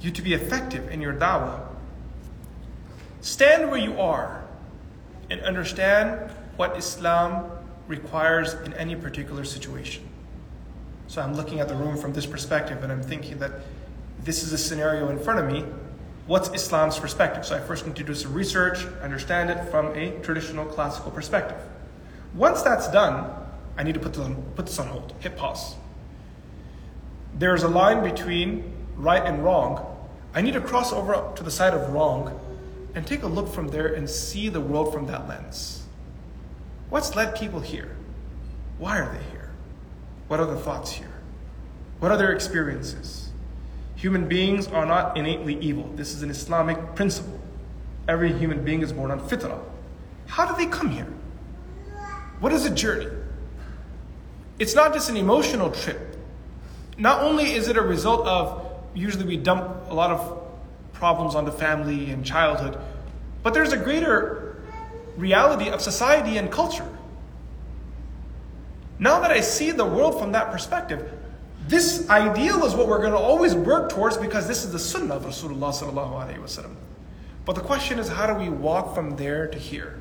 you 0.00 0.12
to 0.12 0.22
be 0.22 0.34
effective 0.34 0.88
in 0.92 1.00
your 1.00 1.12
da'wah, 1.12 1.66
stand 3.22 3.72
where 3.72 3.80
you 3.80 4.00
are 4.00 4.44
and 5.30 5.40
understand 5.40 6.30
what 6.54 6.76
Islam 6.76 7.50
requires 7.88 8.54
in 8.54 8.72
any 8.74 8.94
particular 8.94 9.42
situation. 9.42 10.08
So 11.08 11.20
I'm 11.20 11.34
looking 11.34 11.58
at 11.58 11.66
the 11.66 11.74
room 11.74 11.96
from 11.96 12.12
this 12.12 12.24
perspective 12.24 12.84
and 12.84 12.92
I'm 12.92 13.02
thinking 13.02 13.40
that 13.40 13.50
this 14.22 14.44
is 14.44 14.52
a 14.52 14.58
scenario 14.58 15.08
in 15.08 15.18
front 15.18 15.40
of 15.40 15.50
me. 15.50 15.64
What's 16.28 16.50
Islam's 16.50 17.00
perspective? 17.00 17.44
So 17.44 17.56
I 17.56 17.60
first 17.60 17.84
need 17.84 17.96
to 17.96 18.04
do 18.04 18.14
some 18.14 18.32
research, 18.32 18.86
understand 19.02 19.50
it 19.50 19.68
from 19.72 19.86
a 19.96 20.12
traditional 20.20 20.66
classical 20.66 21.10
perspective. 21.10 21.58
Once 22.32 22.62
that's 22.62 22.86
done, 22.92 23.41
I 23.76 23.82
need 23.82 23.94
to 23.94 24.00
put 24.00 24.12
this 24.12 24.22
on, 24.22 24.36
put 24.54 24.66
this 24.66 24.78
on 24.78 24.86
hold, 24.88 25.14
hit 25.20 25.36
pause. 25.36 25.76
There's 27.38 27.62
a 27.62 27.68
line 27.68 28.02
between 28.02 28.72
right 28.96 29.24
and 29.24 29.42
wrong. 29.42 29.86
I 30.34 30.42
need 30.42 30.54
to 30.54 30.60
cross 30.60 30.92
over 30.92 31.32
to 31.34 31.42
the 31.42 31.50
side 31.50 31.74
of 31.74 31.92
wrong 31.92 32.38
and 32.94 33.06
take 33.06 33.22
a 33.22 33.26
look 33.26 33.48
from 33.48 33.68
there 33.68 33.94
and 33.94 34.08
see 34.08 34.48
the 34.48 34.60
world 34.60 34.92
from 34.92 35.06
that 35.06 35.28
lens. 35.28 35.82
What's 36.90 37.16
led 37.16 37.34
people 37.34 37.60
here? 37.60 37.96
Why 38.78 38.98
are 38.98 39.10
they 39.10 39.24
here? 39.30 39.50
What 40.28 40.40
are 40.40 40.46
the 40.46 40.58
thoughts 40.58 40.92
here? 40.92 41.12
What 42.00 42.10
are 42.10 42.18
their 42.18 42.32
experiences? 42.32 43.30
Human 43.96 44.28
beings 44.28 44.66
are 44.66 44.84
not 44.84 45.16
innately 45.16 45.58
evil. 45.60 45.90
This 45.94 46.12
is 46.12 46.22
an 46.22 46.30
Islamic 46.30 46.94
principle. 46.94 47.40
Every 48.08 48.32
human 48.32 48.64
being 48.64 48.82
is 48.82 48.92
born 48.92 49.10
on 49.10 49.20
fitrah. 49.20 49.60
How 50.26 50.44
do 50.44 50.56
they 50.56 50.70
come 50.70 50.90
here? 50.90 51.06
What 52.40 52.52
is 52.52 52.66
a 52.66 52.70
journey? 52.70 53.06
It's 54.58 54.74
not 54.74 54.92
just 54.92 55.08
an 55.08 55.16
emotional 55.16 55.70
trip. 55.70 56.16
Not 56.98 57.22
only 57.22 57.52
is 57.52 57.68
it 57.68 57.76
a 57.76 57.82
result 57.82 58.26
of, 58.26 58.66
usually 58.94 59.24
we 59.24 59.36
dump 59.36 59.88
a 59.88 59.94
lot 59.94 60.10
of 60.10 60.42
problems 60.92 61.34
onto 61.34 61.50
family 61.50 62.10
and 62.10 62.24
childhood, 62.24 62.78
but 63.42 63.54
there's 63.54 63.72
a 63.72 63.76
greater 63.76 64.62
reality 65.16 65.68
of 65.68 65.80
society 65.80 66.36
and 66.36 66.50
culture. 66.50 66.88
Now 68.98 69.20
that 69.20 69.30
I 69.30 69.40
see 69.40 69.72
the 69.72 69.84
world 69.84 70.18
from 70.18 70.32
that 70.32 70.52
perspective, 70.52 71.12
this 71.66 72.08
ideal 72.08 72.64
is 72.64 72.74
what 72.74 72.86
we're 72.86 72.98
going 72.98 73.12
to 73.12 73.18
always 73.18 73.54
work 73.54 73.90
towards 73.90 74.16
because 74.16 74.46
this 74.46 74.64
is 74.64 74.72
the 74.72 74.78
sunnah 74.78 75.14
of 75.14 75.24
Rasulullah. 75.24 76.70
But 77.44 77.54
the 77.54 77.60
question 77.60 77.98
is, 77.98 78.08
how 78.08 78.32
do 78.32 78.34
we 78.34 78.48
walk 78.48 78.94
from 78.94 79.16
there 79.16 79.48
to 79.48 79.58
here? 79.58 79.98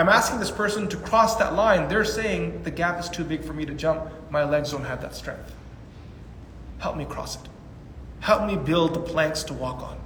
I'm 0.00 0.08
asking 0.08 0.40
this 0.40 0.50
person 0.50 0.88
to 0.88 0.96
cross 0.96 1.36
that 1.36 1.54
line. 1.54 1.86
They're 1.86 2.06
saying 2.06 2.62
the 2.62 2.70
gap 2.70 2.98
is 2.98 3.10
too 3.10 3.22
big 3.22 3.44
for 3.44 3.52
me 3.52 3.66
to 3.66 3.74
jump. 3.74 4.10
My 4.30 4.44
legs 4.44 4.70
don't 4.70 4.84
have 4.84 5.02
that 5.02 5.14
strength. 5.14 5.54
Help 6.78 6.96
me 6.96 7.04
cross 7.04 7.36
it. 7.36 7.42
Help 8.20 8.46
me 8.46 8.56
build 8.56 8.94
the 8.94 9.00
planks 9.00 9.42
to 9.44 9.52
walk 9.52 9.82
on. 9.82 10.00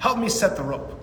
Help 0.00 0.18
me 0.18 0.28
set 0.28 0.54
the 0.54 0.62
rope. 0.62 1.00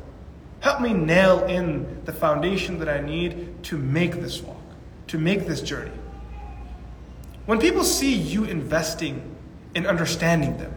Help 0.60 0.80
me 0.80 0.94
nail 0.94 1.44
in 1.46 2.06
the 2.06 2.14
foundation 2.14 2.78
that 2.78 2.88
I 2.88 3.02
need 3.02 3.64
to 3.64 3.80
make 3.80 4.22
this 4.22 4.44
walk, 4.44 4.62
to 5.08 5.18
make 5.18 5.48
this 5.48 5.62
journey. 5.62 5.92
When 7.48 7.60
people 7.60 7.84
see 7.84 8.14
you 8.14 8.44
investing 8.44 9.36
in 9.74 9.88
understanding 9.88 10.56
them, 10.58 10.74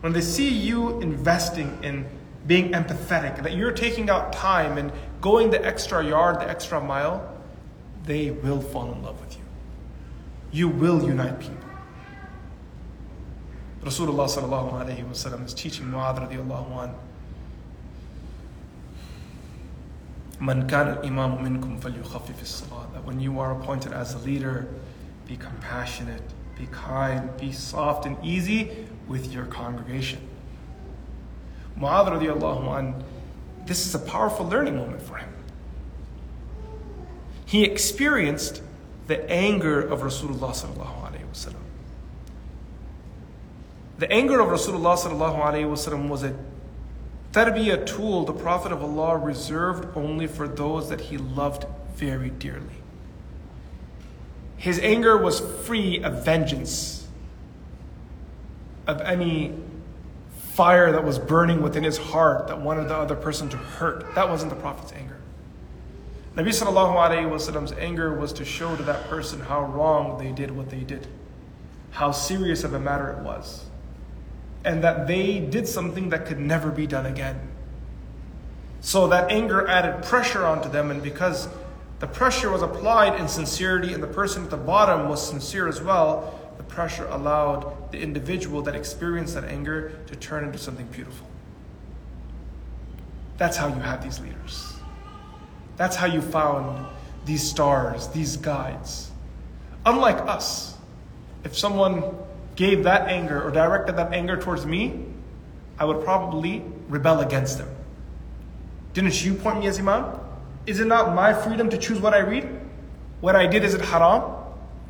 when 0.00 0.12
they 0.12 0.20
see 0.20 0.48
you 0.48 1.00
investing 1.00 1.78
in 1.84 2.06
being 2.50 2.72
empathetic, 2.72 3.40
that 3.44 3.54
you're 3.54 3.70
taking 3.70 4.10
out 4.10 4.32
time 4.32 4.76
and 4.76 4.90
going 5.20 5.50
the 5.50 5.64
extra 5.64 6.04
yard, 6.04 6.40
the 6.40 6.50
extra 6.50 6.80
mile, 6.80 7.32
they 8.04 8.32
will 8.32 8.60
fall 8.60 8.90
in 8.90 9.00
love 9.04 9.20
with 9.20 9.36
you. 9.36 9.42
You 10.50 10.68
will 10.68 11.00
unite 11.00 11.38
people. 11.38 11.68
Rasulullah 13.84 14.26
sallallahu 14.26 14.72
alayhi 14.72 15.04
wa 15.04 15.12
sallam 15.12 15.46
is 15.46 15.54
teaching 15.54 15.86
Mu'adh 15.86 16.28
radiallahu 16.28 16.72
anhu. 16.72 16.94
That 22.92 23.04
when 23.04 23.20
you 23.20 23.38
are 23.38 23.52
appointed 23.52 23.92
as 23.92 24.14
a 24.14 24.18
leader, 24.18 24.66
be 25.28 25.36
compassionate, 25.36 26.24
be 26.58 26.66
kind, 26.72 27.30
be 27.36 27.52
soft 27.52 28.06
and 28.06 28.16
easy 28.24 28.88
with 29.06 29.32
your 29.32 29.44
congregation. 29.44 30.29
Mu'adh 31.80 32.78
an, 32.78 33.04
this 33.66 33.86
is 33.86 33.94
a 33.94 33.98
powerful 33.98 34.46
learning 34.46 34.76
moment 34.76 35.02
for 35.02 35.16
him. 35.16 35.32
He 37.46 37.64
experienced 37.64 38.62
the 39.06 39.28
anger 39.30 39.80
of 39.80 40.00
Rasulullah 40.00 40.52
sallallahu 40.52 41.00
wasallam. 41.32 41.54
The 43.98 44.10
anger 44.10 44.40
of 44.40 44.48
Rasulullah 44.48 44.96
sallallahu 44.96 45.36
alaihi 45.36 45.64
wasallam 45.64 46.08
was 46.08 46.22
a 46.22 46.34
Tarbiyah 47.32 47.86
tool 47.86 48.24
the 48.24 48.32
Prophet 48.32 48.72
of 48.72 48.82
Allah 48.82 49.16
reserved 49.16 49.96
only 49.96 50.26
for 50.26 50.48
those 50.48 50.88
that 50.88 51.00
he 51.00 51.16
loved 51.16 51.64
very 51.94 52.30
dearly. 52.30 52.82
His 54.56 54.78
anger 54.80 55.16
was 55.16 55.40
free 55.64 56.02
of 56.02 56.24
vengeance, 56.24 57.06
of 58.86 59.00
any 59.02 59.54
fire 60.54 60.92
that 60.92 61.04
was 61.04 61.18
burning 61.18 61.62
within 61.62 61.84
his 61.84 61.98
heart 61.98 62.48
that 62.48 62.60
wanted 62.60 62.88
the 62.88 62.96
other 62.96 63.16
person 63.16 63.48
to 63.50 63.56
hurt. 63.56 64.14
That 64.14 64.28
wasn't 64.28 64.50
the 64.50 64.60
Prophet's 64.60 64.92
anger. 64.92 65.16
Nabi 66.36 66.48
Sallallahu 66.48 67.78
anger 67.78 68.12
was 68.14 68.32
to 68.32 68.44
show 68.44 68.76
to 68.76 68.82
that 68.84 69.08
person 69.08 69.40
how 69.40 69.64
wrong 69.64 70.18
they 70.18 70.32
did 70.32 70.50
what 70.50 70.70
they 70.70 70.80
did, 70.80 71.06
how 71.90 72.12
serious 72.12 72.64
of 72.64 72.74
a 72.74 72.78
matter 72.78 73.10
it 73.10 73.18
was 73.18 73.64
and 74.64 74.84
that 74.84 75.06
they 75.06 75.38
did 75.40 75.66
something 75.66 76.10
that 76.10 76.26
could 76.26 76.38
never 76.38 76.70
be 76.70 76.86
done 76.86 77.06
again. 77.06 77.40
So 78.80 79.08
that 79.08 79.30
anger 79.30 79.66
added 79.66 80.04
pressure 80.04 80.44
onto 80.44 80.68
them, 80.68 80.90
and 80.90 81.02
because 81.02 81.48
the 81.98 82.06
pressure 82.06 82.50
was 82.50 82.62
applied 82.62 83.18
in 83.20 83.28
sincerity 83.28 83.92
and 83.92 84.02
the 84.02 84.08
person 84.08 84.44
at 84.44 84.50
the 84.50 84.56
bottom 84.56 85.08
was 85.08 85.26
sincere 85.26 85.68
as 85.68 85.80
well, 85.80 86.39
pressure 86.80 87.06
allowed 87.08 87.92
the 87.92 88.00
individual 88.00 88.62
that 88.62 88.74
experienced 88.74 89.34
that 89.34 89.44
anger 89.44 89.92
to 90.06 90.16
turn 90.16 90.44
into 90.44 90.56
something 90.56 90.86
beautiful. 90.86 91.26
That's 93.36 93.58
how 93.58 93.68
you 93.68 93.74
have 93.74 94.02
these 94.02 94.18
leaders. 94.18 94.72
That's 95.76 95.94
how 95.94 96.06
you 96.06 96.22
found 96.22 96.86
these 97.26 97.42
stars, 97.42 98.08
these 98.08 98.38
guides. 98.38 99.10
Unlike 99.84 100.26
us, 100.26 100.74
if 101.44 101.54
someone 101.54 102.02
gave 102.56 102.84
that 102.84 103.08
anger 103.08 103.46
or 103.46 103.50
directed 103.50 103.96
that 103.96 104.14
anger 104.14 104.38
towards 104.38 104.64
me, 104.64 105.04
I 105.78 105.84
would 105.84 106.02
probably 106.02 106.64
rebel 106.88 107.20
against 107.20 107.58
them. 107.58 107.68
Didn't 108.94 109.22
you 109.22 109.34
point 109.34 109.60
me 109.60 109.66
as 109.66 109.78
Imam? 109.78 110.18
Is 110.64 110.80
it 110.80 110.86
not 110.86 111.14
my 111.14 111.34
freedom 111.34 111.68
to 111.68 111.76
choose 111.76 112.00
what 112.00 112.14
I 112.14 112.20
read? 112.20 112.48
What 113.20 113.36
I 113.36 113.46
did, 113.46 113.64
is 113.64 113.74
it 113.74 113.82
haram? 113.82 114.22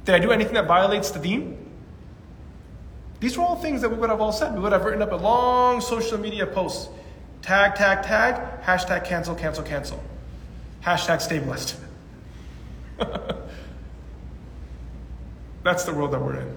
Did 0.05 0.15
I 0.15 0.21
do 0.21 0.31
anything 0.31 0.55
that 0.55 0.69
violates 0.69 1.11
the 1.11 1.19
deen? 1.19 1.60
These 3.21 3.37
were 3.37 3.45
all 3.45 3.57
things 3.57 3.83
that 3.83 3.91
we 3.91 3.97
would 3.97 4.11
have 4.11 4.21
all 4.21 4.33
said. 4.33 4.55
We 4.55 4.61
would 4.61 4.73
have 4.73 4.85
written 4.85 5.03
up 5.03 5.13
a 5.13 5.17
long 5.17 5.81
social 5.83 6.19
media 6.19 6.47
post. 6.47 6.91
Tag, 7.43 7.75
tag, 7.75 8.03
tag, 8.03 8.63
hashtag 8.63 9.05
cancel, 9.05 9.35
cancel, 9.35 9.63
cancel. 9.63 10.03
Hashtag 10.83 11.21
stay 11.21 11.39
blessed. 11.39 11.77
That's 15.63 15.85
the 15.85 15.93
world 15.93 16.13
that 16.13 16.23
we're 16.23 16.41
in. 16.41 16.57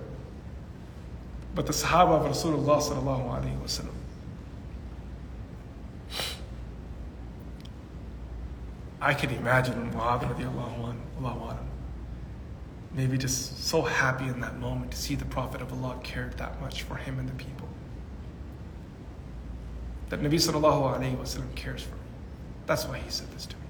But 1.53 1.67
the 1.67 1.73
Sahaba 1.73 2.25
of 2.25 2.31
Rasulullah 2.31 2.81
sallallahu 2.81 3.29
alayhi 3.29 3.61
wasallam. 3.61 3.93
I 9.01 9.13
could 9.13 9.31
imagine 9.33 9.91
Mu'adh 9.91 10.21
radiallahu 10.33 10.95
anhu, 11.19 11.72
maybe 12.93 13.17
just 13.17 13.65
so 13.65 13.81
happy 13.81 14.25
in 14.25 14.39
that 14.41 14.59
moment 14.59 14.91
to 14.91 14.97
see 14.97 15.15
the 15.15 15.25
Prophet 15.25 15.61
of 15.61 15.71
Allah 15.73 15.97
cared 16.03 16.37
that 16.37 16.61
much 16.61 16.83
for 16.83 16.95
him 16.95 17.19
and 17.19 17.27
the 17.27 17.33
people. 17.33 17.67
That 20.09 20.21
Nabi 20.21 20.35
sallallahu 20.35 20.99
alayhi 20.99 21.17
wasallam 21.17 21.53
cares 21.55 21.81
for 21.81 21.95
me. 21.95 22.01
That's 22.67 22.85
why 22.85 22.99
he 22.99 23.09
said 23.09 23.31
this 23.31 23.45
to 23.47 23.55
me. 23.55 23.61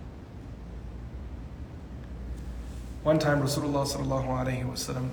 One 3.04 3.18
time 3.20 3.42
Rasulullah 3.42 3.86
sallallahu 3.86 4.28
alayhi 4.28 4.66
wasallam 4.66 5.10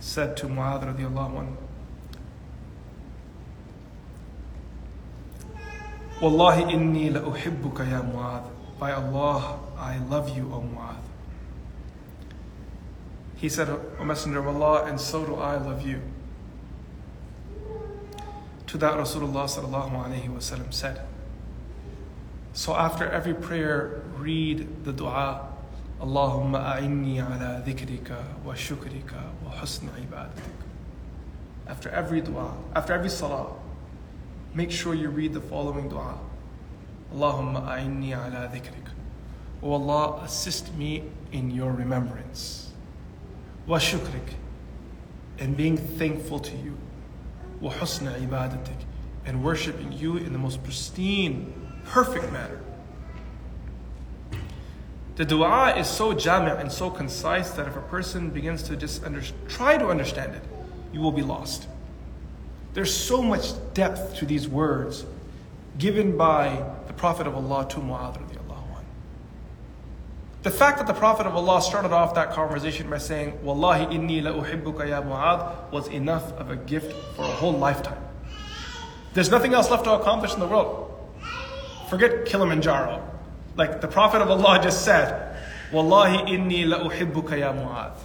said 0.00 0.36
to 0.38 0.46
Mu'adh 0.46 0.84
radiallahu 0.84 1.46
anhu, 1.46 1.56
Wallahi 6.20 6.62
inni 6.72 7.12
ya 7.12 8.02
Mu'adh. 8.02 8.44
By 8.78 8.92
Allah, 8.92 9.58
I 9.78 9.98
love 9.98 10.36
you, 10.36 10.50
O 10.52 10.60
Mu'adh. 10.60 11.13
He 13.44 13.50
said, 13.50 13.68
O 13.68 14.04
Messenger 14.06 14.38
of 14.38 14.56
Allah, 14.56 14.84
and 14.84 14.98
so 14.98 15.22
do 15.22 15.34
I 15.34 15.58
love 15.58 15.86
you. 15.86 16.00
To 18.68 18.78
that 18.78 18.94
Rasulullah 18.94 19.44
sallallahu 19.44 20.72
said. 20.72 21.02
So 22.54 22.74
after 22.74 23.06
every 23.06 23.34
prayer, 23.34 24.00
read 24.16 24.84
the 24.86 24.94
dua. 24.94 25.46
Allahumma 26.00 26.74
a'inni 26.74 27.18
ala 27.18 27.62
dhikrika 27.62 28.16
wa 28.42 28.54
shukrika 28.54 29.20
wa 29.44 29.50
husni 29.50 29.90
ibadatik. 29.90 30.56
After 31.68 31.90
every 31.90 32.22
dua, 32.22 32.56
after 32.74 32.94
every 32.94 33.10
salah, 33.10 33.52
make 34.54 34.70
sure 34.70 34.94
you 34.94 35.10
read 35.10 35.34
the 35.34 35.42
following 35.42 35.90
dua. 35.90 36.18
Allahumma 37.14 37.66
a'inni 37.68 38.14
ala 38.14 38.50
dhikrik. 38.50 38.88
O 39.62 39.74
Allah, 39.74 40.22
assist 40.24 40.74
me 40.76 41.04
in 41.30 41.50
your 41.50 41.72
remembrance. 41.72 42.63
Shukrik. 43.68 44.34
And 45.38 45.56
being 45.56 45.76
thankful 45.76 46.38
to 46.40 46.56
you. 46.56 46.76
Husna 47.62 48.18
ibadatik. 48.20 48.84
And 49.26 49.42
worshiping 49.42 49.92
you 49.92 50.16
in 50.18 50.32
the 50.32 50.38
most 50.38 50.62
pristine, 50.62 51.52
perfect 51.84 52.30
manner. 52.32 52.60
The 55.16 55.24
dua 55.24 55.76
is 55.76 55.86
so 55.86 56.12
jami' 56.12 56.50
and 56.50 56.70
so 56.70 56.90
concise 56.90 57.50
that 57.52 57.68
if 57.68 57.76
a 57.76 57.80
person 57.82 58.30
begins 58.30 58.64
to 58.64 58.76
just 58.76 59.04
under, 59.04 59.22
try 59.48 59.78
to 59.78 59.88
understand 59.88 60.34
it, 60.34 60.42
you 60.92 61.00
will 61.00 61.12
be 61.12 61.22
lost. 61.22 61.68
There's 62.74 62.94
so 62.94 63.22
much 63.22 63.52
depth 63.74 64.16
to 64.16 64.26
these 64.26 64.48
words 64.48 65.06
given 65.78 66.16
by 66.16 66.64
the 66.88 66.92
Prophet 66.92 67.26
of 67.26 67.36
Allah 67.36 67.68
to 67.70 67.76
Mu'adh 67.76 68.18
The 70.44 70.50
fact 70.50 70.76
that 70.76 70.86
the 70.86 70.92
Prophet 70.92 71.26
of 71.26 71.34
Allah 71.36 71.62
started 71.62 71.90
off 71.90 72.14
that 72.16 72.32
conversation 72.32 72.90
by 72.90 72.98
saying, 72.98 73.42
Wallahi 73.42 73.86
inni 73.86 74.22
la 74.22 74.32
uhibbuka 74.32 74.86
ya 74.86 75.00
Mu'adh 75.00 75.72
was 75.72 75.88
enough 75.88 76.32
of 76.32 76.50
a 76.50 76.56
gift 76.56 76.92
for 77.16 77.22
a 77.22 77.28
whole 77.28 77.54
lifetime. 77.54 77.96
There's 79.14 79.30
nothing 79.30 79.54
else 79.54 79.70
left 79.70 79.84
to 79.84 79.94
accomplish 79.94 80.34
in 80.34 80.40
the 80.40 80.46
world. 80.46 80.92
Forget 81.88 82.26
Kilimanjaro. 82.26 83.02
Like 83.56 83.80
the 83.80 83.88
Prophet 83.88 84.20
of 84.20 84.30
Allah 84.30 84.60
just 84.62 84.84
said, 84.84 85.34
Wallahi 85.72 86.30
inni 86.30 86.68
la 86.68 86.90
uhibbuka 86.90 87.38
ya 87.38 87.54
Mu'adh. 87.54 87.96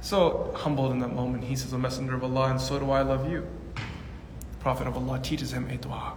So 0.00 0.54
humbled 0.56 0.92
in 0.92 1.00
that 1.00 1.14
moment, 1.14 1.44
he 1.44 1.56
says, 1.56 1.74
O 1.74 1.78
Messenger 1.78 2.14
of 2.14 2.24
Allah, 2.24 2.52
and 2.52 2.60
so 2.60 2.78
do 2.78 2.90
I 2.90 3.02
love 3.02 3.30
you. 3.30 3.46
The 3.74 4.56
Prophet 4.60 4.86
of 4.86 4.96
Allah 4.96 5.20
teaches 5.20 5.52
him 5.52 5.68
a 5.68 5.76
dua. 5.76 6.14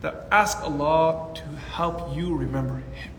That 0.00 0.28
ask 0.30 0.62
Allah 0.62 1.34
to 1.34 1.42
help 1.42 2.14
you 2.16 2.36
remember 2.36 2.76
Him. 2.76 3.12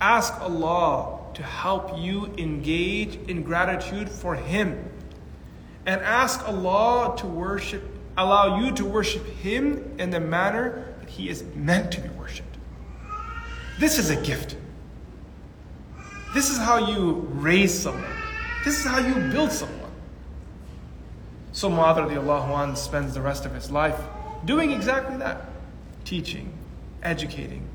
Ask 0.00 0.40
Allah 0.40 1.18
to 1.34 1.42
help 1.42 1.98
you 1.98 2.26
engage 2.38 3.16
in 3.28 3.42
gratitude 3.42 4.08
for 4.08 4.34
Him. 4.34 4.88
And 5.84 6.00
ask 6.00 6.46
Allah 6.48 7.16
to 7.18 7.26
worship, 7.26 7.82
allow 8.16 8.60
you 8.60 8.72
to 8.72 8.84
worship 8.84 9.26
Him 9.26 9.96
in 9.98 10.10
the 10.10 10.20
manner 10.20 10.94
that 11.00 11.08
He 11.08 11.28
is 11.28 11.42
meant 11.54 11.90
to 11.92 12.00
be 12.00 12.08
worshipped. 12.10 12.56
This 13.78 13.98
is 13.98 14.10
a 14.10 14.16
gift. 14.22 14.56
This 16.34 16.50
is 16.50 16.58
how 16.58 16.90
you 16.90 17.28
raise 17.32 17.76
someone. 17.76 18.04
This 18.64 18.78
is 18.78 18.86
how 18.86 18.98
you 18.98 19.14
build 19.32 19.50
someone. 19.50 19.90
So 21.52 21.68
Mu'adh 21.68 22.76
spends 22.76 23.12
the 23.12 23.20
rest 23.20 23.44
of 23.44 23.54
his 23.54 23.70
life 23.70 24.00
doing 24.44 24.70
exactly 24.70 25.16
that. 25.18 25.46
Teaching, 26.04 26.52
educating, 27.02 27.68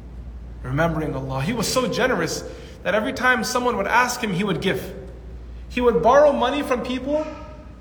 remembering 0.63 1.15
Allah. 1.15 1.41
He 1.41 1.53
was 1.53 1.67
so 1.67 1.91
generous 1.91 2.43
that 2.83 2.93
every 2.95 3.13
time 3.13 3.43
someone 3.43 3.77
would 3.77 3.87
ask 3.87 4.21
him, 4.21 4.33
he 4.33 4.43
would 4.43 4.61
give. 4.61 4.93
He 5.69 5.81
would 5.81 6.01
borrow 6.01 6.31
money 6.31 6.63
from 6.63 6.83
people 6.83 7.25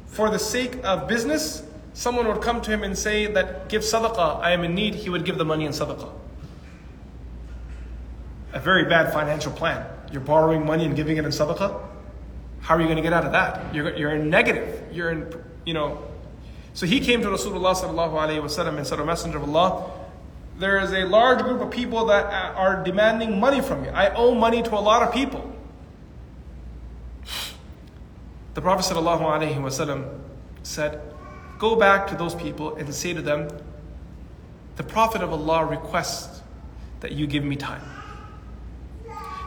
for 0.06 0.30
the 0.30 0.38
sake 0.38 0.82
of 0.84 1.08
business. 1.08 1.62
Someone 1.92 2.26
would 2.28 2.42
come 2.42 2.60
to 2.62 2.70
him 2.70 2.82
and 2.82 2.96
say 2.96 3.26
that 3.26 3.68
give 3.68 3.82
sadaqah, 3.82 4.40
I 4.40 4.52
am 4.52 4.64
in 4.64 4.74
need. 4.74 4.94
He 4.94 5.08
would 5.08 5.24
give 5.24 5.38
the 5.38 5.44
money 5.44 5.64
in 5.64 5.72
sadaqah. 5.72 6.12
A 8.52 8.60
very 8.60 8.84
bad 8.84 9.12
financial 9.12 9.52
plan. 9.52 9.86
You're 10.12 10.20
borrowing 10.20 10.64
money 10.64 10.84
and 10.84 10.94
giving 10.94 11.16
it 11.16 11.24
in 11.24 11.30
sadaqah? 11.30 11.80
How 12.60 12.74
are 12.74 12.80
you 12.80 12.86
going 12.86 12.96
to 12.96 13.02
get 13.02 13.12
out 13.12 13.24
of 13.24 13.32
that? 13.32 13.74
You're, 13.74 13.96
you're 13.96 14.14
in 14.14 14.30
negative. 14.30 14.82
You're 14.92 15.10
in, 15.10 15.44
you 15.64 15.74
know. 15.74 16.02
So 16.76 16.84
he 16.84 17.00
came 17.00 17.22
to 17.22 17.28
Rasulullah 17.28 17.74
sallallahu 17.74 18.12
alayhi 18.12 18.42
wasallam 18.42 18.76
and 18.76 18.86
said, 18.86 19.00
O 19.00 19.04
Messenger 19.06 19.38
of 19.38 19.48
Allah, 19.48 19.90
there 20.58 20.78
is 20.78 20.92
a 20.92 21.04
large 21.06 21.42
group 21.42 21.62
of 21.62 21.70
people 21.70 22.04
that 22.04 22.26
are 22.54 22.84
demanding 22.84 23.40
money 23.40 23.62
from 23.62 23.82
you. 23.82 23.90
I 23.92 24.10
owe 24.10 24.34
money 24.34 24.62
to 24.62 24.74
a 24.74 24.78
lot 24.78 25.02
of 25.02 25.10
people. 25.10 25.50
The 28.52 28.60
Prophet 28.60 28.94
sallallahu 28.94 29.22
alayhi 29.22 29.56
wasallam 29.56 30.18
said, 30.64 31.00
Go 31.58 31.76
back 31.76 32.08
to 32.08 32.14
those 32.14 32.34
people 32.34 32.76
and 32.76 32.94
say 32.94 33.14
to 33.14 33.22
them, 33.22 33.48
The 34.76 34.82
Prophet 34.82 35.22
of 35.22 35.32
Allah 35.32 35.64
requests 35.64 36.42
that 37.00 37.12
you 37.12 37.26
give 37.26 37.42
me 37.42 37.56
time. 37.56 37.80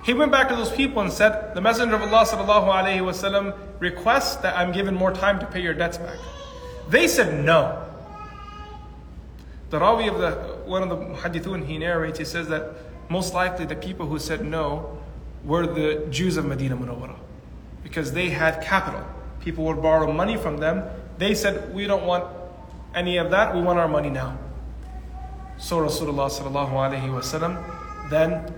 He 0.04 0.16
went 0.16 0.32
back 0.32 0.50
to 0.50 0.56
those 0.56 0.72
people 0.72 1.04
and 1.04 1.14
said, 1.14 1.54
The 1.54 1.62
Messenger 1.62 1.94
of 1.94 2.02
Allah 2.02 2.26
sallallahu 2.26 2.74
alayhi 2.74 3.02
wasallam 3.02 3.56
requests 3.78 4.38
that 4.38 4.58
I'm 4.58 4.72
given 4.72 4.96
more 4.96 5.12
time 5.12 5.38
to 5.38 5.46
pay 5.46 5.62
your 5.62 5.76
debts 5.76 6.00
back. 6.00 6.18
They 6.90 7.08
said 7.08 7.44
no. 7.46 7.86
The 9.70 9.80
Rawi 9.80 10.10
of 10.10 10.18
the 10.20 10.32
one 10.66 10.84
of 10.84 10.90
the 10.90 10.96
hadithun 11.16 11.66
he 11.66 11.78
narrates, 11.78 12.18
he 12.18 12.26
says 12.26 12.48
that 12.48 12.74
most 13.10 13.34
likely 13.34 13.66
the 13.66 13.76
people 13.76 14.08
who 14.08 14.20
said 14.20 14.44
no 14.44 14.98
were 15.44 15.68
the 15.68 16.08
Jews 16.10 16.38
of 16.38 16.46
Medina 16.46 16.76
Munawwara. 16.76 17.16
Because 17.84 18.12
they 18.12 18.30
had 18.30 18.62
capital. 18.62 19.06
People 19.42 19.66
would 19.66 19.82
borrow 19.82 20.12
money 20.12 20.38
from 20.38 20.58
them. 20.58 20.84
They 21.18 21.34
said, 21.34 21.74
We 21.74 21.86
don't 21.86 22.06
want 22.06 22.26
any 22.96 23.18
of 23.18 23.30
that, 23.32 23.56
we 23.56 23.62
want 23.62 23.80
our 23.80 23.88
money 23.88 24.10
now. 24.10 24.38
So 25.58 25.78
Rasulullah 25.80 26.30
then 28.10 28.54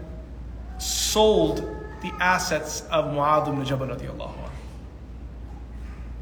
sold 0.77 1.57
the 2.01 2.11
assets 2.19 2.81
of 2.91 3.05
Mu'adh 3.05 3.47
ibn 3.49 3.65
Jabal 3.65 3.87
radiallahu 3.87 4.40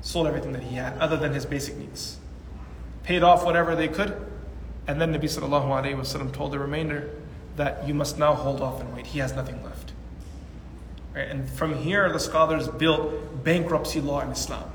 Sold 0.09 0.25
everything 0.25 0.53
that 0.53 0.63
he 0.63 0.75
had, 0.75 0.97
other 0.97 1.17
than 1.17 1.35
his 1.35 1.45
basic 1.45 1.77
needs. 1.77 2.17
Paid 3.03 3.21
off 3.21 3.45
whatever 3.45 3.75
they 3.75 3.87
could, 3.87 4.19
and 4.87 4.99
then 4.99 5.13
Nabi 5.13 5.25
sallallahu 5.25 5.67
alayhi 5.67 5.95
wasallam 5.95 6.33
told 6.33 6.51
the 6.51 6.57
remainder 6.57 7.11
that 7.57 7.87
you 7.87 7.93
must 7.93 8.17
now 8.17 8.33
hold 8.33 8.59
off 8.59 8.81
and 8.81 8.91
wait. 8.95 9.05
He 9.05 9.19
has 9.19 9.35
nothing 9.35 9.63
left. 9.63 9.91
Right? 11.13 11.27
And 11.27 11.47
from 11.47 11.75
here, 11.75 12.11
the 12.11 12.19
scholars 12.19 12.67
built 12.67 13.43
bankruptcy 13.43 14.01
law 14.01 14.21
in 14.21 14.29
Islam. 14.31 14.71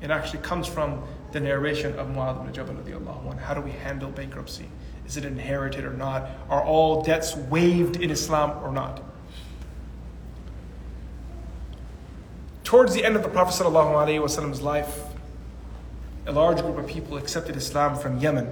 It 0.00 0.10
actually 0.10 0.40
comes 0.40 0.66
from 0.66 1.02
the 1.32 1.40
narration 1.40 1.98
of 1.98 2.06
Mu'adh 2.06 2.40
ibn 2.40 2.54
Jabal 2.54 2.72
radiallahu 2.72 3.38
How 3.38 3.52
do 3.52 3.60
we 3.60 3.72
handle 3.72 4.08
bankruptcy? 4.08 4.70
Is 5.06 5.18
it 5.18 5.26
inherited 5.26 5.84
or 5.84 5.92
not? 5.92 6.26
Are 6.48 6.64
all 6.64 7.02
debts 7.02 7.36
waived 7.36 7.96
in 7.96 8.10
Islam 8.10 8.64
or 8.64 8.72
not? 8.72 9.02
Towards 12.70 12.94
the 12.94 13.04
end 13.04 13.16
of 13.16 13.24
the 13.24 13.28
Prophet 13.28 13.64
Prophet's 13.64 14.62
life, 14.62 15.02
a 16.24 16.30
large 16.30 16.62
group 16.62 16.78
of 16.78 16.86
people 16.86 17.16
accepted 17.16 17.56
Islam 17.56 17.98
from 17.98 18.20
Yemen. 18.20 18.48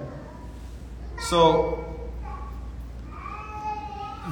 So 1.29 1.85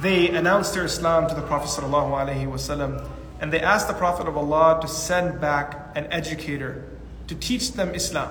they 0.02 0.28
announced 0.28 0.74
their 0.74 0.84
Islam 0.84 1.26
to 1.30 1.34
the 1.34 1.40
Prophet 1.40 1.68
ﷺ, 1.68 3.08
and 3.40 3.50
they 3.50 3.60
asked 3.60 3.88
the 3.88 3.94
Prophet 3.94 4.28
of 4.28 4.36
Allah 4.36 4.78
to 4.82 4.88
send 4.88 5.40
back 5.40 5.92
an 5.94 6.06
educator 6.12 6.84
to 7.26 7.34
teach 7.34 7.72
them 7.72 7.94
Islam. 7.94 8.28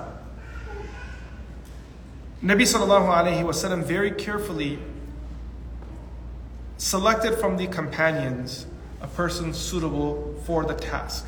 Nabi 2.40 2.62
ﷺ 2.72 3.82
very 3.82 4.12
carefully 4.12 4.78
selected 6.76 7.36
from 7.36 7.56
the 7.56 7.66
companions 7.66 8.64
a 9.00 9.08
person 9.08 9.52
suitable 9.52 10.40
for 10.46 10.64
the 10.64 10.74
task 10.74 11.27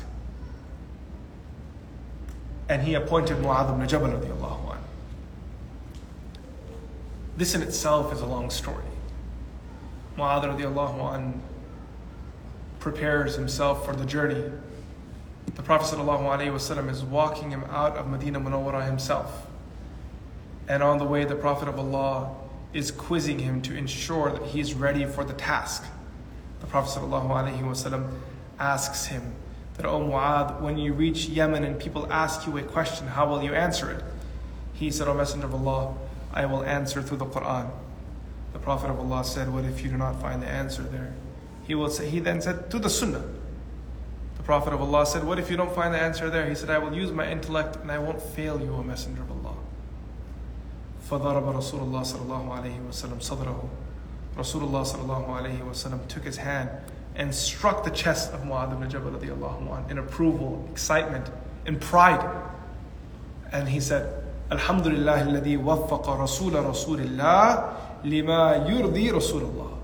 and 2.71 2.83
he 2.83 2.93
appointed 2.93 3.35
Mu'adh 3.39 3.69
ibn 3.69 3.85
Jabal 3.85 4.07
radiallahu 4.07 4.77
This 7.35 7.53
in 7.53 7.61
itself 7.61 8.13
is 8.13 8.21
a 8.21 8.25
long 8.25 8.49
story. 8.49 8.85
Mu'adh 10.17 10.45
radiallahu 10.45 11.15
an 11.15 11.41
prepares 12.79 13.35
himself 13.35 13.85
for 13.85 13.93
the 13.93 14.05
journey. 14.05 14.49
The 15.53 15.61
Prophet 15.61 15.97
ﷺ 15.97 16.89
is 16.89 17.03
walking 17.03 17.51
him 17.51 17.65
out 17.69 17.97
of 17.97 18.07
Medina 18.07 18.39
Munawwara 18.39 18.85
himself. 18.85 19.47
And 20.69 20.81
on 20.81 20.97
the 20.97 21.05
way, 21.05 21.25
the 21.25 21.35
Prophet 21.35 21.67
of 21.67 21.77
Allah 21.77 22.33
is 22.71 22.89
quizzing 22.89 23.39
him 23.39 23.61
to 23.63 23.75
ensure 23.75 24.31
that 24.31 24.43
he 24.43 24.61
is 24.61 24.75
ready 24.75 25.03
for 25.03 25.25
the 25.25 25.33
task. 25.33 25.83
The 26.61 26.67
Prophet 26.67 27.01
ﷺ 27.01 28.11
asks 28.59 29.07
him, 29.07 29.33
that, 29.80 29.86
O 29.86 30.00
Mu'adh, 30.00 30.60
when 30.60 30.78
you 30.78 30.92
reach 30.92 31.26
Yemen 31.26 31.64
and 31.64 31.78
people 31.78 32.10
ask 32.10 32.46
you 32.46 32.56
a 32.56 32.62
question, 32.62 33.06
how 33.06 33.28
will 33.28 33.42
you 33.42 33.52
answer 33.54 33.90
it? 33.90 34.02
He 34.72 34.90
said, 34.90 35.08
O 35.08 35.14
Messenger 35.14 35.46
of 35.46 35.54
Allah, 35.54 35.94
I 36.32 36.46
will 36.46 36.62
answer 36.64 37.02
through 37.02 37.18
the 37.18 37.26
Quran. 37.26 37.70
The 38.52 38.58
Prophet 38.58 38.90
of 38.90 38.98
Allah 38.98 39.24
said, 39.24 39.52
What 39.52 39.64
if 39.64 39.82
you 39.82 39.90
do 39.90 39.96
not 39.96 40.20
find 40.20 40.42
the 40.42 40.46
answer 40.46 40.82
there? 40.82 41.12
He 41.66 41.74
will 41.74 41.90
say, 41.90 42.08
he 42.08 42.20
then 42.20 42.40
said, 42.40 42.70
to 42.70 42.78
the 42.78 42.88
Sunnah. 42.88 43.24
The 44.36 44.38
The 44.38 44.42
Prophet 44.44 44.72
of 44.72 44.80
Allah 44.80 45.04
said, 45.04 45.24
What 45.24 45.38
if 45.38 45.50
you 45.50 45.56
don't 45.56 45.74
find 45.74 45.92
the 45.92 45.98
answer 45.98 46.30
there? 46.30 46.48
He 46.48 46.54
said, 46.54 46.70
I 46.70 46.78
will 46.78 46.94
use 46.94 47.10
my 47.10 47.28
intellect 47.30 47.76
and 47.76 47.90
I 47.90 47.98
won't 47.98 48.22
fail 48.22 48.60
you, 48.60 48.72
O 48.74 48.82
Messenger 48.82 49.22
of 49.22 49.30
Allah. 49.30 49.56
فضرب 51.10 51.56
رسول 51.56 51.80
الله 51.80 52.02
صلى 52.02 52.22
الله 52.22 52.54
عليه 52.54 52.80
وسلم 52.88 53.20
صدره 53.20 53.68
Rasulullah 54.36 54.82
صلى 54.84 55.02
الله 55.02 55.26
عليه 55.26 55.62
وسلم 55.68 56.08
took 56.08 56.24
his 56.24 56.36
hand 56.36 56.68
and 57.15 57.33
struck 57.33 57.83
the 57.83 57.91
chest 57.91 58.33
of 58.33 58.41
Mu'adh 58.41 58.73
ibn 58.73 58.89
Jabal 58.89 59.15
in 59.89 59.97
approval, 59.97 60.67
excitement, 60.71 61.29
in 61.65 61.77
pride. 61.79 62.25
And 63.51 63.67
he 63.67 63.79
said, 63.79 64.23
Alhamdulillah 64.49 65.23
alladhi 65.23 65.57
waffaqa 65.61 66.17
Rasoola 66.17 66.63
Rasulillah 66.65 67.73
lima 68.03 68.65
yurdi 68.67 69.09
Rasulullah. 69.11 69.77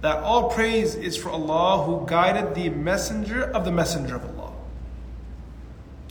That 0.00 0.18
all 0.22 0.48
praise 0.50 0.94
is 0.94 1.16
for 1.16 1.30
Allah 1.30 1.84
who 1.84 2.06
guided 2.06 2.54
the 2.54 2.70
messenger 2.70 3.44
of 3.44 3.64
the 3.64 3.72
messenger 3.72 4.16
of 4.16 4.24
Allah. 4.24 4.52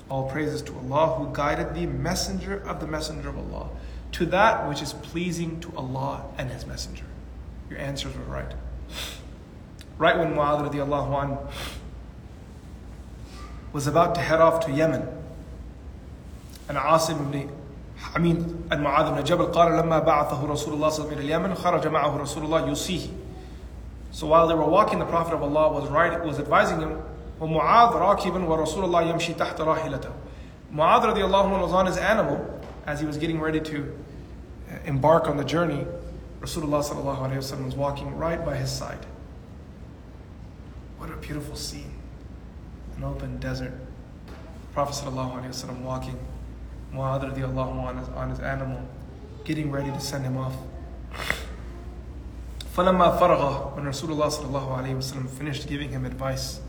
All 0.09 0.29
praises 0.29 0.61
to 0.63 0.75
Allah 0.75 1.15
who 1.15 1.33
guided 1.33 1.73
the 1.73 1.87
messenger 1.87 2.61
of 2.67 2.79
the 2.79 2.87
messenger 2.87 3.29
of 3.29 3.37
Allah 3.37 3.69
to 4.13 4.25
that 4.27 4.67
which 4.67 4.81
is 4.81 4.93
pleasing 4.93 5.59
to 5.61 5.73
Allah 5.75 6.23
and 6.37 6.49
His 6.51 6.65
messenger. 6.65 7.05
Your 7.69 7.79
answers 7.79 8.15
were 8.15 8.23
right 8.23 8.51
Right 9.98 10.18
when 10.18 10.34
Mu'adh 10.34 10.70
radiallahu 10.70 11.22
anh 11.22 11.38
was 13.72 13.86
about 13.86 14.14
to 14.16 14.20
head 14.20 14.40
off 14.40 14.64
to 14.66 14.72
Yemen, 14.72 15.06
and 16.68 16.78
Asim 16.78 17.28
ibn 17.28 17.50
I 18.14 18.18
mean, 18.18 18.66
and 18.70 18.84
Mu'adh 18.84 19.12
ibn 19.12 19.24
Jabal 19.24 19.52
قال 19.52 19.72
لما 19.72 20.04
بعثه 20.04 20.42
رسول 20.46 20.74
الله 20.74 20.88
صلى 20.88 21.04
الله 21.04 21.10
عليه 21.10 21.12
وسلم 21.12 21.12
إلى 21.12 21.22
اليمن 21.22 21.54
خرج 21.54 21.86
معه 21.86 22.16
رسول 22.16 22.44
الله 22.44 22.68
يوصيه. 22.68 23.08
So 24.10 24.26
while 24.26 24.46
they 24.46 24.54
were 24.54 24.68
walking, 24.68 24.98
the 25.00 25.06
Prophet 25.06 25.34
of 25.34 25.42
Allah 25.42 25.72
was 25.72 25.90
right, 25.90 26.24
was 26.24 26.38
advising 26.38 26.80
him, 26.80 27.02
ومعاذ 27.40 27.92
راكبا 27.92 28.46
ورسول 28.46 28.84
الله 28.84 29.02
يمشي 29.12 29.34
تحت 29.34 29.60
راحلته. 29.60 30.10
Mu'adh 30.72 31.14
radiallahu 31.14 31.54
anh 31.54 31.60
was 31.60 31.72
on 31.72 31.86
his 31.86 31.96
animal 31.96 32.62
as 32.86 33.00
he 33.00 33.06
was 33.06 33.16
getting 33.16 33.40
ready 33.40 33.60
to 33.60 33.92
embark 34.84 35.28
on 35.28 35.36
the 35.36 35.44
journey. 35.44 35.86
Rasulullah 36.40 36.82
sallallahu 36.84 37.18
alayhi 37.18 37.38
wasallam 37.38 37.64
was 37.64 37.74
walking 37.74 38.16
right 38.16 38.44
by 38.44 38.56
his 38.56 38.70
side. 38.70 39.06
What 40.98 41.10
a 41.10 41.16
beautiful 41.16 41.56
scene. 41.56 41.94
An 42.96 43.04
open 43.04 43.38
desert. 43.38 43.74
Prophet 44.72 44.94
sallallahu 44.94 45.34
alayhi 45.34 45.48
wasallam 45.48 45.82
walking. 45.82 46.18
Mu'adh 46.92 47.32
radiallahu 47.32 47.88
anh 47.88 47.98
is 47.98 48.08
on 48.10 48.30
his 48.30 48.40
animal, 48.40 48.80
getting 49.44 49.70
ready 49.70 49.90
to 49.90 50.00
send 50.00 50.24
him 50.24 50.36
off. 50.36 50.54
فَلَمَّا 52.74 53.18
فَرَغَ 53.18 53.76
When 53.76 53.84
Rasulullah 53.84 54.32
sallallahu 54.32 54.78
alayhi 54.78 54.96
wasallam 54.96 55.28
finished 55.28 55.68
giving 55.68 55.90
him 55.90 56.04
advice, 56.04 56.60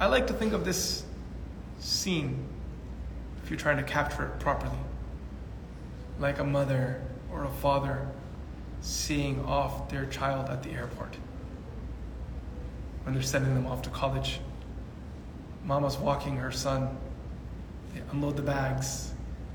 I 0.00 0.06
like 0.06 0.26
to 0.28 0.32
think 0.32 0.52
of 0.52 0.64
this 0.64 1.04
scene, 1.78 2.44
if 3.42 3.50
you're 3.50 3.58
trying 3.58 3.76
to 3.76 3.82
capture 3.82 4.24
it 4.24 4.38
properly, 4.40 4.78
like 6.18 6.38
a 6.38 6.44
mother 6.44 7.02
or 7.32 7.44
a 7.44 7.50
father 7.50 8.08
seeing 8.80 9.44
off 9.44 9.90
their 9.90 10.06
child 10.06 10.48
at 10.48 10.62
the 10.62 10.70
airport 10.70 11.16
when 13.05 13.13
they're 13.13 13.23
sending 13.23 13.53
them 13.53 13.67
off 13.67 13.83
to 13.83 13.89
college. 13.89 14.39
Mama's 15.63 15.97
walking 15.97 16.35
her 16.37 16.51
son, 16.51 16.97
they 17.93 18.01
unload 18.11 18.35
the 18.35 18.41
bags. 18.41 19.13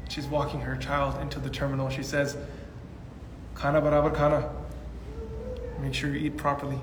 She's 0.09 0.27
walking 0.27 0.61
her 0.61 0.77
child 0.77 1.21
into 1.21 1.39
the 1.39 1.51
terminal. 1.51 1.89
She 1.91 2.03
says, 2.03 2.37
Khana 3.55 3.83
barabar 3.83 4.15
khana. 4.15 4.51
Make 5.81 5.95
sure 5.95 6.11
you 6.11 6.27
eat 6.27 6.37
properly. 6.37 6.79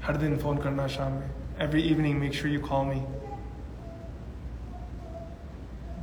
Har 0.00 0.14
din 0.14 0.38
phone 0.38 0.58
karna 0.58 0.88
sham. 0.88 1.22
Every 1.58 1.82
evening, 1.82 2.18
make 2.18 2.32
sure 2.32 2.48
you 2.48 2.60
call 2.60 2.84
me. 2.84 3.02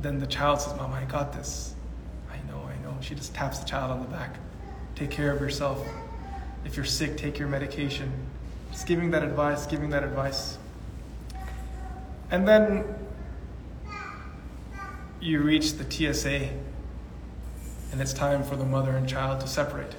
Then 0.00 0.20
the 0.20 0.26
child 0.26 0.60
says, 0.60 0.76
Mama, 0.76 0.94
I 0.94 1.04
got 1.04 1.32
this. 1.32 1.74
I 2.30 2.36
know, 2.50 2.60
I 2.62 2.80
know. 2.84 2.96
She 3.00 3.14
just 3.14 3.34
taps 3.34 3.58
the 3.58 3.66
child 3.66 3.90
on 3.90 4.00
the 4.00 4.06
back. 4.06 4.36
Take 4.94 5.10
care 5.10 5.32
of 5.32 5.40
yourself. 5.40 5.84
If 6.64 6.76
you're 6.76 6.84
sick, 6.84 7.16
take 7.16 7.38
your 7.38 7.48
medication. 7.48 8.12
Just 8.70 8.86
giving 8.86 9.10
that 9.10 9.22
advice, 9.22 9.66
giving 9.66 9.90
that 9.90 10.04
advice. 10.04 10.58
And 12.30 12.46
then 12.46 12.84
you 15.20 15.40
reach 15.40 15.74
the 15.74 15.90
TSA, 15.90 16.50
and 17.90 18.00
it's 18.00 18.12
time 18.12 18.42
for 18.42 18.56
the 18.56 18.64
mother 18.64 18.92
and 18.92 19.08
child 19.08 19.40
to 19.40 19.48
separate. 19.48 19.94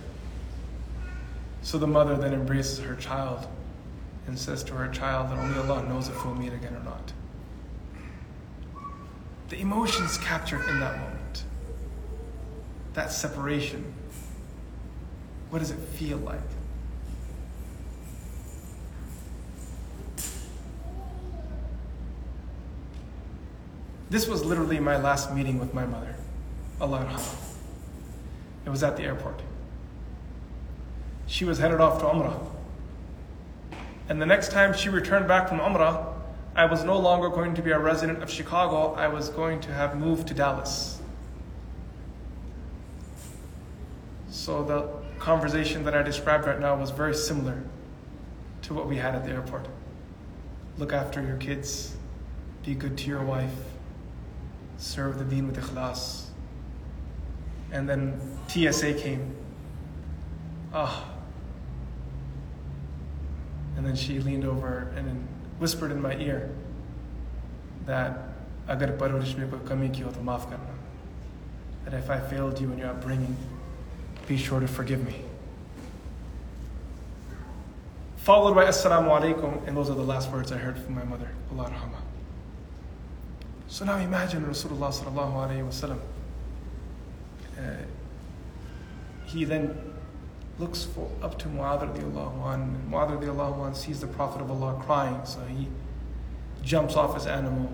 So 1.62 1.78
the 1.78 1.88
mother 1.88 2.16
then 2.16 2.34
embraces 2.34 2.80
her 2.80 2.96
child 2.96 3.48
and 4.28 4.38
says 4.38 4.64
to 4.66 4.74
her 4.76 4.88
child 4.88 5.30
that 5.30 5.38
only 5.38 5.58
Allah 5.58 5.84
knows 5.88 6.08
if 6.08 6.24
we'll 6.24 6.36
meet 6.36 6.54
again 6.54 6.76
or 6.76 6.84
not. 6.84 7.14
The 9.50 9.60
emotions 9.60 10.18
captured 10.20 10.68
in 10.70 10.80
that 10.80 11.00
moment, 11.00 11.44
that 12.94 13.12
separation, 13.12 13.94
what 15.50 15.60
does 15.60 15.72
it 15.72 15.80
feel 15.80 16.18
like? 16.18 16.40
This 24.10 24.28
was 24.28 24.44
literally 24.44 24.80
my 24.80 24.98
last 24.98 25.34
meeting 25.34 25.60
with 25.60 25.74
my 25.74 25.86
mother. 25.86 26.16
Allah. 26.82 27.22
It 28.66 28.70
was 28.70 28.84
at 28.84 28.98
the 28.98 29.04
airport. 29.04 29.42
She 31.28 31.46
was 31.46 31.60
headed 31.60 31.80
off 31.80 32.00
to 32.00 32.06
Umrah. 32.06 32.40
And 34.08 34.20
the 34.20 34.26
next 34.26 34.52
time 34.52 34.74
she 34.74 34.90
returned 34.90 35.28
back 35.28 35.48
from 35.48 35.60
Umrah, 35.60 36.14
I 36.56 36.66
was 36.66 36.84
no 36.84 36.98
longer 36.98 37.30
going 37.30 37.54
to 37.56 37.62
be 37.62 37.72
a 37.72 37.80
resident 37.80 38.24
of 38.24 38.30
Chicago. 38.30 38.94
I 38.96 39.08
was 39.08 39.30
going 39.30 39.62
to 39.62 39.72
have 39.72 39.96
moved 39.96 40.28
to 40.30 40.34
Dallas. 40.34 41.00
So 44.32 44.64
the 44.64 44.90
conversation 45.20 45.84
that 45.84 45.96
I 45.96 46.02
described 46.02 46.48
right 46.48 46.60
now 46.60 46.76
was 46.76 46.90
very 46.90 47.14
similar 47.14 47.62
to 48.64 48.74
what 48.74 48.88
we 48.88 48.98
had 48.98 49.14
at 49.14 49.26
the 49.26 49.32
airport. 49.32 49.68
Look 50.80 50.94
after 50.94 51.22
your 51.22 51.38
kids, 51.38 51.96
be 52.66 52.74
good 52.74 52.98
to 53.00 53.08
your 53.08 53.22
wife, 53.22 53.54
serve 54.80 55.20
the 55.20 55.26
deen 55.26 55.46
with 55.46 55.58
ikhlas. 55.58 56.26
And 57.72 57.88
then 57.88 58.20
TSA 58.48 58.94
came. 58.94 59.36
Ah. 60.74 61.06
And 63.78 63.86
then 63.86 63.96
she 63.96 64.20
leaned 64.20 64.46
over 64.46 64.92
and 64.96 65.28
whispered 65.60 65.92
in 65.92 66.02
my 66.02 66.16
ear 66.16 66.50
that 67.86 68.30
agar 68.68 68.92
parvarish 68.94 69.36
mein 69.36 69.50
koi 69.50 69.58
kami 69.60 69.90
ki 69.90 70.02
ho 70.02 70.12
to. 70.12 70.60
That 71.86 71.94
if 71.94 72.10
I 72.10 72.20
failed 72.20 72.60
you 72.60 72.72
in 72.72 72.80
your 72.80 72.90
upbringing, 72.90 73.36
be 74.28 74.38
sure 74.38 74.60
to 74.60 74.68
forgive 74.68 75.06
me. 75.06 75.22
Followed 78.18 78.54
by 78.54 78.66
Assalamu 78.66 79.10
alaikum, 79.10 79.68
and 79.68 79.76
those 79.76 79.90
are 79.90 79.96
the 79.96 80.04
last 80.04 80.30
words 80.32 80.52
I 80.52 80.58
heard 80.58 80.78
from 80.78 80.94
my 80.94 81.04
mother. 81.04 81.30
Allah. 81.52 81.99
So 83.70 83.86
now 83.86 83.98
imagine 83.98 84.44
Rasulullah 84.46 84.90
sallallahu 84.92 85.48
alayhi 85.48 85.64
wasallam. 85.64 86.00
Uh, 87.56 87.84
he 89.26 89.46
then 89.46 89.94
looks 90.58 90.86
for, 90.86 91.08
up 91.22 91.38
to 91.38 91.48
Mu'adh 91.48 91.94
radiallahu 91.94 92.52
anh. 92.52 92.82
Mu'adh 92.90 93.22
radiallahu 93.22 93.76
sees 93.76 94.02
the 94.02 94.08
Prophet 94.08 94.42
of 94.42 94.50
Allah 94.50 94.82
crying, 94.84 95.22
so 95.24 95.40
he 95.42 95.68
jumps 96.64 96.96
off 96.96 97.14
his 97.14 97.28
animal, 97.28 97.72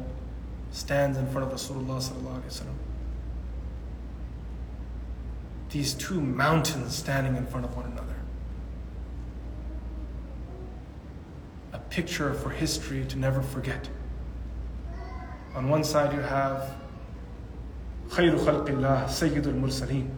stands 0.72 1.18
in 1.18 1.28
front 1.28 1.50
of 1.50 1.58
Rasulullah 1.58 2.02
sallallahu 2.02 2.41
alayhi 2.41 2.62
wasallam. 2.62 2.76
These 5.70 5.93
two 5.93 6.20
mountains 6.20 6.93
standing 6.93 7.38
in 7.38 7.46
front 7.46 7.66
of 7.66 7.76
one 7.76 7.86
another. 7.86 8.16
A 11.72 11.80
picture 11.80 12.34
for 12.34 12.50
history 12.50 13.06
to 13.06 13.18
never 13.18 13.41
forget. 13.41 13.88
On 15.55 15.68
one 15.68 15.85
side 15.85 16.12
you 16.12 16.21
have 16.21 16.77
خير 18.11 18.37
خلق 18.39 18.66
الله 18.66 19.07
سيد 19.07 19.47
المرسلين 19.47 20.09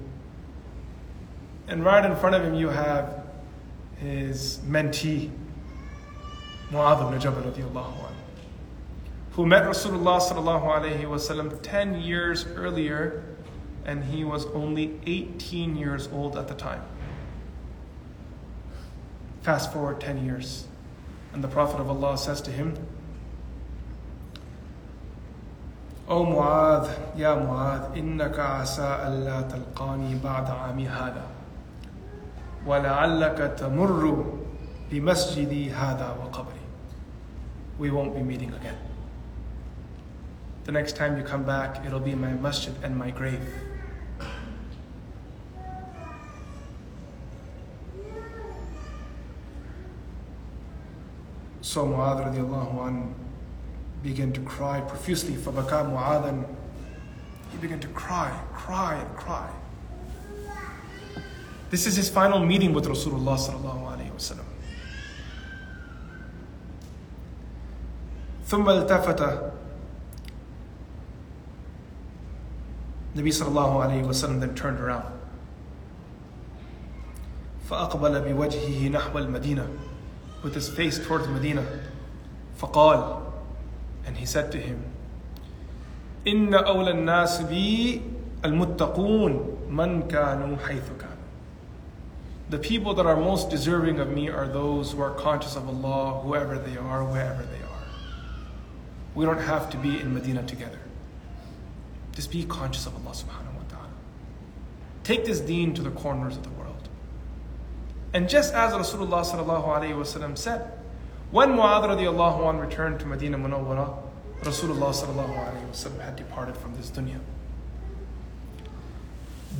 and 1.68 1.84
right 1.84 2.04
in 2.04 2.16
front 2.16 2.34
of 2.34 2.42
him 2.42 2.54
you 2.54 2.68
have 2.68 3.24
his 3.96 4.58
mentee 4.66 5.30
Mu'adh 6.70 7.06
ibn 7.06 7.20
Jabal 7.20 7.42
radiallahu 7.42 7.74
anhu, 7.74 8.14
who 9.32 9.44
met 9.44 9.64
Rasulullah 9.64 10.20
sallallahu 10.20 10.64
alayhi 10.64 11.04
wasallam 11.04 11.60
10 11.62 12.00
years 12.00 12.46
earlier 12.46 13.22
and 13.84 14.04
he 14.04 14.24
was 14.24 14.46
only 14.46 14.98
18 15.06 15.76
years 15.76 16.08
old 16.12 16.36
at 16.36 16.48
the 16.48 16.54
time. 16.54 16.82
Fast 19.42 19.72
forward 19.72 20.00
10 20.00 20.24
years 20.24 20.66
and 21.34 21.44
the 21.44 21.48
Prophet 21.48 21.80
of 21.80 21.90
Allah 21.90 22.16
says 22.16 22.40
to 22.42 22.50
him, 22.50 22.74
O 26.08 26.24
Mu'adh, 26.24 27.16
Ya 27.16 27.34
Mu'adh, 27.36 27.96
إنك 27.96 28.38
عسى 28.38 28.98
ألا 29.06 29.40
تلقاني 29.48 30.18
بعد 30.24 30.50
عامي 30.50 30.88
هذا 30.88 31.24
ولعلك 32.66 33.38
تمر 33.58 34.24
بمسجدي 34.90 35.72
هذا 35.72 36.16
وقبري 36.20 36.62
we 37.78 37.90
won't 37.90 38.14
be 38.14 38.22
meeting 38.22 38.52
again. 38.54 38.76
The 40.64 40.72
next 40.72 40.94
time 40.94 41.16
you 41.16 41.24
come 41.24 41.42
back, 41.42 41.84
it'll 41.84 41.98
be 41.98 42.14
my 42.14 42.32
masjid 42.32 42.74
and 42.82 42.96
my 42.96 43.10
grave. 43.10 43.42
So 51.60 51.86
Mu'adh 51.86 52.28
radiallahu 52.28 52.86
anh 52.86 53.14
began 54.02 54.32
to 54.32 54.40
cry 54.40 54.80
profusely. 54.80 55.34
فَبَكَى 55.34 55.92
مُعَاذًا 55.92 56.44
He 57.52 57.58
began 57.58 57.80
to 57.80 57.88
cry, 57.88 58.32
cry 58.54 58.94
and 58.96 59.16
cry. 59.16 59.48
This 61.70 61.86
is 61.86 61.96
his 61.96 62.10
final 62.10 62.40
meeting 62.40 62.74
with 62.74 62.86
Rasulullah 62.86 63.38
sallallahu 63.38 63.96
alayhi 63.96 64.10
wa 64.10 64.18
sallam. 64.18 64.44
ثم 68.46 68.68
التفت 68.68 69.52
Nabi 73.14 73.28
sallallahu 73.28 73.84
alayhi 73.84 74.02
wa 74.02 74.12
sallam 74.12 74.40
then 74.40 74.54
turned 74.54 74.80
around. 74.80 75.06
فأقبل 77.70 78.20
بوجهه 78.20 78.88
نحو 78.88 79.18
المدينة 79.18 79.66
with 80.42 80.54
his 80.54 80.68
face 80.68 80.98
towards 80.98 81.26
Medina. 81.28 81.64
فقال 82.58 83.25
and 84.06 84.16
he 84.16 84.26
said 84.26 84.50
to 84.52 84.58
him 84.58 84.82
إن 86.26 86.54
أولى 86.54 86.90
الناس 86.90 87.42
بي 87.42 88.00
المتقون 88.44 89.56
من 89.70 90.08
كانوا 90.08 90.56
حيث 90.56 90.88
كانوا 91.00 91.12
The 92.50 92.58
people 92.58 92.92
that 92.94 93.06
are 93.06 93.16
most 93.16 93.48
deserving 93.48 93.98
of 93.98 94.10
me 94.10 94.28
are 94.28 94.46
those 94.46 94.92
who 94.92 95.00
are 95.00 95.12
conscious 95.12 95.56
of 95.56 95.66
Allah, 95.66 96.20
whoever 96.20 96.58
they 96.58 96.76
are, 96.76 97.02
wherever 97.02 97.42
they 97.42 97.62
are. 97.64 97.86
We 99.14 99.24
don't 99.24 99.40
have 99.40 99.70
to 99.70 99.78
be 99.78 99.98
in 99.98 100.12
Medina 100.12 100.42
together. 100.42 100.78
Just 102.14 102.30
be 102.30 102.44
conscious 102.44 102.84
of 102.86 102.94
Allah 102.94 103.14
subhanahu 103.14 103.54
wa 103.54 103.64
ta'ala. 103.70 103.88
Take 105.02 105.24
this 105.24 105.40
deen 105.40 105.72
to 105.74 105.82
the 105.82 105.90
corners 105.92 106.36
of 106.36 106.42
the 106.42 106.50
world. 106.50 106.90
And 108.12 108.28
just 108.28 108.52
as 108.52 108.74
Rasulullah 108.74 109.24
sallallahu 109.24 109.66
alayhi 109.66 109.96
wasallam 109.96 110.36
said, 110.36 110.70
when 111.31 111.49
Mu'adh 111.49 111.83
radiallahu 111.83 112.47
anh 112.49 112.57
returned 112.59 112.99
to 112.99 113.05
Medina 113.05 113.37
Munawwara, 113.37 113.97
Rasulullah 114.41 114.93
sallallahu 114.93 115.71
wasallam 115.71 115.99
had 116.01 116.15
departed 116.15 116.55
from 116.55 116.75
this 116.75 116.89
dunya. 116.89 117.19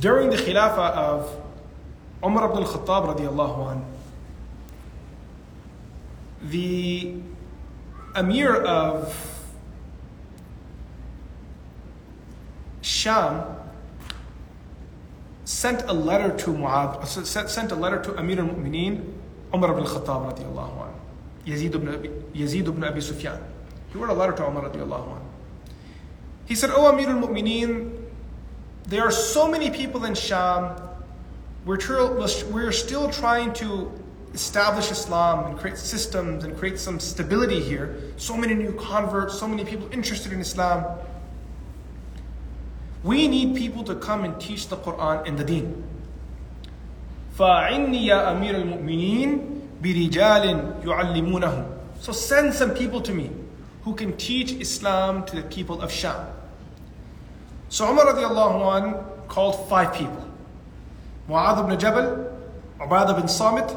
During 0.00 0.30
the 0.30 0.36
Khilafah 0.36 0.92
of 0.92 1.40
Umar 2.24 2.50
ibn 2.50 2.62
al-Khattab 2.62 3.16
radiallahu 3.16 3.70
anh, 3.72 3.84
the 6.42 7.14
Amir 8.14 8.54
of 8.54 9.12
Sham 12.80 13.44
sent 15.44 15.82
a 15.88 15.92
letter 15.92 16.36
to 16.36 16.50
Mu'adh, 16.50 17.02
uh, 17.02 17.04
sent 17.06 17.72
a 17.72 17.74
letter 17.74 18.00
to 18.02 18.16
Amir 18.16 18.38
al-Mu'mineen, 18.38 19.12
Umar 19.52 19.72
ibn 19.72 19.82
al-Khattab 19.84 20.32
radiallahu 20.32 20.86
anh, 20.86 20.87
Yazid 21.46 21.74
ibn, 21.74 21.88
Abi, 21.88 22.08
Yazid 22.34 22.68
ibn 22.68 22.84
Abi 22.84 23.00
Sufyan. 23.00 23.40
He 23.92 23.98
wrote 23.98 24.10
a 24.10 24.14
letter 24.14 24.32
to 24.32 24.46
Umar 24.46 24.68
radiallahu 24.68 25.16
anh. 25.16 25.28
He 26.46 26.54
said, 26.54 26.70
O 26.70 26.86
Amir 26.86 27.08
al-Mu'mineen, 27.08 27.92
there 28.86 29.02
are 29.02 29.10
so 29.10 29.50
many 29.50 29.70
people 29.70 30.04
in 30.04 30.14
Sham. 30.14 30.76
We're, 31.64 31.76
tr- 31.76 32.12
we're 32.50 32.72
still 32.72 33.10
trying 33.10 33.52
to 33.54 33.92
establish 34.34 34.90
Islam 34.90 35.46
and 35.46 35.58
create 35.58 35.76
systems 35.78 36.44
and 36.44 36.56
create 36.56 36.78
some 36.78 37.00
stability 37.00 37.60
here. 37.60 37.98
So 38.16 38.36
many 38.36 38.54
new 38.54 38.72
converts, 38.74 39.38
so 39.38 39.48
many 39.48 39.64
people 39.64 39.88
interested 39.92 40.32
in 40.32 40.40
Islam. 40.40 40.84
We 43.04 43.28
need 43.28 43.56
people 43.56 43.84
to 43.84 43.94
come 43.94 44.24
and 44.24 44.40
teach 44.40 44.68
the 44.68 44.76
Quran 44.76 45.26
and 45.26 45.38
the 45.38 45.44
Deen. 45.44 45.84
فَعِنِّي 47.38 48.06
يَا 48.06 48.34
أَمِيرَ 48.34 48.54
الْمُؤْمِنِينَ 48.62 49.57
بِرِجَالٍ 49.81 50.83
يُعَلِّمُونَهُ 50.83 51.65
So 51.99 52.11
send 52.11 52.53
some 52.53 52.71
people 52.71 53.01
to 53.01 53.13
me 53.13 53.31
who 53.83 53.93
can 53.93 54.15
teach 54.17 54.53
Islam 54.53 55.25
to 55.25 55.35
the 55.35 55.43
people 55.43 55.81
of 55.81 55.91
Sham. 55.91 56.27
So 57.69 57.89
Umar 57.89 58.05
radiallahu 58.05 58.75
anh 58.75 59.27
called 59.27 59.67
five 59.67 59.93
people. 59.93 60.23
Mu'adh 61.27 61.63
ibn 61.63 61.79
Jabal, 61.79 62.31
Ubadah 62.79 63.15
bin 63.17 63.27
Samit, 63.27 63.75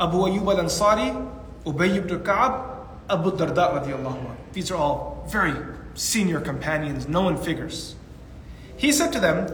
Abu 0.00 0.18
Ayyub 0.18 0.46
al-Ansari, 0.46 1.14
Ubay 1.64 1.96
ibn 1.96 2.22
Ka'ab, 2.24 2.86
Abu 3.08 3.30
Darda 3.32 3.80
radiallahu 3.80 4.30
anh. 4.30 4.36
These 4.52 4.70
are 4.70 4.76
all 4.76 5.26
very 5.30 5.54
senior 5.94 6.40
companions, 6.40 7.08
known 7.08 7.36
figures. 7.36 7.94
He 8.76 8.92
said 8.92 9.12
to 9.12 9.20
them 9.20 9.46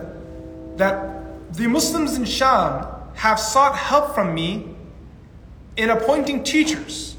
that 0.76 1.54
the 1.54 1.68
Muslims 1.68 2.16
in 2.16 2.24
Sham 2.24 2.86
have 3.14 3.38
sought 3.38 3.76
help 3.76 4.14
from 4.14 4.34
me 4.34 4.74
in 5.79 5.89
appointing 5.91 6.43
teachers. 6.43 7.15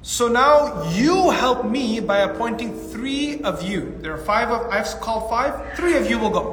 So 0.00 0.28
now 0.28 0.90
you 0.92 1.28
help 1.28 1.66
me 1.66 2.00
by 2.00 2.20
appointing 2.20 2.74
three 2.74 3.42
of 3.42 3.62
you. 3.62 3.98
There 4.00 4.14
are 4.14 4.24
five 4.24 4.48
of 4.48 4.72
I've 4.72 4.88
called 5.00 5.28
five, 5.28 5.76
three 5.76 5.94
of 5.98 6.08
you 6.08 6.18
will 6.18 6.30
go. 6.30 6.44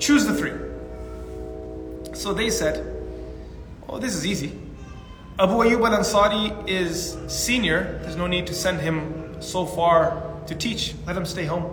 Choose 0.00 0.26
the 0.26 0.34
three. 0.34 0.58
So 2.12 2.34
they 2.34 2.50
said, 2.50 2.84
Oh, 3.88 3.98
this 3.98 4.16
is 4.16 4.26
easy. 4.26 4.58
Abu 5.38 5.54
Ayyub 5.62 5.88
al 5.88 6.00
Ansari 6.02 6.68
is 6.68 7.16
senior. 7.28 8.00
There's 8.02 8.16
no 8.16 8.26
need 8.26 8.48
to 8.48 8.54
send 8.54 8.80
him 8.80 9.40
so 9.40 9.64
far 9.64 10.20
to 10.48 10.54
teach. 10.56 10.94
Let 11.06 11.16
him 11.16 11.24
stay 11.24 11.44
home. 11.44 11.64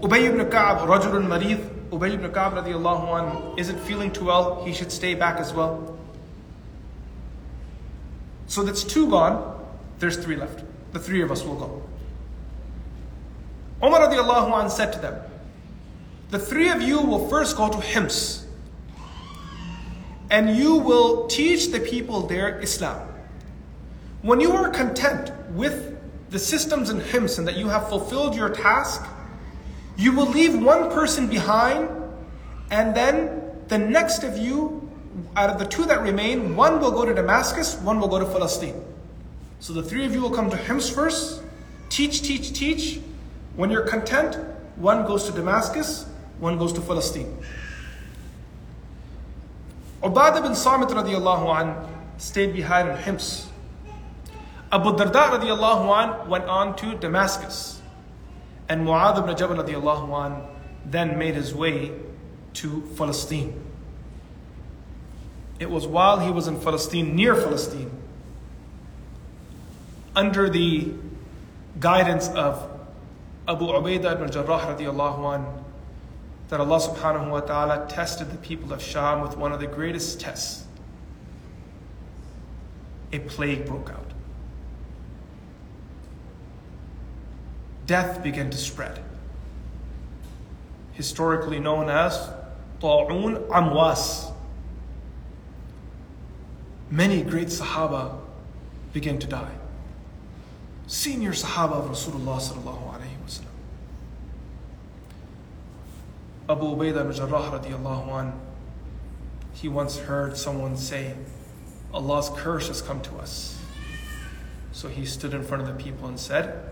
Ubay 0.00 0.30
ibn 0.30 0.48
Ka'ab, 0.48 0.86
Rajulun 0.88 1.26
Marid, 1.26 1.58
Ubay 1.90 2.14
ibn 2.14 2.30
Ka'ab 2.30 2.54
radiallahu 2.54 3.58
isn't 3.58 3.80
feeling 3.80 4.12
too 4.12 4.26
well, 4.26 4.64
he 4.64 4.72
should 4.72 4.92
stay 4.92 5.14
back 5.14 5.40
as 5.40 5.52
well. 5.52 5.96
So 8.46 8.62
that's 8.62 8.84
two 8.84 9.10
gone, 9.10 9.60
there's 9.98 10.16
three 10.16 10.36
left. 10.36 10.62
The 10.92 10.98
three 10.98 11.22
of 11.22 11.30
us 11.30 11.44
will 11.44 11.56
go. 11.56 11.82
Umar 13.82 14.00
radiallahu 14.08 14.64
anh 14.64 14.70
said 14.70 14.92
to 14.94 14.98
them, 14.98 15.20
The 16.30 16.38
three 16.38 16.68
of 16.70 16.80
you 16.80 17.00
will 17.00 17.28
first 17.28 17.56
go 17.56 17.70
to 17.70 17.80
Hims, 17.80 18.46
and 20.30 20.56
you 20.56 20.76
will 20.76 21.26
teach 21.26 21.68
the 21.70 21.80
people 21.80 22.26
there 22.26 22.58
Islam. 22.60 23.08
When 24.22 24.40
you 24.40 24.52
are 24.52 24.70
content 24.70 25.30
with 25.50 25.96
the 26.30 26.38
systems 26.38 26.90
in 26.90 27.00
Hims 27.00 27.38
and 27.38 27.46
that 27.46 27.56
you 27.56 27.68
have 27.68 27.88
fulfilled 27.88 28.34
your 28.34 28.48
task, 28.48 29.04
you 29.96 30.12
will 30.12 30.26
leave 30.26 30.60
one 30.60 30.90
person 30.90 31.28
behind, 31.28 31.88
and 32.70 32.94
then 32.94 33.42
the 33.68 33.78
next 33.78 34.24
of 34.24 34.36
you, 34.38 34.85
out 35.36 35.50
of 35.50 35.58
the 35.58 35.66
two 35.66 35.84
that 35.84 36.02
remain, 36.02 36.56
one 36.56 36.80
will 36.80 36.90
go 36.90 37.04
to 37.04 37.14
Damascus, 37.14 37.76
one 37.76 38.00
will 38.00 38.08
go 38.08 38.18
to 38.18 38.26
Palestine. 38.26 38.82
So 39.60 39.72
the 39.72 39.82
three 39.82 40.04
of 40.04 40.14
you 40.14 40.20
will 40.20 40.30
come 40.30 40.50
to 40.50 40.56
Hims 40.56 40.88
first, 40.88 41.42
teach, 41.88 42.22
teach, 42.22 42.52
teach. 42.52 43.00
When 43.56 43.70
you're 43.70 43.86
content, 43.86 44.36
one 44.76 45.06
goes 45.06 45.24
to 45.24 45.32
Damascus, 45.32 46.06
one 46.38 46.58
goes 46.58 46.72
to 46.74 46.80
Palestine. 46.80 47.36
Ubadah 50.02 50.42
bin 50.42 50.54
Samit 50.54 50.88
radiallahu 50.90 51.60
an 51.60 51.88
stayed 52.18 52.52
behind 52.52 52.88
in 52.88 52.96
Hims. 52.98 53.48
Abu 54.70 54.90
Darda 54.90 55.38
radiallahu 55.40 56.24
an 56.24 56.28
went 56.28 56.44
on 56.44 56.76
to 56.76 56.94
Damascus. 56.96 57.80
And 58.68 58.86
Mu'adh 58.86 59.18
ibn 59.18 59.36
Jabal 59.36 59.56
radiallahu 59.56 60.26
an 60.26 60.42
then 60.84 61.18
made 61.18 61.34
his 61.34 61.54
way 61.54 61.92
to 62.54 62.82
Palestine. 62.96 63.62
It 65.58 65.70
was 65.70 65.86
while 65.86 66.18
he 66.18 66.30
was 66.30 66.48
in 66.48 66.60
Palestine, 66.60 67.16
near 67.16 67.34
Palestine, 67.34 67.90
under 70.14 70.50
the 70.50 70.92
guidance 71.80 72.28
of 72.28 72.70
Abu 73.48 73.66
Ubaidah 73.66 74.12
ibn 74.14 74.30
Jarrah 74.30 74.76
radiallahu 74.76 75.34
an, 75.34 75.64
that 76.48 76.60
Allah 76.60 76.78
subhanahu 76.80 77.30
wa 77.30 77.40
ta'ala 77.40 77.86
tested 77.88 78.30
the 78.30 78.38
people 78.38 78.72
of 78.72 78.82
Sham 78.82 79.20
with 79.20 79.36
one 79.36 79.52
of 79.52 79.60
the 79.60 79.66
greatest 79.66 80.20
tests. 80.20 80.64
A 83.12 83.18
plague 83.20 83.66
broke 83.66 83.90
out. 83.90 84.12
Death 87.86 88.22
began 88.22 88.50
to 88.50 88.56
spread. 88.56 89.02
Historically 90.92 91.60
known 91.60 91.88
as 91.88 92.30
Ta'un 92.80 93.36
Amwas. 93.48 94.32
Many 96.90 97.22
great 97.22 97.48
Sahaba 97.48 98.18
began 98.92 99.18
to 99.18 99.26
die. 99.26 99.54
Senior 100.86 101.32
Sahaba 101.32 101.72
of 101.72 101.90
Rasulullah 101.90 102.38
sallallahu. 102.38 102.96
Abu 106.48 106.76
Ubaidah 106.76 107.00
ibn 107.00 107.12
Jarrah 107.12 107.58
radiallahu 107.58 108.20
an, 108.20 108.32
he 109.52 109.68
once 109.68 109.98
heard 109.98 110.36
someone 110.36 110.76
say, 110.76 111.14
Allah's 111.92 112.30
curse 112.36 112.68
has 112.68 112.80
come 112.80 113.00
to 113.00 113.16
us. 113.16 113.58
So 114.70 114.88
he 114.88 115.04
stood 115.06 115.34
in 115.34 115.42
front 115.42 115.62
of 115.62 115.68
the 115.68 115.82
people 115.82 116.06
and 116.06 116.20
said, 116.20 116.62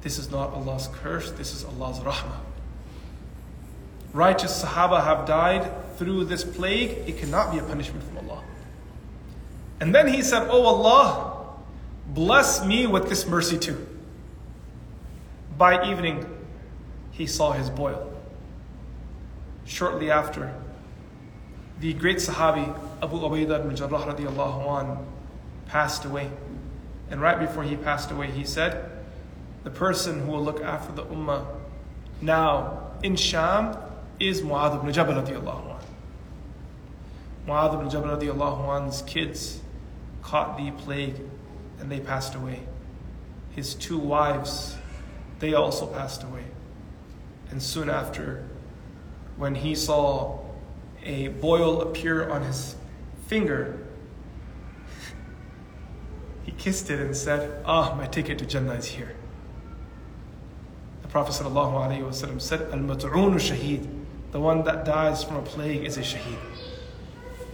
This 0.00 0.18
is 0.18 0.30
not 0.30 0.52
Allah's 0.52 0.88
curse, 0.88 1.30
this 1.32 1.54
is 1.54 1.64
Allah's 1.64 2.00
rahmah. 2.00 2.40
Righteous 4.12 4.64
Sahaba 4.64 5.04
have 5.04 5.24
died 5.26 5.70
through 5.96 6.24
this 6.24 6.42
plague, 6.42 7.08
it 7.08 7.18
cannot 7.18 7.52
be 7.52 7.58
a 7.58 7.62
punishment 7.62 8.02
from 8.02 8.28
Allah. 8.28 8.42
And 9.82 9.92
then 9.92 10.06
he 10.06 10.22
said, 10.22 10.46
Oh 10.48 10.62
Allah, 10.62 11.56
bless 12.06 12.64
me 12.64 12.86
with 12.86 13.08
this 13.08 13.26
mercy 13.26 13.58
too. 13.58 13.84
By 15.58 15.90
evening, 15.90 16.24
he 17.10 17.26
saw 17.26 17.50
his 17.50 17.68
boil. 17.68 18.08
Shortly 19.64 20.08
after, 20.08 20.54
the 21.80 21.94
great 21.94 22.18
Sahabi 22.18 22.72
Abu 23.02 23.16
Ubaidah 23.16 23.64
ibn 23.64 23.74
Jarrah 23.74 24.14
radiallahu 24.14 24.82
an 24.82 24.98
passed 25.66 26.04
away. 26.04 26.30
And 27.10 27.20
right 27.20 27.40
before 27.40 27.64
he 27.64 27.74
passed 27.74 28.12
away, 28.12 28.30
he 28.30 28.44
said, 28.44 28.88
The 29.64 29.70
person 29.70 30.26
who 30.26 30.30
will 30.30 30.44
look 30.44 30.62
after 30.62 30.92
the 30.92 31.06
Ummah 31.06 31.44
now 32.20 32.92
in 33.02 33.16
Sham 33.16 33.76
is 34.20 34.42
Mu'adh 34.42 34.78
ibn 34.78 34.92
Jabal 34.92 35.14
radiallahu 35.14 35.70
an. 35.76 35.86
Mu'adh 37.48 37.74
ibn 37.74 37.90
Jabal 37.90 38.16
radiallahu 38.16 38.80
an's 38.80 39.02
kids 39.02 39.58
caught 40.22 40.56
the 40.56 40.70
plague 40.70 41.16
and 41.78 41.90
they 41.90 42.00
passed 42.00 42.34
away. 42.34 42.60
His 43.50 43.74
two 43.74 43.98
wives, 43.98 44.76
they 45.40 45.54
also 45.54 45.86
passed 45.86 46.22
away. 46.22 46.44
And 47.50 47.62
soon 47.62 47.90
after, 47.90 48.44
when 49.36 49.54
he 49.54 49.74
saw 49.74 50.38
a 51.04 51.28
boil 51.28 51.82
appear 51.82 52.30
on 52.30 52.42
his 52.42 52.76
finger, 53.26 53.78
he 56.44 56.52
kissed 56.52 56.88
it 56.88 57.00
and 57.00 57.14
said, 57.14 57.62
Ah, 57.66 57.94
my 57.96 58.06
ticket 58.06 58.38
to 58.38 58.46
Jannah 58.46 58.74
is 58.74 58.86
here. 58.86 59.14
The 61.02 61.08
Prophet 61.08 61.32
said, 61.34 61.46
Al 61.46 61.52
mat'unu 61.52 63.34
shaheed, 63.36 63.86
the 64.30 64.40
one 64.40 64.64
that 64.64 64.86
dies 64.86 65.22
from 65.24 65.36
a 65.36 65.42
plague 65.42 65.84
is 65.84 65.98
a 65.98 66.00
shaheed. 66.00 66.51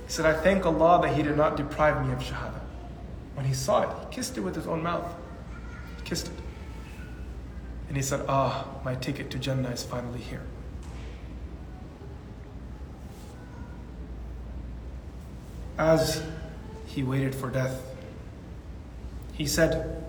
He 0.08 0.12
said, 0.12 0.26
I 0.26 0.34
thank 0.34 0.66
Allah 0.66 1.02
that 1.04 1.16
He 1.16 1.24
did 1.24 1.38
not 1.38 1.58
deprive 1.58 2.06
me 2.06 2.14
of 2.14 2.20
shahada. 2.20 2.60
When 3.36 3.46
he 3.46 3.54
saw 3.54 3.82
it, 3.82 3.90
he 4.00 4.16
kissed 4.16 4.38
it 4.38 4.42
with 4.42 4.56
his 4.56 4.68
own 4.68 4.84
mouth. 4.84 5.12
He 5.98 6.04
kissed 6.04 6.28
it. 6.28 6.34
And 7.88 7.98
he 7.98 8.04
said, 8.04 8.26
Ah, 8.28 8.66
my 8.86 8.96
ticket 8.96 9.30
to 9.32 9.40
Jannah 9.40 9.70
is 9.70 9.84
finally 9.84 10.20
here. 10.20 10.42
As 15.78 16.24
he 16.86 17.04
waited 17.04 17.34
for 17.34 17.50
death, 17.50 17.82
he 19.34 19.48
said, 19.48 20.00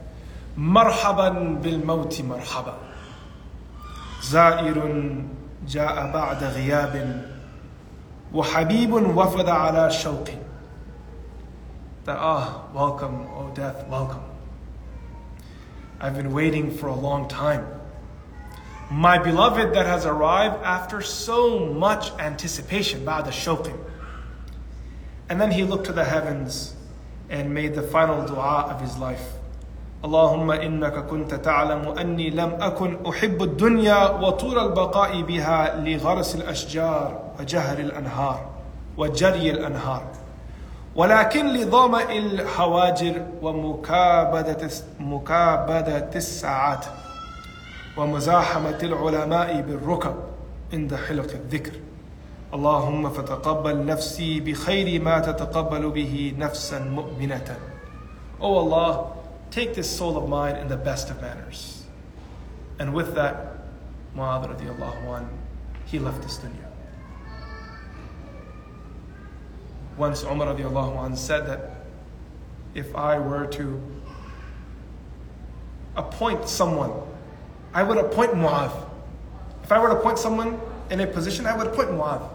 مرحبا 0.59 1.61
بالموت 1.62 2.20
مرحبا 2.20 2.74
زائر 4.22 5.14
جاء 5.66 6.12
بعد 6.12 6.45
غياب 6.45 7.24
وحبيب 8.35 8.93
وفد 8.93 9.49
على 9.49 9.91
شوق 9.91 10.28
that 12.07 12.16
ah 12.18 12.64
welcome 12.74 13.26
oh 13.37 13.51
death 13.55 13.87
welcome 13.89 14.22
I've 16.01 16.16
been 16.16 16.32
waiting 16.32 16.70
for 16.70 16.89
a 16.89 16.95
long 16.95 17.28
time 17.28 17.66
my 18.91 19.16
beloved 19.18 19.74
that 19.74 19.87
has 19.87 20.05
arrived 20.05 20.62
after 20.62 21.01
so 21.01 21.59
much 21.72 22.11
anticipation 22.18 23.05
بعد 23.05 23.30
شوق 23.30 23.68
and 25.30 25.41
then 25.41 25.51
he 25.51 25.64
looked 25.64 25.87
to 25.87 25.93
the 25.93 26.05
heavens 26.05 26.74
and 27.30 27.55
made 27.55 27.74
the 27.74 27.82
final 27.82 28.26
dua 28.26 28.66
of 28.70 28.80
his 28.80 28.99
life 28.99 29.35
اللهم 30.05 30.51
إنك 30.51 31.07
كنت 31.09 31.35
تعلم 31.35 31.89
أني 31.99 32.30
لم 32.30 32.51
أكن 32.61 33.07
أحب 33.09 33.43
الدنيا 33.43 34.11
وطول 34.20 34.59
البقاء 34.59 35.22
بها 35.22 35.76
لغرس 35.80 36.35
الأشجار 36.35 37.20
وجهر 37.40 37.80
الأنهار 37.80 38.50
وجري 38.98 39.50
الأنهار 39.52 40.04
ولكن 40.96 41.48
لظمأ 41.54 42.12
الحواجر 42.12 43.26
ومكابدة 43.42 44.70
مكابدة 45.00 46.10
الساعات 46.16 46.86
ومزاحمة 47.98 48.78
العلماء 48.84 49.62
بالركب 49.62 50.16
عند 50.74 50.96
حلق 50.96 51.32
الذكر 51.32 51.72
اللهم 52.54 53.10
فتقبل 53.10 53.86
نفسي 53.86 54.40
بخير 54.40 55.02
ما 55.02 55.20
تتقبل 55.20 55.90
به 55.90 56.34
نفسا 56.38 56.80
مؤمنة 56.80 57.56
Oh 58.42 58.56
Allah, 58.58 59.12
take 59.52 59.74
this 59.76 59.90
soul 59.98 60.18
of 60.18 60.30
mine 60.30 60.56
in 60.56 60.70
the 60.70 60.78
best 60.78 61.10
of 61.10 61.22
manners. 61.22 61.84
And 62.80 62.94
with 62.94 63.14
that, 63.16 63.58
Mu'adh 64.16 64.48
radiallahu 64.56 65.18
anh, 65.18 65.28
he 65.86 66.00
left 66.00 66.22
this 66.22 66.38
dunya. 66.38 66.68
Once 70.00 70.24
Umar 70.24 70.56
radiallahu 70.56 70.95
anh 71.04 71.16
said 71.18 71.45
that 71.45 71.76
if 72.74 72.95
I 72.95 73.20
were 73.20 73.45
to 73.47 73.82
appoint 75.97 76.47
someone, 76.47 76.93
I 77.74 77.84
would 77.84 77.97
appoint 77.97 78.32
Mu'adh. 78.32 78.72
If 79.62 79.74
I 79.74 79.80
were 79.80 79.89
to 79.89 79.97
appoint 79.97 80.18
someone 80.18 80.58
in 80.89 81.02
a 81.02 81.06
position, 81.06 81.45
I 81.45 81.56
would 81.58 81.68
appoint 81.68 81.89
Mu'adh. 81.89 82.30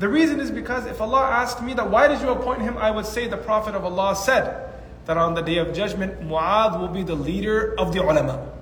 The 0.00 0.08
reason 0.08 0.38
is 0.38 0.50
because 0.50 0.84
if 0.84 1.00
Allah 1.00 1.22
asked 1.22 1.62
me 1.62 1.72
that, 1.72 1.90
why 1.90 2.08
did 2.08 2.20
you 2.20 2.28
appoint 2.28 2.60
him? 2.60 2.76
I 2.76 2.90
would 2.90 3.06
say 3.06 3.26
the 3.26 3.38
Prophet 3.38 3.74
of 3.74 3.82
Allah 3.86 4.14
said 4.14 4.68
that 5.06 5.16
on 5.16 5.32
the 5.32 5.40
day 5.40 5.56
of 5.56 5.72
judgment, 5.72 6.20
Mu'adh 6.20 6.78
will 6.78 6.88
be 6.88 7.02
the 7.02 7.14
leader 7.14 7.74
of 7.78 7.94
the 7.94 8.02
ulama. 8.02 8.52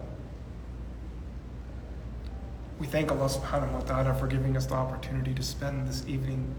We 2.78 2.86
thank 2.86 3.10
Allah 3.10 3.26
subhanahu 3.26 3.72
wa 3.72 3.80
ta'ala 3.80 4.14
for 4.14 4.28
giving 4.28 4.56
us 4.56 4.66
the 4.66 4.74
opportunity 4.74 5.34
to 5.34 5.42
spend 5.42 5.88
this 5.88 6.06
evening 6.06 6.54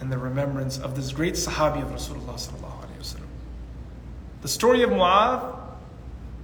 in 0.00 0.10
the 0.10 0.18
remembrance 0.18 0.78
of 0.78 0.94
this 0.94 1.12
great 1.12 1.34
Sahabi 1.34 1.82
of 1.82 1.88
Rasulullah. 1.88 2.38
The 4.40 4.48
story 4.48 4.82
of 4.82 4.90
Mu'adh 4.90 5.56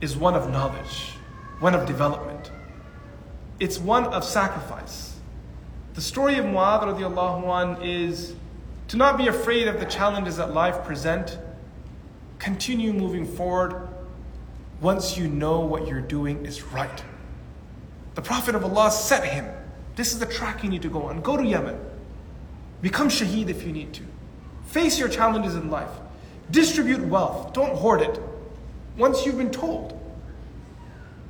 is 0.01 0.17
one 0.17 0.35
of 0.35 0.51
knowledge, 0.51 1.13
one 1.61 1.75
of 1.75 1.87
development. 1.87 2.51
It's 3.61 3.79
one 3.79 4.05
of 4.07 4.25
sacrifice. 4.25 5.17
The 5.95 6.01
story 6.01 6.37
of 6.39 6.45
Mu'adh 6.45 7.85
is 7.85 8.35
to 8.89 8.97
not 8.97 9.17
be 9.17 9.29
afraid 9.29 9.69
of 9.69 9.79
the 9.79 9.87
challenges 9.87 10.37
that 10.39 10.53
life 10.53 10.85
present. 10.85 11.39
Continue 12.41 12.93
moving 12.93 13.25
forward 13.25 13.89
once 14.81 15.17
you 15.17 15.29
know 15.29 15.61
what 15.61 15.87
you're 15.87 16.01
doing 16.01 16.45
is 16.45 16.63
right. 16.63 17.05
The 18.17 18.23
Prophet 18.23 18.57
of 18.57 18.65
Allah 18.65 18.91
set 18.91 19.25
him. 19.25 19.47
This 19.95 20.13
is 20.13 20.19
the 20.19 20.27
track 20.27 20.65
you 20.65 20.69
need 20.69 20.83
to 20.83 20.89
go 20.89 21.05
on. 21.05 21.21
Go 21.21 21.37
to 21.37 21.45
Yemen. 21.45 21.79
Become 22.84 23.10
shaheed 23.10 23.50
if 23.50 23.66
you 23.66 23.72
need 23.72 23.94
to. 23.94 24.04
Face 24.66 25.00
your 25.00 25.10
challenges 25.10 25.56
in 25.56 25.70
life. 25.70 25.90
Distribute 26.52 27.02
wealth. 27.08 27.54
Don't 27.54 27.76
hoard 27.76 28.02
it. 28.02 28.20
Once 28.98 29.26
you've 29.26 29.38
been 29.38 29.52
told. 29.52 30.00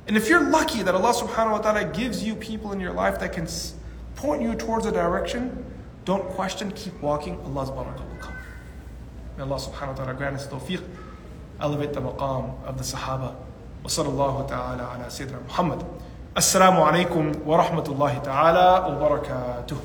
And 0.06 0.16
if 0.16 0.28
you're 0.28 0.48
lucky 0.48 0.82
that 0.82 0.94
Allah 0.94 1.12
subhanahu 1.12 1.52
wa 1.52 1.58
ta'ala 1.58 1.84
gives 1.84 2.24
you 2.24 2.34
people 2.34 2.72
in 2.72 2.80
your 2.80 2.92
life 2.92 3.20
that 3.20 3.32
can 3.32 3.46
point 4.16 4.42
you 4.42 4.54
towards 4.54 4.86
a 4.86 4.92
direction, 4.92 5.64
don't 6.04 6.24
question, 6.30 6.70
keep 6.72 7.00
walking. 7.00 7.38
Allah's 7.44 7.70
barakah 7.70 8.08
will 8.08 8.18
come. 8.20 8.34
May 9.36 9.44
Allah 9.44 9.56
subhanahu 9.56 9.88
wa 9.88 9.94
ta'ala 9.94 10.14
grant 10.14 10.36
us 10.36 10.46
tawfiq, 10.46 10.82
elevate 11.60 11.92
the 11.92 12.00
maqam 12.00 12.62
of 12.64 12.78
the 12.78 12.84
Sahaba. 12.84 13.36
وصلى 13.84 14.08
الله 14.08 14.46
تعالى 14.48 14.82
على 14.82 15.10
سيدنا 15.10 15.38
محمد 15.48 15.82
السلام 16.36 16.80
عليكم 16.80 17.32
ورحمة 17.46 17.84
الله 17.88 18.18
تعالى 18.18 18.68
وبركاته 18.88 19.76